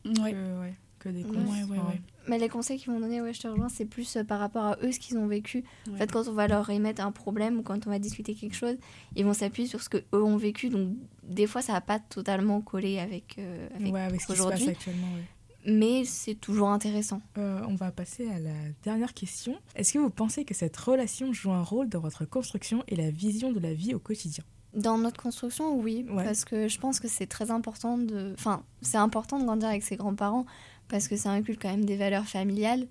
Ouais. 0.06 0.34
que, 0.34 0.60
ouais, 0.60 0.74
que 1.04 1.10
des 1.10 1.24
Ouais, 1.24 1.30
conseils. 1.36 1.64
ouais, 1.66 1.78
ouais. 1.78 2.02
Mais 2.28 2.38
les 2.40 2.48
conseils 2.48 2.80
qu'ils 2.80 2.92
vont 2.94 3.00
donner, 3.00 3.22
ouais, 3.22 3.34
je 3.34 3.42
te 3.42 3.48
rejoins, 3.48 3.68
c'est 3.70 3.86
plus 3.86 4.16
euh, 4.16 4.24
par 4.24 4.40
rapport 4.40 4.64
à 4.64 4.78
eux, 4.82 4.92
ce 4.92 5.00
qu'ils 5.00 5.18
ont 5.18 5.28
vécu. 5.28 5.64
En 5.92 5.98
fait, 5.98 6.12
quand 6.12 6.28
on 6.28 6.32
va 6.34 6.48
leur 6.48 6.70
émettre 6.70 7.04
un 7.06 7.12
problème 7.12 7.60
ou 7.60 7.64
quand 7.64 7.86
on 7.86 7.90
va 7.90 8.00
discuter 8.00 8.34
quelque 8.34 8.56
chose, 8.56 8.76
ils 9.16 9.26
vont 9.26 9.34
s'appuyer 9.34 9.68
sur 9.68 9.82
ce 9.82 9.90
que 9.90 9.98
eux 10.14 10.24
ont 10.24 10.38
vécu. 10.38 10.70
Donc, 10.70 10.90
des 11.24 11.48
fois, 11.48 11.62
ça 11.62 11.74
va 11.74 11.82
pas 11.82 12.00
totalement 12.00 12.62
coller 12.62 13.00
avec, 13.00 13.36
euh, 13.40 13.68
avec 13.76 13.94
Ouais, 13.94 14.02
avec 14.02 14.22
ce 14.22 14.28
qui 14.28 14.34
se 14.34 14.38
passe 14.38 14.46
aujourd'hui. 14.48 14.70
actuellement. 14.70 15.08
ouais. 15.16 15.24
mais 15.66 16.04
c'est 16.06 16.36
toujours 16.36 16.70
intéressant. 16.70 17.22
Euh, 17.38 17.62
on 17.70 17.76
va 17.76 17.92
passer 17.92 18.28
à 18.30 18.40
la 18.40 18.52
dernière 18.84 19.14
question. 19.14 19.56
Est-ce 19.76 19.94
que 19.94 20.00
vous 20.00 20.10
pensez 20.10 20.44
que 20.46 20.54
cette 20.54 20.76
relation 20.78 21.32
joue 21.34 21.52
un 21.52 21.62
rôle 21.64 21.88
dans 21.90 22.00
votre 22.02 22.26
construction 22.26 22.84
et 22.88 22.96
la 22.98 23.12
vision 23.12 23.52
de 23.54 23.60
la 23.60 23.74
vie 23.74 23.94
au 23.94 24.00
quotidien? 24.00 24.44
Dans 24.74 24.98
notre 24.98 25.22
construction, 25.22 25.78
oui, 25.80 26.04
Ouais. 26.10 26.24
parce 26.26 26.46
que 26.46 26.68
je 26.68 26.80
pense 26.80 27.00
que 27.00 27.08
c'est 27.08 27.28
très 27.28 27.52
important 27.52 27.98
de, 27.98 28.34
enfin, 28.34 28.64
c'est 28.82 28.98
important 28.98 29.38
de 29.40 29.46
grandir 29.46 29.70
avec 29.70 29.84
ses 29.84 29.96
grands-parents 29.98 30.46
parce 30.88 31.08
que 31.08 31.16
ça 31.16 31.32
inculque 31.32 31.62
quand 31.62 31.72
même 31.72 31.86
des 31.86 31.98
valeurs 31.98 32.26
familiales. 32.26 32.88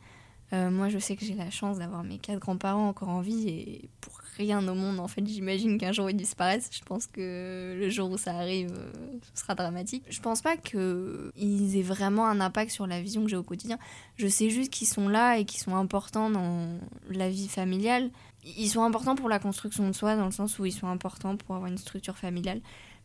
Euh, 0.52 0.70
moi, 0.70 0.90
je 0.90 0.98
sais 0.98 1.16
que 1.16 1.24
j'ai 1.24 1.34
la 1.34 1.50
chance 1.50 1.78
d'avoir 1.78 2.04
mes 2.04 2.18
quatre 2.18 2.38
grands-parents 2.38 2.88
encore 2.88 3.08
en 3.08 3.22
vie 3.22 3.48
et 3.48 3.88
pour 4.02 4.18
rien 4.36 4.66
au 4.68 4.74
monde, 4.74 5.00
en 5.00 5.08
fait, 5.08 5.26
j'imagine 5.26 5.78
qu'un 5.78 5.92
jour 5.92 6.10
ils 6.10 6.16
disparaissent. 6.16 6.70
Je 6.72 6.82
pense 6.84 7.06
que 7.06 7.74
le 7.78 7.88
jour 7.88 8.10
où 8.10 8.18
ça 8.18 8.34
arrive, 8.36 8.72
euh, 8.72 8.92
ce 9.34 9.42
sera 9.42 9.54
dramatique. 9.54 10.04
Je 10.10 10.20
pense 10.20 10.42
pas 10.42 10.56
qu'ils 10.56 11.76
aient 11.76 11.82
vraiment 11.82 12.26
un 12.26 12.40
impact 12.40 12.70
sur 12.70 12.86
la 12.86 13.00
vision 13.00 13.22
que 13.22 13.30
j'ai 13.30 13.36
au 13.36 13.42
quotidien. 13.42 13.78
Je 14.16 14.26
sais 14.26 14.50
juste 14.50 14.70
qu'ils 14.70 14.88
sont 14.88 15.08
là 15.08 15.38
et 15.38 15.44
qu'ils 15.46 15.60
sont 15.60 15.74
importants 15.74 16.28
dans 16.28 16.78
la 17.08 17.30
vie 17.30 17.48
familiale. 17.48 18.10
Ils 18.44 18.68
sont 18.68 18.82
importants 18.82 19.14
pour 19.14 19.28
la 19.28 19.38
construction 19.38 19.86
de 19.86 19.92
soi, 19.92 20.16
dans 20.16 20.26
le 20.26 20.32
sens 20.32 20.58
où 20.58 20.66
ils 20.66 20.72
sont 20.72 20.88
importants 20.88 21.36
pour 21.36 21.54
avoir 21.54 21.70
une 21.70 21.78
structure 21.78 22.18
familiale, 22.18 22.60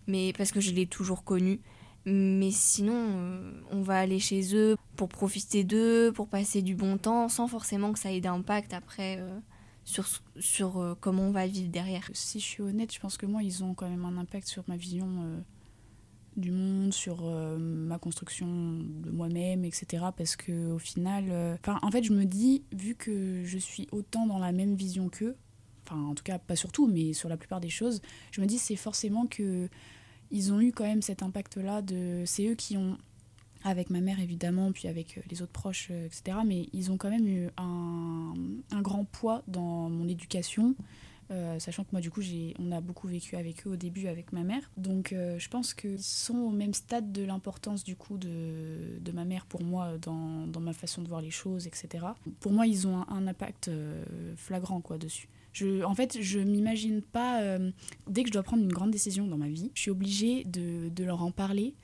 mais 0.07 0.33
parce 0.33 0.51
que 0.51 0.59
je 0.59 0.71
l'ai 0.71 0.87
toujours 0.87 1.23
connu. 1.23 1.61
Mais 2.09 2.51
sinon, 2.51 2.93
euh, 2.95 3.51
on 3.69 3.81
va 3.81 3.99
aller 3.99 4.19
chez 4.19 4.55
eux 4.55 4.77
pour 4.95 5.09
profiter 5.09 5.65
d'eux, 5.65 6.13
pour 6.13 6.29
passer 6.29 6.61
du 6.61 6.73
bon 6.73 6.97
temps, 6.97 7.27
sans 7.27 7.49
forcément 7.49 7.91
que 7.91 7.99
ça 7.99 8.13
ait 8.13 8.21
d'impact 8.21 8.71
après 8.71 9.17
euh, 9.19 9.37
sur, 9.83 10.07
sur 10.39 10.77
euh, 10.77 10.95
comment 10.97 11.23
on 11.23 11.31
va 11.31 11.45
vivre 11.47 11.69
derrière. 11.69 12.09
Si 12.13 12.39
je 12.39 12.45
suis 12.45 12.63
honnête, 12.63 12.93
je 12.93 13.01
pense 13.01 13.17
que 13.17 13.25
moi, 13.25 13.43
ils 13.43 13.61
ont 13.61 13.73
quand 13.73 13.89
même 13.89 14.05
un 14.05 14.15
impact 14.15 14.47
sur 14.47 14.63
ma 14.69 14.77
vision 14.77 15.05
du 16.37 16.51
monde, 16.51 16.93
sur 16.93 17.23
ma 17.57 17.99
construction 17.99 18.47
de 18.47 19.11
moi-même, 19.11 19.65
etc. 19.65 20.05
Parce 20.15 20.37
que 20.37 20.71
au 20.71 20.79
final, 20.79 21.59
en 21.65 21.91
fait, 21.91 22.03
je 22.03 22.13
me 22.13 22.23
dis, 22.23 22.63
vu 22.71 22.95
que 22.95 23.43
je 23.43 23.57
suis 23.57 23.89
autant 23.91 24.25
dans 24.27 24.39
la 24.39 24.53
même 24.53 24.75
vision 24.75 25.09
qu'eux, 25.09 25.35
enfin, 25.85 26.01
en 26.01 26.15
tout 26.15 26.23
cas, 26.23 26.39
pas 26.39 26.55
sur 26.55 26.71
tout, 26.71 26.87
mais 26.87 27.11
sur 27.11 27.27
la 27.27 27.35
plupart 27.35 27.59
des 27.59 27.69
choses, 27.69 28.01
je 28.31 28.39
me 28.39 28.45
dis, 28.45 28.59
c'est 28.59 28.77
forcément 28.77 29.25
que 29.25 29.67
ils 30.31 30.53
ont 30.53 30.59
eu 30.59 30.71
quand 30.71 30.85
même 30.85 31.01
cet 31.01 31.23
impact-là. 31.23 31.81
De, 31.81 32.23
c'est 32.25 32.47
eux 32.47 32.55
qui 32.55 32.77
ont 32.77 32.97
avec 33.63 33.89
ma 33.89 34.01
mère 34.01 34.19
évidemment, 34.19 34.71
puis 34.71 34.87
avec 34.87 35.17
euh, 35.17 35.21
les 35.29 35.41
autres 35.41 35.51
proches, 35.51 35.89
euh, 35.91 36.05
etc. 36.05 36.37
Mais 36.45 36.69
ils 36.73 36.91
ont 36.91 36.97
quand 36.97 37.09
même 37.09 37.27
eu 37.27 37.49
un, 37.57 38.33
grand 38.81 39.05
poids 39.05 39.43
dans 39.47 39.89
mon 39.89 40.07
éducation, 40.07 40.75
euh, 41.31 41.59
sachant 41.59 41.83
que 41.83 41.89
moi 41.91 41.99
du 41.99 42.09
coup 42.09 42.21
on 42.59 42.71
a 42.71 42.79
beaucoup 42.79 43.07
vécu 43.07 43.35
avec 43.35 43.67
eux 43.67 43.71
au 43.71 43.75
début 43.75 44.07
avec 44.07 44.31
ma 44.31 44.43
mère. 44.43 44.69
Donc 44.77 45.13
je 45.13 45.47
pense 45.49 45.73
qu'ils 45.73 46.01
sont 46.01 46.37
au 46.37 46.51
même 46.51 46.73
stade 46.73 47.11
de 47.11 47.23
l'importance 47.23 47.83
du 47.83 47.95
coup 47.95 48.17
de, 48.17 49.11
ma 49.13 49.25
mère 49.25 49.45
pour 49.45 49.63
moi 49.63 49.97
dans, 49.97 50.59
ma 50.61 50.73
façon 50.73 51.01
de 51.01 51.07
voir 51.09 51.21
les 51.21 51.31
choses, 51.31 51.67
etc. 51.67 52.05
Pour 52.39 52.51
moi 52.51 52.67
ils 52.67 52.87
ont 52.87 52.97
un, 52.97 53.07
un 53.09 53.27
impact 53.27 53.71
flagrant 54.37 54.79
quoi 54.79 54.97
dessus. 54.97 55.27
En 55.85 55.95
fait, 55.95 56.21
je 56.21 56.39
m'imagine 56.39 57.01
pas. 57.01 57.41
euh, 57.41 57.71
dès 58.07 58.23
que 58.23 58.29
je 58.29 58.33
dois 58.33 58.43
prendre 58.43 58.63
une 58.63 58.71
grande 58.71 58.91
décision 58.91 59.27
dans 59.27 59.37
ma 59.37 59.49
vie, 59.49 59.71
je 59.73 59.81
suis 59.81 59.91
obligée 59.91 60.43
de, 60.45 61.03
leur 61.03 61.21
en 61.21 61.31
parler. 61.31 61.75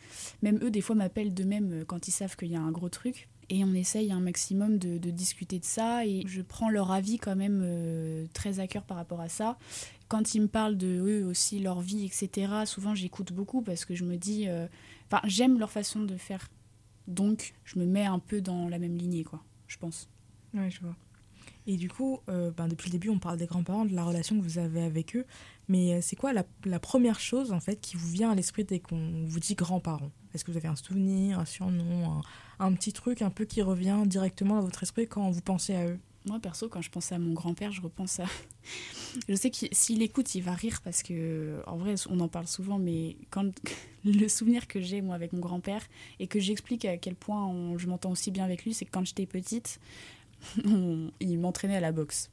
Même 0.41 0.59
eux, 0.61 0.71
des 0.71 0.81
fois, 0.81 0.95
m'appellent 0.95 1.33
d'eux-mêmes 1.33 1.81
euh, 1.81 1.85
quand 1.85 2.07
ils 2.07 2.11
savent 2.11 2.35
qu'il 2.35 2.51
y 2.51 2.55
a 2.55 2.61
un 2.61 2.71
gros 2.71 2.89
truc. 2.89 3.29
Et 3.49 3.63
on 3.63 3.73
essaye 3.73 4.11
un 4.11 4.21
maximum 4.21 4.77
de, 4.77 4.97
discuter 5.09 5.59
de 5.59 5.65
ça. 5.65 6.05
Et 6.05 6.23
je 6.25 6.41
prends 6.41 6.69
leur 6.69 6.91
avis 6.91 7.17
quand 7.17 7.35
même 7.35 7.61
euh, 7.63 8.25
très 8.33 8.59
à 8.59 8.67
cœur 8.67 8.83
par 8.83 8.97
rapport 8.97 9.21
à 9.21 9.29
ça. 9.29 9.57
Quand 10.07 10.35
ils 10.35 10.41
me 10.41 10.47
parlent 10.47 10.77
de 10.77 10.87
eux 10.87 11.25
aussi, 11.25 11.59
leur 11.59 11.81
vie, 11.81 12.05
etc., 12.05 12.51
souvent 12.65 12.93
j'écoute 12.93 13.33
beaucoup 13.33 13.61
parce 13.61 13.85
que 13.85 13.95
je 13.95 14.03
me 14.03 14.17
dis. 14.17 14.47
Enfin, 15.07 15.21
j'aime 15.25 15.59
leur 15.59 15.71
façon 15.71 16.01
de 16.01 16.17
faire. 16.17 16.49
Donc, 17.07 17.53
je 17.65 17.79
me 17.79 17.85
mets 17.85 18.05
un 18.05 18.19
peu 18.19 18.41
dans 18.41 18.69
la 18.69 18.79
même 18.79 18.95
lignée, 18.95 19.23
quoi, 19.23 19.43
je 19.67 19.77
pense. 19.77 20.07
Ouais, 20.53 20.69
je 20.69 20.79
vois. 20.81 20.95
Et 21.67 21.77
du 21.77 21.89
coup, 21.89 22.19
euh, 22.29 22.51
ben, 22.51 22.67
depuis 22.67 22.89
le 22.89 22.93
début, 22.93 23.09
on 23.09 23.19
parle 23.19 23.37
des 23.37 23.45
grands-parents, 23.45 23.85
de 23.85 23.95
la 23.95 24.03
relation 24.03 24.37
que 24.37 24.43
vous 24.43 24.57
avez 24.57 24.83
avec 24.83 25.15
eux. 25.15 25.25
Mais 25.69 25.93
euh, 25.93 25.99
c'est 26.01 26.15
quoi 26.15 26.33
la, 26.33 26.79
première 26.79 27.19
chose 27.19 27.53
en 27.53 27.59
fait 27.59 27.77
qui 27.77 27.95
vous 27.95 28.09
vient 28.09 28.31
à 28.31 28.35
l'esprit 28.35 28.65
dès 28.65 28.79
qu'on 28.79 29.25
vous 29.25 29.39
dit 29.39 29.55
grands-parents? 29.55 30.11
Est-ce 30.33 30.43
que 30.43 30.51
vous 30.51 30.57
avez 30.57 30.67
un 30.67 30.75
souvenir, 30.75 31.39
un 31.39 31.45
surnom, 31.45 32.21
un, 32.59 32.73
petit 32.73 32.91
truc 32.91 33.21
un 33.21 33.29
peu 33.29 33.45
qui 33.45 33.61
revient 33.61 34.03
directement 34.05 34.55
dans 34.55 34.61
votre 34.63 34.83
esprit 34.83 35.07
quand 35.07 35.29
vous 35.29 35.41
pensez 35.41 35.75
à 35.75 35.87
eux? 35.87 35.99
Moi, 36.25 36.39
perso, 36.39 36.69
quand 36.69 36.81
je 36.81 36.89
pense 36.89 37.11
à 37.11 37.19
mon 37.19 37.33
grand-père, 37.33 37.71
je 37.71 37.81
repense 37.81 38.21
à. 38.21 38.25
je 39.29 39.35
sais 39.35 39.51
que 39.51 39.57
s'il 39.71 40.01
écoute, 40.01 40.35
il 40.35 40.41
va 40.41 40.53
rire 40.53 40.79
parce 40.81 41.03
que, 41.03 41.61
en 41.67 41.75
vrai, 41.77 41.95
on 42.09 42.19
en 42.21 42.29
parle 42.29 42.47
souvent, 42.47 42.79
mais 42.79 43.17
quand 43.29 43.51
le 44.05 44.27
souvenir 44.27 44.67
que 44.67 44.81
j'ai, 44.81 45.01
moi, 45.01 45.15
avec 45.15 45.33
mon 45.33 45.39
grand-père, 45.39 45.83
et 46.19 46.27
que 46.27 46.39
j'explique 46.39 46.85
à 46.85 46.97
quel 46.97 47.15
point 47.15 47.77
je 47.77 47.87
m'entends 47.87 48.11
aussi 48.11 48.31
bien 48.31 48.45
avec 48.45 48.63
lui, 48.63 48.73
c'est 48.73 48.85
que 48.85 48.91
quand 48.91 49.05
j'étais 49.05 49.25
petite, 49.25 49.79
il 51.19 51.39
m'entraînait 51.39 51.77
à 51.77 51.81
la 51.81 51.91
boxe. 51.91 52.29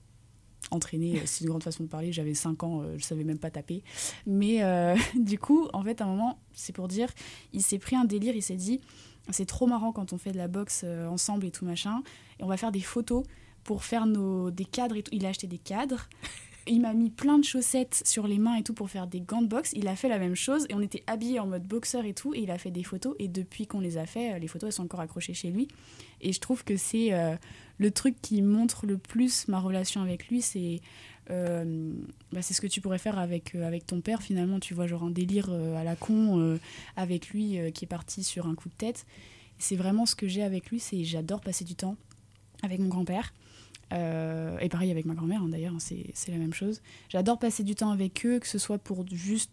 Entraîner, 0.70 1.18
euh, 1.18 1.22
c'est 1.24 1.44
une 1.44 1.50
grande 1.50 1.64
façon 1.64 1.84
de 1.84 1.88
parler, 1.88 2.12
j'avais 2.12 2.34
5 2.34 2.62
ans, 2.62 2.82
euh, 2.82 2.96
je 2.98 3.04
savais 3.04 3.24
même 3.24 3.38
pas 3.38 3.50
taper. 3.50 3.82
Mais 4.26 4.62
euh, 4.62 4.94
du 5.16 5.38
coup, 5.38 5.68
en 5.72 5.82
fait, 5.82 6.00
à 6.00 6.04
un 6.04 6.08
moment, 6.08 6.38
c'est 6.52 6.72
pour 6.72 6.86
dire, 6.86 7.08
il 7.52 7.62
s'est 7.62 7.78
pris 7.78 7.96
un 7.96 8.04
délire, 8.04 8.36
il 8.36 8.42
s'est 8.42 8.56
dit, 8.56 8.80
c'est 9.30 9.46
trop 9.46 9.66
marrant 9.66 9.92
quand 9.92 10.12
on 10.12 10.18
fait 10.18 10.32
de 10.32 10.36
la 10.36 10.48
boxe 10.48 10.84
ensemble 11.08 11.46
et 11.46 11.50
tout 11.50 11.64
machin, 11.64 12.02
et 12.38 12.44
on 12.44 12.46
va 12.46 12.56
faire 12.56 12.72
des 12.72 12.80
photos 12.80 13.24
pour 13.64 13.84
faire 13.84 14.06
nos, 14.06 14.50
des 14.50 14.64
cadres 14.64 14.96
et 14.96 15.02
tout. 15.02 15.10
Il 15.14 15.26
a 15.26 15.30
acheté 15.30 15.46
des 15.46 15.58
cadres. 15.58 16.08
Il 16.66 16.82
m'a 16.82 16.92
mis 16.92 17.10
plein 17.10 17.38
de 17.38 17.44
chaussettes 17.44 18.02
sur 18.04 18.28
les 18.28 18.38
mains 18.38 18.54
et 18.54 18.62
tout 18.62 18.74
pour 18.74 18.90
faire 18.90 19.06
des 19.06 19.20
gants 19.20 19.42
de 19.42 19.48
boxe. 19.48 19.72
Il 19.74 19.88
a 19.88 19.96
fait 19.96 20.08
la 20.08 20.18
même 20.18 20.34
chose 20.34 20.66
et 20.68 20.74
on 20.74 20.80
était 20.80 21.02
habillés 21.06 21.40
en 21.40 21.46
mode 21.46 21.66
boxeur 21.66 22.04
et 22.04 22.12
tout. 22.12 22.34
Et 22.34 22.40
il 22.40 22.50
a 22.50 22.58
fait 22.58 22.70
des 22.70 22.84
photos. 22.84 23.16
Et 23.18 23.28
depuis 23.28 23.66
qu'on 23.66 23.80
les 23.80 23.96
a 23.96 24.04
fait, 24.04 24.38
les 24.38 24.46
photos 24.46 24.68
elles 24.68 24.72
sont 24.74 24.84
encore 24.84 25.00
accrochées 25.00 25.34
chez 25.34 25.50
lui. 25.50 25.68
Et 26.20 26.32
je 26.32 26.38
trouve 26.38 26.62
que 26.62 26.76
c'est 26.76 27.12
euh, 27.12 27.34
le 27.80 27.90
truc 27.90 28.14
qui 28.20 28.42
montre 28.42 28.86
le 28.86 28.98
plus 28.98 29.48
ma 29.48 29.58
relation 29.58 30.02
avec 30.02 30.28
lui. 30.28 30.42
C'est 30.42 30.82
euh, 31.30 31.92
bah, 32.30 32.42
ce 32.42 32.60
que 32.60 32.66
tu 32.66 32.82
pourrais 32.82 32.98
faire 32.98 33.18
avec, 33.18 33.54
euh, 33.54 33.66
avec 33.66 33.86
ton 33.86 34.02
père 34.02 34.22
finalement. 34.22 34.60
Tu 34.60 34.74
vois, 34.74 34.86
genre 34.86 35.02
un 35.02 35.10
délire 35.10 35.48
euh, 35.50 35.74
à 35.76 35.82
la 35.82 35.96
con 35.96 36.58
avec 36.96 37.30
lui 37.30 37.58
qui 37.72 37.84
est 37.86 37.88
parti 37.88 38.22
sur 38.22 38.46
un 38.46 38.54
coup 38.54 38.68
de 38.68 38.74
tête. 38.74 39.06
C'est 39.58 39.76
vraiment 39.76 40.04
ce 40.04 40.14
que 40.14 40.28
j'ai 40.28 40.42
avec 40.42 40.70
lui. 40.70 40.78
C'est 40.78 41.04
j'adore 41.04 41.40
passer 41.40 41.64
du 41.64 41.74
temps 41.74 41.96
avec 42.62 42.80
mon 42.80 42.88
grand-père. 42.88 43.32
Et 43.92 44.68
pareil 44.68 44.90
avec 44.90 45.06
ma 45.06 45.14
grand-mère, 45.14 45.42
hein, 45.42 45.48
d'ailleurs, 45.48 45.74
hein, 45.74 45.78
c'est 45.80 46.30
la 46.30 46.38
même 46.38 46.52
chose. 46.52 46.82
J'adore 47.08 47.38
passer 47.38 47.64
du 47.64 47.74
temps 47.74 47.90
avec 47.90 48.24
eux, 48.24 48.38
que 48.38 48.46
ce 48.46 48.58
soit 48.58 48.78
pour 48.78 49.04
juste, 49.10 49.50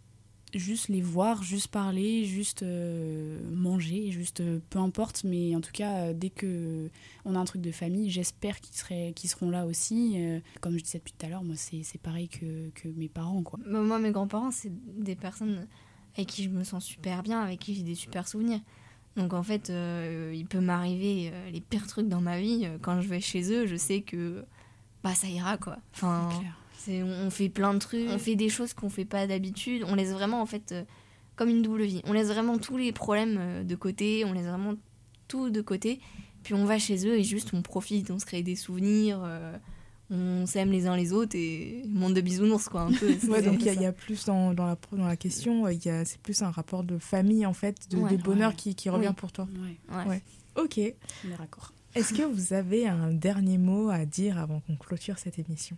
juste 0.58 0.90
les 0.90 1.02
voir, 1.02 1.44
juste 1.44 1.68
parler, 1.68 2.26
juste 2.26 2.64
euh, 2.64 3.40
manger, 3.52 4.12
juste 4.12 4.42
euh, 4.42 4.60
peu 4.70 4.80
importe. 4.80 5.24
Mais 5.24 5.56
en 5.56 5.62
tout 5.62 5.72
cas, 5.72 5.98
euh, 5.98 6.14
dès 6.14 6.30
que 6.30 6.90
on 7.26 7.36
a 7.36 7.40
un 7.40 7.46
truc 7.46 7.62
de 7.62 7.72
famille, 7.72 8.10
j'espère 8.10 8.60
qu'ils 8.60 9.14
qu'ils 9.14 9.30
seront 9.30 9.50
là 9.50 9.66
aussi. 9.66 10.18
Comme 10.62 10.78
je 10.78 10.84
disais 10.84 11.00
depuis 11.00 11.14
tout 11.18 11.26
à 11.26 11.30
l'heure, 11.30 11.44
moi, 11.44 11.56
c'est 11.56 12.02
pareil 12.02 12.30
que, 12.30 12.70
que 12.76 12.88
mes 12.88 13.10
parents, 13.10 13.44
quoi. 13.44 13.60
Bah, 13.66 13.82
Moi, 13.82 14.00
mes 14.00 14.12
grands-parents, 14.12 14.52
c'est 14.52 14.72
des 14.98 15.16
personnes 15.16 15.68
avec 16.16 16.28
qui 16.28 16.44
je 16.44 16.50
me 16.50 16.64
sens 16.64 16.84
super 16.84 17.24
bien, 17.24 17.42
avec 17.42 17.60
qui 17.60 17.76
j'ai 17.76 17.84
des 17.84 17.96
super 17.96 18.28
souvenirs. 18.28 18.60
Donc 19.16 19.34
en 19.34 19.44
fait, 19.44 19.72
il 20.34 20.46
peut 20.46 20.60
m'arriver 20.60 21.32
les 21.52 21.62
pires 21.62 21.88
trucs 21.88 22.08
dans 22.08 22.22
ma 22.22 22.40
vie. 22.40 22.68
Quand 22.82 23.02
je 23.02 23.08
vais 23.08 23.20
chez 23.20 23.52
eux, 23.52 23.66
je 23.66 23.76
sais 23.76 24.02
que 24.02 24.46
bah 25.04 25.16
ça 25.16 25.28
ira 25.28 25.58
quoi. 25.58 25.78
Enfin, 25.94 26.30
on 26.88 27.28
on 27.28 27.30
fait 27.30 27.50
plein 27.50 27.74
de 27.74 27.80
trucs, 27.80 28.10
on 28.10 28.18
fait 28.20 28.36
des 28.36 28.50
choses 28.50 28.74
qu'on 28.74 28.90
fait 28.90 29.06
pas 29.06 29.28
d'habitude. 29.28 29.84
On 29.88 29.96
laisse 29.96 30.12
vraiment 30.12 30.42
en 30.42 30.46
fait 30.46 30.72
euh, 30.72 30.84
comme 31.36 31.50
une 31.50 31.62
double 31.62 31.84
vie. 31.84 32.02
On 32.06 32.14
laisse 32.14 32.28
vraiment 32.28 32.58
tous 32.58 32.78
les 32.78 32.92
problèmes 32.92 33.38
euh, 33.40 33.64
de 33.64 33.76
côté, 33.76 34.24
on 34.26 34.34
laisse 34.34 34.46
vraiment 34.46 34.74
tout 35.28 35.50
de 35.50 35.62
côté. 35.62 36.00
Puis 36.44 36.54
on 36.54 36.66
va 36.66 36.80
chez 36.80 37.06
eux 37.08 37.18
et 37.18 37.24
juste 37.24 37.54
on 37.54 37.62
profite, 37.62 38.10
on 38.12 38.20
se 38.20 38.26
crée 38.26 38.44
des 38.44 38.56
souvenirs. 38.56 39.22
euh, 39.24 39.58
on 40.10 40.46
s'aime 40.46 40.72
les 40.72 40.88
uns 40.88 40.96
les 40.96 41.12
autres 41.12 41.36
et 41.36 41.84
monde 41.90 42.14
de 42.14 42.22
bisounours 42.22 42.70
quoi 42.70 42.84
un 42.84 42.94
peu. 42.94 43.08
Ouais, 43.30 43.42
donc 43.42 43.60
il 43.60 43.66
y, 43.66 43.70
a- 43.86 43.90
y 43.90 43.92
plus 43.92 44.24
dans, 44.24 44.54
dans, 44.54 44.66
la, 44.66 44.78
dans 44.94 45.06
la 45.06 45.18
question, 45.18 45.68
il 45.68 45.84
y 45.86 45.90
a- 45.90 46.06
c'est 46.06 46.22
plus 46.22 46.42
un 46.44 46.50
rapport 46.50 46.86
de 46.86 46.98
famille 46.98 47.46
en 47.46 47.52
fait, 47.52 47.90
de, 47.92 47.98
Ouais. 47.98 48.16
de 48.16 48.24
bonheur 48.24 48.52
Ouais. 48.52 48.56
qui, 48.56 48.74
qui 48.76 48.90
revient 48.90 49.08
Oui. 49.10 49.14
pour 49.18 49.34
toi. 49.34 49.50
Ouais, 49.92 49.98
Ouais. 49.98 50.06
Ouais. 50.08 50.22
Ok. 50.56 50.80
on 51.26 51.32
est 51.32 51.36
raccord. 51.36 51.74
Est-ce 51.94 52.14
que 52.14 52.22
vous 52.24 52.54
avez 52.54 52.88
un 52.88 53.12
dernier 53.12 53.58
mot 53.58 53.90
à 53.90 54.06
dire 54.06 54.38
avant 54.38 54.62
qu'on 54.62 54.76
clôture 54.78 55.18
cette 55.20 55.40
émission? 55.40 55.76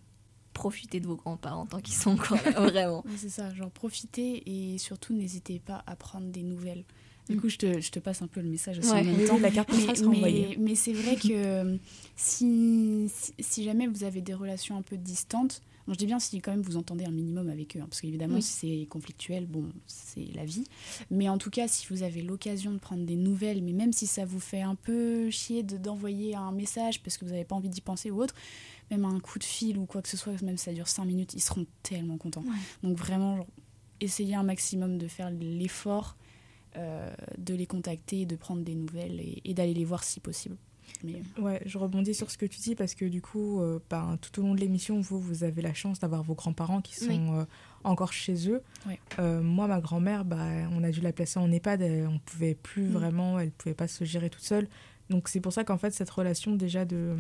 Profitez 0.60 1.00
de 1.00 1.08
vos 1.08 1.15
grands-parents 1.15 1.65
tant 1.65 1.80
qu'ils 1.80 1.95
sont 1.95 2.12
encore 2.12 2.38
là, 2.43 2.52
vraiment. 2.52 3.04
C'est 3.15 3.30
ça, 3.30 3.54
genre 3.54 3.72
profitez 3.72 4.43
et 4.74 4.78
surtout 4.78 5.13
n'hésitez 5.13 5.60
pas 5.60 5.84
à 5.88 5.95
prendre 5.95 6.28
des 6.28 6.43
nouvelles. 6.43 6.84
Du 7.30 7.36
Mm. 7.36 7.41
coup, 7.41 7.50
je 7.50 7.58
te, 7.58 7.80
je 7.80 7.91
te 7.91 8.00
passe 8.00 8.22
un 8.24 8.28
peu 8.28 8.41
le 8.41 8.50
message 8.50 8.80
aussi 8.80 8.89
Ouais. 8.91 9.02
en 9.02 9.04
même 9.04 9.26
temps. 9.26 9.38
la 9.38 9.52
carte 9.52 9.69
Mais, 9.72 10.19
mais- 10.22 10.56
mais 10.60 10.76
c'est 10.76 10.93
vrai 10.93 11.15
que 11.15 11.28
euh, 11.32 11.78
si, 12.15 13.10
si, 13.13 13.34
si 13.39 13.63
jamais 13.63 13.88
vous 13.88 14.04
avez 14.04 14.22
des 14.22 14.34
relations 14.34 14.76
un 14.78 14.82
peu 14.82 14.98
distantes, 14.98 15.62
je 15.88 15.93
dis 15.95 16.06
bien 16.06 16.19
si 16.19 16.39
quand 16.41 16.52
même 16.52 16.62
vous 16.62 16.76
entendez 16.78 17.06
un 17.06 17.12
minimum 17.12 17.50
avec 17.50 17.76
eux, 17.76 17.80
hein, 17.82 17.88
parce 17.89 18.02
qu'évidemment, 18.02 18.41
si 18.41 18.52
c'est 18.82 18.86
conflictuel, 18.88 19.45
bon, 19.48 19.65
c'est 19.88 20.28
la 20.36 20.45
vie. 20.45 20.63
Mais 21.10 21.30
en 21.30 21.38
tout 21.39 21.50
cas, 21.50 21.67
si 21.67 21.88
vous 21.89 22.04
avez 22.04 22.22
l'occasion 22.22 22.72
de 22.72 22.78
prendre 22.78 23.06
des 23.06 23.15
nouvelles, 23.15 23.63
mais 23.63 23.74
même 23.74 23.91
si 23.93 24.06
ça 24.06 24.26
vous 24.26 24.39
fait 24.39 24.62
un 24.62 24.76
peu 24.76 25.30
chier 25.32 25.63
d'envoyer 25.63 26.36
un 26.36 26.52
message 26.52 27.02
parce 27.02 27.17
que 27.17 27.26
vous 27.26 27.32
n'avez 27.32 27.45
pas 27.45 27.56
envie 27.56 27.69
d'y 27.69 27.82
penser 27.82 28.12
ou 28.12 28.22
autre, 28.22 28.36
même 28.91 29.06
un 29.06 29.19
coup 29.19 29.39
de 29.39 29.43
fil 29.43 29.78
ou 29.78 29.86
quoi 29.86 30.02
que 30.02 30.10
ce 30.10 30.17
soit, 30.17 30.41
même 30.41 30.58
si 30.58 30.65
ça 30.65 30.73
dure 30.73 30.88
5 30.88 31.06
minutes, 31.06 31.34
ils 31.34 31.41
seront 31.41 31.65
tellement 31.84 32.17
contents. 32.17 32.43
Donc 32.84 32.97
vraiment, 32.97 33.45
essayez 34.02 34.36
un 34.36 34.43
maximum 34.43 34.97
de 34.97 35.08
faire 35.08 35.30
l'effort 35.32 36.15
euh, 36.78 37.13
de 37.38 37.54
les 37.54 37.65
contacter, 37.65 38.25
de 38.25 38.36
prendre 38.36 38.63
des 38.63 38.75
nouvelles 38.75 39.21
et 39.43 39.54
d'aller 39.54 39.73
les 39.73 39.86
voir 39.86 40.04
si 40.04 40.19
possible. 40.19 40.56
Mais... 41.04 41.21
Ouais, 41.39 41.62
je 41.65 41.78
rebondis 41.78 42.13
sur 42.13 42.30
ce 42.32 42.38
que 42.38 42.45
tu 42.45 42.60
dis 42.60 42.75
parce 42.75 42.95
que 42.95 43.06
du 43.06 43.21
coup, 43.21 43.62
euh, 43.62 43.80
ben, 43.89 44.17
tout 44.21 44.39
au 44.39 44.43
long 44.43 44.54
de 44.54 44.60
l'émission, 44.60 44.99
vous, 44.99 45.19
vous 45.19 45.43
avez 45.43 45.62
la 45.62 45.73
chance 45.73 45.99
d'avoir 45.99 46.23
vos 46.23 46.36
grands-parents 46.36 46.82
qui 46.82 46.95
sont 46.95 47.36
euh, 47.36 47.45
encore 47.84 48.13
chez 48.13 48.49
eux. 48.49 48.62
Euh, 49.19 49.41
moi, 49.41 49.67
ma 49.67 49.80
grand-mère, 49.80 50.25
bah, 50.25 50.45
on 50.71 50.84
a 50.84 50.91
dû 50.91 51.02
la 51.02 51.13
placer 51.13 51.39
en 51.39 51.52
EHPAD, 51.52 51.82
on 51.82 52.13
ne 52.13 52.19
pouvait 52.19 52.56
plus 52.56 52.88
mm. 52.88 52.91
vraiment, 52.91 53.39
elle 53.39 53.52
pouvait 53.52 53.75
pas 53.75 53.88
se 53.88 54.04
gérer 54.04 54.30
toute 54.30 54.43
seule. 54.43 54.67
Donc 55.10 55.28
c'est 55.28 55.39
pour 55.39 55.54
ça 55.54 55.63
qu'en 55.63 55.78
fait, 55.78 55.91
cette 55.91 56.10
relation 56.10 56.56
déjà 56.56 56.86
de, 56.86 57.15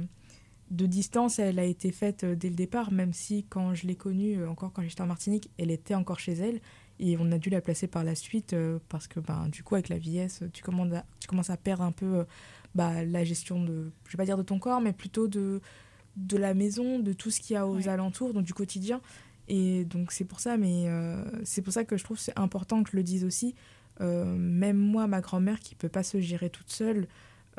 de 0.69 0.85
distance, 0.85 1.39
elle 1.39 1.59
a 1.59 1.63
été 1.63 1.91
faite 1.91 2.25
dès 2.25 2.49
le 2.49 2.55
départ, 2.55 2.91
même 2.91 3.13
si 3.13 3.45
quand 3.49 3.73
je 3.73 3.87
l'ai 3.87 3.95
connue, 3.95 4.45
encore 4.45 4.71
quand 4.71 4.83
j'étais 4.83 5.01
en 5.01 5.07
Martinique, 5.07 5.49
elle 5.57 5.71
était 5.71 5.95
encore 5.95 6.19
chez 6.19 6.33
elle. 6.33 6.61
Et 6.99 7.17
on 7.17 7.31
a 7.31 7.37
dû 7.37 7.49
la 7.49 7.61
placer 7.61 7.87
par 7.87 8.03
la 8.03 8.13
suite 8.13 8.55
parce 8.89 9.07
que 9.07 9.19
ben, 9.21 9.47
du 9.47 9.63
coup, 9.63 9.75
avec 9.75 9.87
la 9.89 9.97
vieillesse, 9.97 10.43
tu, 10.53 10.61
tu 10.61 11.27
commences 11.27 11.49
à 11.49 11.57
perdre 11.57 11.83
un 11.83 11.93
peu 11.93 12.25
bah, 12.75 13.03
la 13.05 13.23
gestion 13.23 13.63
de, 13.63 13.91
je 14.05 14.11
vais 14.11 14.17
pas 14.17 14.25
dire 14.25 14.37
de 14.37 14.43
ton 14.43 14.59
corps, 14.59 14.81
mais 14.81 14.93
plutôt 14.93 15.27
de, 15.27 15.61
de 16.17 16.37
la 16.37 16.53
maison, 16.53 16.99
de 16.99 17.13
tout 17.13 17.31
ce 17.31 17.39
qu'il 17.39 17.53
y 17.53 17.57
a 17.57 17.67
aux 17.67 17.87
alentours, 17.87 18.33
donc 18.33 18.43
du 18.43 18.53
quotidien. 18.53 19.01
Et 19.47 19.85
donc 19.85 20.11
c'est 20.11 20.25
pour 20.25 20.39
ça, 20.39 20.57
mais 20.57 20.87
euh, 20.87 21.23
c'est 21.43 21.61
pour 21.61 21.73
ça 21.73 21.83
que 21.83 21.97
je 21.97 22.03
trouve 22.03 22.19
c'est 22.19 22.37
important 22.37 22.83
que 22.83 22.91
je 22.91 22.97
le 22.97 23.03
dise 23.03 23.23
aussi. 23.25 23.55
Euh, 24.01 24.35
même 24.37 24.77
moi, 24.77 25.07
ma 25.07 25.21
grand-mère 25.21 25.59
qui 25.59 25.75
peut 25.75 25.89
pas 25.89 26.03
se 26.03 26.21
gérer 26.21 26.49
toute 26.49 26.69
seule, 26.69 27.07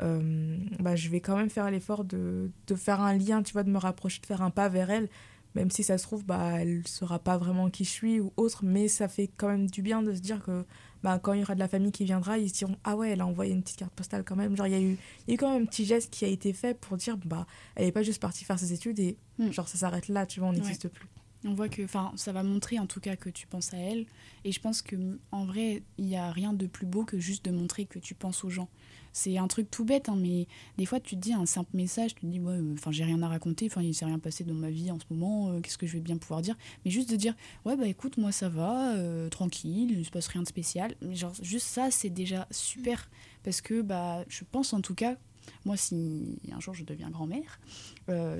euh, 0.01 0.57
bah, 0.79 0.95
je 0.95 1.09
vais 1.09 1.21
quand 1.21 1.37
même 1.37 1.49
faire 1.49 1.69
l'effort 1.69 2.03
de, 2.03 2.51
de, 2.67 2.75
faire 2.75 3.01
un 3.01 3.17
lien, 3.17 3.43
tu 3.43 3.53
vois, 3.53 3.63
de 3.63 3.69
me 3.69 3.77
rapprocher, 3.77 4.21
de 4.21 4.25
faire 4.25 4.41
un 4.41 4.49
pas 4.49 4.69
vers 4.69 4.89
elle, 4.89 5.09
même 5.55 5.69
si 5.69 5.83
ça 5.83 5.97
se 5.97 6.03
trouve, 6.03 6.25
bah, 6.25 6.61
elle 6.61 6.87
sera 6.87 7.19
pas 7.19 7.37
vraiment 7.37 7.69
qui 7.69 7.83
je 7.83 7.89
suis 7.89 8.19
ou 8.19 8.31
autre, 8.37 8.63
mais 8.63 8.87
ça 8.87 9.07
fait 9.07 9.29
quand 9.37 9.47
même 9.47 9.69
du 9.69 9.81
bien 9.81 10.01
de 10.01 10.13
se 10.13 10.21
dire 10.21 10.43
que 10.43 10.65
bah, 11.03 11.19
quand 11.21 11.33
il 11.33 11.41
y 11.41 11.43
aura 11.43 11.55
de 11.55 11.59
la 11.59 11.67
famille 11.67 11.91
qui 11.91 12.05
viendra, 12.05 12.37
ils 12.37 12.49
se 12.49 12.53
diront 12.53 12.77
Ah 12.83 12.95
ouais, 12.95 13.09
elle 13.11 13.21
a 13.21 13.25
envoyé 13.25 13.53
une 13.53 13.61
petite 13.61 13.77
carte 13.77 13.93
postale 13.93 14.23
quand 14.23 14.35
même. 14.35 14.55
Genre, 14.55 14.67
il 14.67 14.73
y, 14.73 14.75
a 14.75 14.81
eu, 14.81 14.97
y 15.27 15.31
a 15.31 15.33
eu 15.33 15.37
quand 15.37 15.51
même 15.51 15.63
un 15.63 15.65
petit 15.65 15.85
geste 15.85 16.11
qui 16.11 16.25
a 16.25 16.27
été 16.27 16.53
fait 16.53 16.79
pour 16.79 16.97
dire 16.97 17.17
Bah, 17.25 17.45
elle 17.75 17.85
n'est 17.85 17.91
pas 17.91 18.03
juste 18.03 18.21
partie 18.21 18.45
faire 18.45 18.59
ses 18.59 18.73
études 18.73 18.99
et 18.99 19.17
hmm. 19.39 19.51
genre, 19.51 19.67
ça 19.67 19.77
s'arrête 19.77 20.07
là, 20.07 20.25
tu 20.25 20.39
vois, 20.39 20.49
on 20.49 20.53
n'existe 20.53 20.87
plus. 20.89 21.07
On 21.45 21.53
voit 21.53 21.69
que, 21.69 21.83
enfin, 21.83 22.11
ça 22.15 22.31
va 22.31 22.43
montrer 22.43 22.77
en 22.77 22.85
tout 22.85 22.99
cas 22.99 23.15
que 23.15 23.29
tu 23.29 23.47
penses 23.47 23.73
à 23.73 23.77
elle. 23.77 24.05
Et 24.43 24.51
je 24.51 24.59
pense 24.59 24.81
que 24.81 24.95
en 25.31 25.45
vrai, 25.45 25.83
il 25.97 26.05
n'y 26.05 26.15
a 26.15 26.31
rien 26.31 26.53
de 26.53 26.67
plus 26.67 26.85
beau 26.85 27.03
que 27.03 27.19
juste 27.19 27.45
de 27.45 27.51
montrer 27.51 27.85
que 27.85 27.99
tu 27.99 28.13
penses 28.13 28.43
aux 28.43 28.49
gens. 28.49 28.69
C'est 29.13 29.37
un 29.37 29.47
truc 29.47 29.69
tout 29.69 29.83
bête, 29.83 30.07
hein, 30.07 30.15
mais 30.15 30.47
des 30.77 30.85
fois 30.85 30.99
tu 30.99 31.15
te 31.15 31.21
dis 31.21 31.33
un 31.33 31.45
simple 31.45 31.75
message, 31.75 32.15
tu 32.15 32.21
te 32.21 32.25
dis 32.27 32.39
ouais, 32.39 32.53
euh, 32.53 32.73
enfin 32.73 32.91
j'ai 32.91 33.03
rien 33.03 33.21
à 33.23 33.27
raconter, 33.27 33.65
enfin 33.65 33.81
il 33.81 33.93
s'est 33.93 34.05
rien 34.05 34.19
passé 34.19 34.45
dans 34.45 34.53
ma 34.53 34.69
vie 34.69 34.89
en 34.89 34.99
ce 34.99 35.05
moment, 35.09 35.49
euh, 35.49 35.59
qu'est-ce 35.59 35.77
que 35.77 35.85
je 35.85 35.93
vais 35.93 35.99
bien 35.99 36.17
pouvoir 36.17 36.41
dire? 36.41 36.55
Mais 36.85 36.91
juste 36.91 37.09
de 37.11 37.17
dire 37.17 37.35
ouais 37.65 37.75
bah 37.75 37.87
écoute 37.87 38.17
moi 38.17 38.31
ça 38.31 38.47
va, 38.47 38.95
euh, 38.95 39.27
tranquille, 39.27 39.91
il 39.91 40.05
se 40.05 40.11
passe 40.11 40.27
rien 40.27 40.43
de 40.43 40.47
spécial. 40.47 40.95
Mais 41.01 41.15
genre 41.15 41.33
juste 41.41 41.67
ça 41.67 41.91
c'est 41.91 42.09
déjà 42.09 42.47
super 42.51 43.09
parce 43.43 43.59
que 43.59 43.81
bah 43.81 44.23
je 44.29 44.45
pense 44.49 44.71
en 44.71 44.79
tout 44.79 44.95
cas 44.95 45.17
moi, 45.65 45.77
si 45.77 46.39
un 46.51 46.59
jour 46.59 46.73
je 46.73 46.83
deviens 46.83 47.09
grand-mère, 47.09 47.59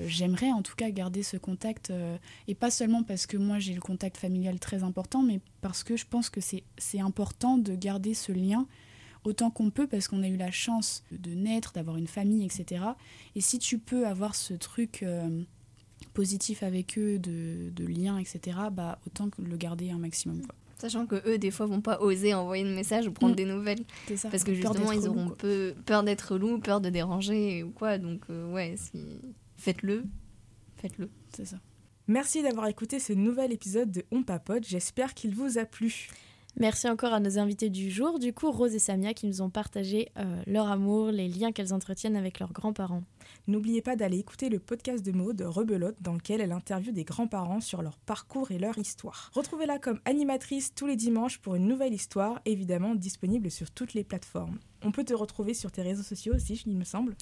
j'aimerais 0.06 0.52
en 0.52 0.62
tout 0.62 0.74
cas 0.74 0.90
garder 0.90 1.22
ce 1.22 1.36
contact, 1.36 1.92
et 2.48 2.54
pas 2.54 2.70
seulement 2.70 3.02
parce 3.02 3.26
que 3.26 3.36
moi 3.36 3.58
j'ai 3.58 3.74
le 3.74 3.80
contact 3.80 4.16
familial 4.16 4.58
très 4.58 4.82
important, 4.82 5.22
mais 5.22 5.40
parce 5.60 5.84
que 5.84 5.96
je 5.96 6.06
pense 6.06 6.30
que 6.30 6.40
c'est 6.40 7.00
important 7.00 7.58
de 7.58 7.74
garder 7.74 8.14
ce 8.14 8.32
lien 8.32 8.66
autant 9.24 9.50
qu'on 9.50 9.70
peut 9.70 9.86
parce 9.86 10.08
qu'on 10.08 10.22
a 10.22 10.28
eu 10.28 10.36
la 10.36 10.50
chance 10.50 11.04
de 11.10 11.32
naître, 11.32 11.72
d'avoir 11.72 11.96
une 11.96 12.06
famille, 12.06 12.44
etc. 12.44 12.84
Et 13.34 13.40
si 13.40 13.58
tu 13.58 13.78
peux 13.78 14.06
avoir 14.06 14.34
ce 14.34 14.54
truc 14.54 15.02
euh, 15.02 15.42
positif 16.14 16.62
avec 16.62 16.98
eux, 16.98 17.18
de, 17.18 17.70
de 17.70 17.84
lien, 17.84 18.18
etc., 18.18 18.58
bah, 18.72 18.98
autant 19.06 19.30
que 19.30 19.42
le 19.42 19.56
garder 19.56 19.90
un 19.90 19.98
maximum. 19.98 20.42
Sachant 20.82 21.06
que 21.06 21.22
eux, 21.28 21.38
des 21.38 21.52
fois, 21.52 21.66
vont 21.66 21.80
pas 21.80 22.00
oser 22.00 22.34
envoyer 22.34 22.64
de 22.64 22.74
message 22.74 23.06
ou 23.06 23.12
prendre 23.12 23.34
mm. 23.34 23.36
des 23.36 23.44
nouvelles. 23.44 23.84
Ça, 24.16 24.28
parce 24.28 24.42
que 24.42 24.52
justement, 24.52 24.90
ils 24.90 25.06
auront 25.06 25.28
peu, 25.28 25.74
peur 25.86 26.02
d'être 26.02 26.32
relou, 26.32 26.58
peur 26.58 26.80
de 26.80 26.90
déranger 26.90 27.62
ou 27.62 27.70
quoi. 27.70 27.98
Donc, 27.98 28.22
euh, 28.30 28.50
ouais, 28.50 28.74
si... 28.76 29.20
faites-le. 29.56 30.02
Faites-le. 30.78 31.08
C'est 31.32 31.44
ça. 31.44 31.58
Merci 32.08 32.42
d'avoir 32.42 32.66
écouté 32.66 32.98
ce 32.98 33.12
nouvel 33.12 33.52
épisode 33.52 33.92
de 33.92 34.02
On 34.10 34.24
Papote. 34.24 34.66
J'espère 34.66 35.14
qu'il 35.14 35.36
vous 35.36 35.56
a 35.56 35.64
plu. 35.66 36.08
Merci 36.56 36.88
encore 36.88 37.14
à 37.14 37.20
nos 37.20 37.38
invités 37.38 37.70
du 37.70 37.90
jour, 37.90 38.18
du 38.18 38.34
coup 38.34 38.50
Rose 38.50 38.74
et 38.74 38.78
Samia 38.78 39.14
qui 39.14 39.26
nous 39.26 39.40
ont 39.40 39.48
partagé 39.48 40.10
euh, 40.18 40.42
leur 40.46 40.70
amour, 40.70 41.10
les 41.10 41.26
liens 41.26 41.50
qu'elles 41.50 41.72
entretiennent 41.72 42.16
avec 42.16 42.40
leurs 42.40 42.52
grands-parents. 42.52 43.02
N'oubliez 43.46 43.80
pas 43.80 43.96
d'aller 43.96 44.18
écouter 44.18 44.50
le 44.50 44.58
podcast 44.58 45.04
de 45.04 45.12
Maude, 45.12 45.40
Rebelote, 45.40 45.96
dans 46.00 46.12
lequel 46.12 46.42
elle 46.42 46.52
interviewe 46.52 46.92
des 46.92 47.04
grands-parents 47.04 47.60
sur 47.60 47.80
leur 47.80 47.96
parcours 47.98 48.50
et 48.50 48.58
leur 48.58 48.76
histoire. 48.76 49.30
Retrouvez-la 49.34 49.78
comme 49.78 50.00
animatrice 50.04 50.74
tous 50.74 50.86
les 50.86 50.96
dimanches 50.96 51.38
pour 51.38 51.54
une 51.54 51.66
nouvelle 51.66 51.94
histoire, 51.94 52.40
évidemment 52.44 52.94
disponible 52.94 53.50
sur 53.50 53.70
toutes 53.70 53.94
les 53.94 54.04
plateformes. 54.04 54.58
On 54.82 54.92
peut 54.92 55.04
te 55.04 55.14
retrouver 55.14 55.54
sur 55.54 55.72
tes 55.72 55.82
réseaux 55.82 56.02
sociaux 56.02 56.34
aussi, 56.34 56.62
il 56.66 56.76
me 56.76 56.84
semble. 56.84 57.16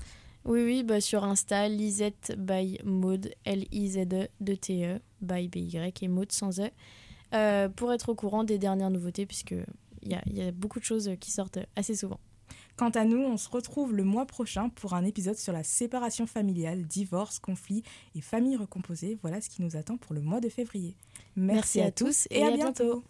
Oui, 0.45 0.65
oui, 0.65 0.83
bah 0.83 1.01
sur 1.01 1.23
Insta, 1.23 1.69
Lisette 1.69 2.35
by 2.37 2.79
Maude, 2.83 3.31
L-I-Z-E, 3.45 4.29
T-E, 4.57 4.99
by 5.21 5.49
B-Y 5.49 6.03
et 6.03 6.09
Maude 6.09 6.33
sans 6.33 6.61
E. 6.61 6.71
Euh, 7.33 7.69
pour 7.69 7.93
être 7.93 8.09
au 8.09 8.15
courant 8.15 8.45
des 8.45 8.59
dernières 8.59 8.91
nouveautés, 8.91 9.27
puisqu'il 9.27 9.65
y 10.03 10.15
a, 10.15 10.23
y 10.27 10.43
a 10.43 10.51
beaucoup 10.51 10.81
de 10.81 10.85
choses 10.85 11.11
qui 11.21 11.31
sortent 11.31 11.61
assez 11.77 11.95
souvent. 11.95 12.19
Quant 12.77 12.91
à 12.91 13.05
nous, 13.05 13.19
on 13.19 13.37
se 13.37 13.49
retrouve 13.49 13.95
le 13.95 14.05
mois 14.05 14.27
prochain 14.27 14.71
pour 14.71 14.95
un 14.95 15.05
épisode 15.05 15.37
sur 15.37 15.53
la 15.53 15.63
séparation 15.63 16.27
familiale, 16.27 16.87
divorce, 16.87 17.39
conflit 17.39 17.83
et 18.15 18.21
famille 18.21 18.57
recomposée. 18.57 19.19
Voilà 19.21 19.41
ce 19.41 19.51
qui 19.51 19.63
nous 19.63 19.77
attend 19.77 19.99
pour 19.99 20.15
le 20.15 20.23
mois 20.23 20.41
de 20.41 20.49
février. 20.49 20.97
Merci, 21.37 21.81
à, 21.81 21.91
tous 21.91 22.27
et, 22.31 22.43
à, 22.43 22.51
bientôt. 22.51 23.05